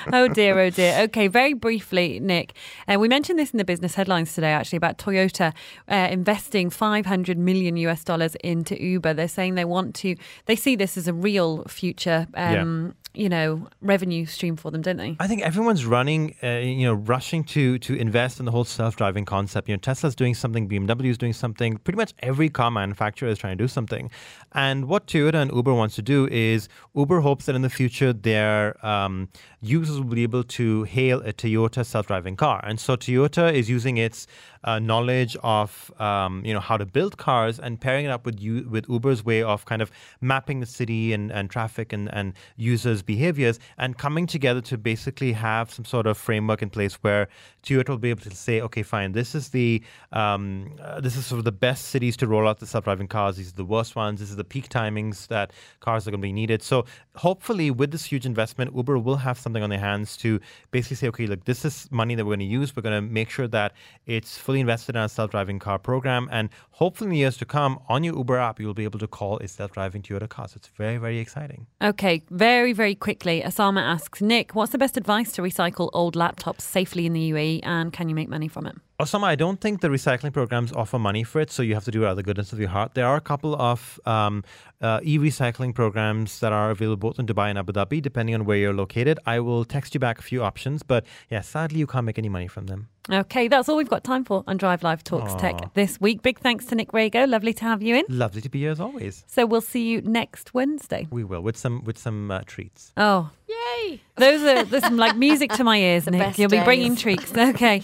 oh 0.13 0.27
dear, 0.27 0.59
oh 0.59 0.69
dear. 0.69 1.01
Okay, 1.05 1.27
very 1.27 1.53
briefly, 1.53 2.19
Nick. 2.19 2.53
Uh, 2.87 2.99
we 2.99 3.07
mentioned 3.07 3.39
this 3.39 3.49
in 3.49 3.57
the 3.57 3.65
business 3.65 3.95
headlines 3.95 4.35
today, 4.35 4.51
actually, 4.51 4.77
about 4.77 4.99
Toyota 4.99 5.51
uh, 5.89 6.09
investing 6.11 6.69
500 6.69 7.39
million 7.39 7.75
US 7.77 8.03
dollars 8.03 8.35
into 8.43 8.79
Uber. 8.79 9.15
They're 9.15 9.27
saying 9.27 9.55
they 9.55 9.65
want 9.65 9.95
to, 9.95 10.15
they 10.45 10.55
see 10.55 10.75
this 10.75 10.95
as 10.95 11.07
a 11.07 11.13
real 11.13 11.63
future, 11.63 12.27
um, 12.35 12.93
you 13.15 13.29
know, 13.29 13.67
revenue 13.81 14.25
stream 14.25 14.55
for 14.55 14.71
them, 14.71 14.81
don't 14.81 14.97
they? 14.97 15.15
I 15.19 15.27
think 15.27 15.41
everyone's 15.41 15.85
running, 15.85 16.35
uh, 16.43 16.57
you 16.57 16.85
know, 16.85 16.93
rushing 16.93 17.43
to 17.45 17.79
to 17.79 17.95
invest 17.95 18.39
in 18.39 18.45
the 18.45 18.51
whole 18.51 18.63
self-driving 18.63 19.25
concept. 19.25 19.69
You 19.69 19.75
know, 19.75 19.79
Tesla's 19.79 20.15
doing 20.15 20.33
something, 20.33 20.67
BMW 20.67 21.05
is 21.05 21.17
doing 21.17 21.33
something. 21.33 21.77
Pretty 21.77 21.97
much 21.97 22.13
every 22.19 22.49
car 22.49 22.71
manufacturer 22.71 23.29
is 23.29 23.37
trying 23.37 23.57
to 23.57 23.63
do 23.63 23.67
something. 23.67 24.09
And 24.53 24.87
what 24.87 25.07
Toyota 25.07 25.35
and 25.35 25.51
Uber 25.51 25.73
wants 25.73 25.95
to 25.95 26.01
do 26.01 26.27
is 26.27 26.69
Uber 26.95 27.21
hopes 27.21 27.45
that 27.45 27.55
in 27.55 27.61
the 27.61 27.69
future 27.69 28.13
their 28.13 28.85
um, 28.85 29.29
users 29.61 29.97
will 29.97 30.15
be 30.15 30.23
able 30.23 30.43
to 30.43 30.83
hail 30.83 31.21
a 31.21 31.33
Toyota 31.33 31.85
self-driving 31.85 32.35
car. 32.35 32.63
And 32.63 32.79
so 32.79 32.95
Toyota 32.95 33.53
is 33.53 33.69
using 33.69 33.97
its 33.97 34.27
uh, 34.65 34.79
knowledge 34.79 35.37
of 35.43 35.91
um, 35.99 36.43
you 36.43 36.53
know 36.53 36.59
how 36.59 36.75
to 36.75 36.85
build 36.85 37.17
cars 37.17 37.59
and 37.59 37.79
pairing 37.79 38.05
it 38.05 38.09
up 38.09 38.25
with 38.25 38.39
you 38.39 38.67
with 38.69 38.89
Uber's 38.89 39.23
way 39.23 39.41
of 39.43 39.65
kind 39.65 39.81
of 39.81 39.91
mapping 40.21 40.59
the 40.59 40.65
city 40.65 41.13
and, 41.13 41.31
and 41.31 41.49
traffic 41.49 41.93
and, 41.93 42.13
and 42.13 42.33
users' 42.57 43.01
behaviors 43.01 43.59
and 43.77 43.97
coming 43.97 44.25
together 44.25 44.61
to 44.61 44.77
basically 44.77 45.31
have 45.31 45.71
some 45.71 45.85
sort 45.85 46.07
of 46.07 46.17
framework 46.17 46.61
in 46.61 46.69
place 46.69 46.95
where 46.95 47.27
Toyota 47.63 47.89
will 47.89 47.97
be 47.97 48.09
able 48.09 48.21
to 48.21 48.35
say, 48.35 48.61
okay, 48.61 48.83
fine, 48.83 49.11
this 49.13 49.35
is 49.35 49.49
the 49.49 49.81
um, 50.11 50.75
uh, 50.81 50.99
this 50.99 51.15
is 51.15 51.25
sort 51.25 51.39
of 51.39 51.45
the 51.45 51.51
best 51.51 51.85
cities 51.85 52.17
to 52.17 52.27
roll 52.27 52.47
out 52.47 52.59
the 52.59 52.67
self-driving 52.67 53.07
cars. 53.07 53.37
These 53.37 53.49
are 53.49 53.55
the 53.55 53.65
worst 53.65 53.95
ones. 53.95 54.19
This 54.19 54.29
is 54.29 54.35
the 54.35 54.43
peak 54.43 54.69
timings 54.69 55.27
that 55.27 55.51
cars 55.79 56.07
are 56.07 56.11
going 56.11 56.21
to 56.21 56.27
be 56.27 56.33
needed. 56.33 56.63
So 56.63 56.85
hopefully, 57.15 57.69
with 57.69 57.91
this 57.91 58.05
huge 58.05 58.25
investment, 58.25 58.75
Uber 58.75 58.97
will 58.97 59.17
have 59.17 59.37
something 59.37 59.61
on 59.61 59.69
their 59.69 59.79
hands 59.79 60.17
to 60.17 60.39
basically 60.71 60.97
say, 60.97 61.07
okay, 61.09 61.27
look, 61.27 61.45
this 61.45 61.65
is 61.65 61.87
money 61.91 62.15
that 62.15 62.25
we're 62.25 62.35
going 62.35 62.39
to 62.39 62.45
use. 62.45 62.75
We're 62.75 62.81
going 62.81 63.03
to 63.03 63.13
make 63.13 63.29
sure 63.29 63.47
that 63.47 63.73
it's 64.05 64.37
fully 64.37 64.54
invested 64.59 64.95
in 64.95 65.01
our 65.01 65.09
self-driving 65.09 65.59
car 65.59 65.79
program, 65.79 66.27
and 66.31 66.49
hopefully, 66.71 67.07
in 67.07 67.11
the 67.11 67.17
years 67.17 67.37
to 67.37 67.45
come, 67.45 67.79
on 67.87 68.03
your 68.03 68.15
Uber 68.15 68.37
app, 68.37 68.59
you'll 68.59 68.73
be 68.73 68.83
able 68.83 68.99
to 68.99 69.07
call 69.07 69.37
a 69.39 69.47
self-driving 69.47 70.01
Toyota 70.01 70.29
car. 70.29 70.47
So 70.47 70.55
it's 70.57 70.67
very, 70.69 70.97
very 70.97 71.19
exciting. 71.19 71.67
Okay, 71.81 72.23
very, 72.29 72.73
very 72.73 72.95
quickly, 72.95 73.41
Asama 73.41 73.81
asks 73.81 74.21
Nick, 74.21 74.55
what's 74.55 74.71
the 74.71 74.77
best 74.77 74.97
advice 74.97 75.31
to 75.33 75.41
recycle 75.41 75.89
old 75.93 76.15
laptops 76.15 76.61
safely 76.61 77.05
in 77.05 77.13
the 77.13 77.31
UAE, 77.31 77.59
and 77.63 77.91
can 77.93 78.09
you 78.09 78.15
make 78.15 78.29
money 78.29 78.47
from 78.47 78.65
it? 78.65 78.75
Osama, 78.97 79.25
I 79.25 79.35
don't 79.35 79.59
think 79.59 79.81
the 79.81 79.89
recycling 79.89 80.31
programs 80.31 80.71
offer 80.71 80.97
money 80.97 81.25
for 81.25 81.41
it, 81.41 81.51
so 81.51 81.61
you 81.61 81.73
have 81.73 81.83
to 81.83 81.91
do 81.91 82.03
it 82.03 82.05
out 82.05 82.11
of 82.11 82.15
the 82.15 82.23
goodness 82.23 82.53
of 82.53 82.59
your 82.59 82.69
heart. 82.69 82.93
There 82.93 83.05
are 83.05 83.17
a 83.17 83.21
couple 83.21 83.53
of 83.61 83.99
um, 84.05 84.41
uh, 84.81 85.01
e-recycling 85.03 85.75
programs 85.75 86.39
that 86.39 86.53
are 86.53 86.71
available 86.71 87.09
both 87.09 87.19
in 87.19 87.25
Dubai 87.25 87.49
and 87.49 87.59
Abu 87.59 87.73
Dhabi, 87.73 88.01
depending 88.01 88.35
on 88.35 88.45
where 88.45 88.55
you're 88.55 88.73
located. 88.73 89.19
I 89.25 89.41
will 89.41 89.65
text 89.65 89.93
you 89.95 89.99
back 89.99 90.19
a 90.19 90.21
few 90.21 90.41
options, 90.41 90.81
but 90.81 91.05
yeah, 91.29 91.41
sadly 91.41 91.79
you 91.79 91.87
can't 91.87 92.05
make 92.05 92.17
any 92.17 92.29
money 92.29 92.47
from 92.47 92.67
them. 92.67 92.87
Okay, 93.11 93.49
that's 93.49 93.67
all 93.67 93.75
we've 93.75 93.89
got 93.89 94.05
time 94.05 94.23
for 94.23 94.45
on 94.47 94.55
Drive 94.55 94.81
Live 94.81 95.03
Talks 95.03 95.33
Aw. 95.33 95.37
Tech 95.39 95.73
this 95.73 95.99
week. 95.99 96.21
Big 96.21 96.39
thanks 96.39 96.65
to 96.67 96.75
Nick 96.75 96.93
Rego. 96.93 97.27
Lovely 97.27 97.53
to 97.53 97.63
have 97.65 97.83
you 97.83 97.97
in. 97.97 98.05
Lovely 98.07 98.39
to 98.39 98.49
be 98.49 98.59
here 98.59 98.71
as 98.71 98.79
always. 98.79 99.25
So 99.27 99.45
we'll 99.45 99.59
see 99.59 99.89
you 99.89 100.01
next 100.03 100.53
Wednesday. 100.53 101.05
We 101.11 101.25
will 101.25 101.41
with 101.41 101.57
some 101.57 101.83
with 101.83 101.97
some 101.97 102.31
uh, 102.31 102.41
treats. 102.45 102.93
Oh, 102.95 103.29
Yay! 103.47 104.01
those 104.15 104.41
are 104.41 104.63
there's 104.63 104.83
some 104.85 104.97
like 104.97 105.17
music 105.17 105.51
to 105.51 105.65
my 105.65 105.77
ears, 105.79 106.07
Nick. 106.09 106.37
You'll 106.37 106.49
be 106.49 106.63
bringing 106.63 106.95
treats. 106.95 107.33
Okay. 107.55 107.83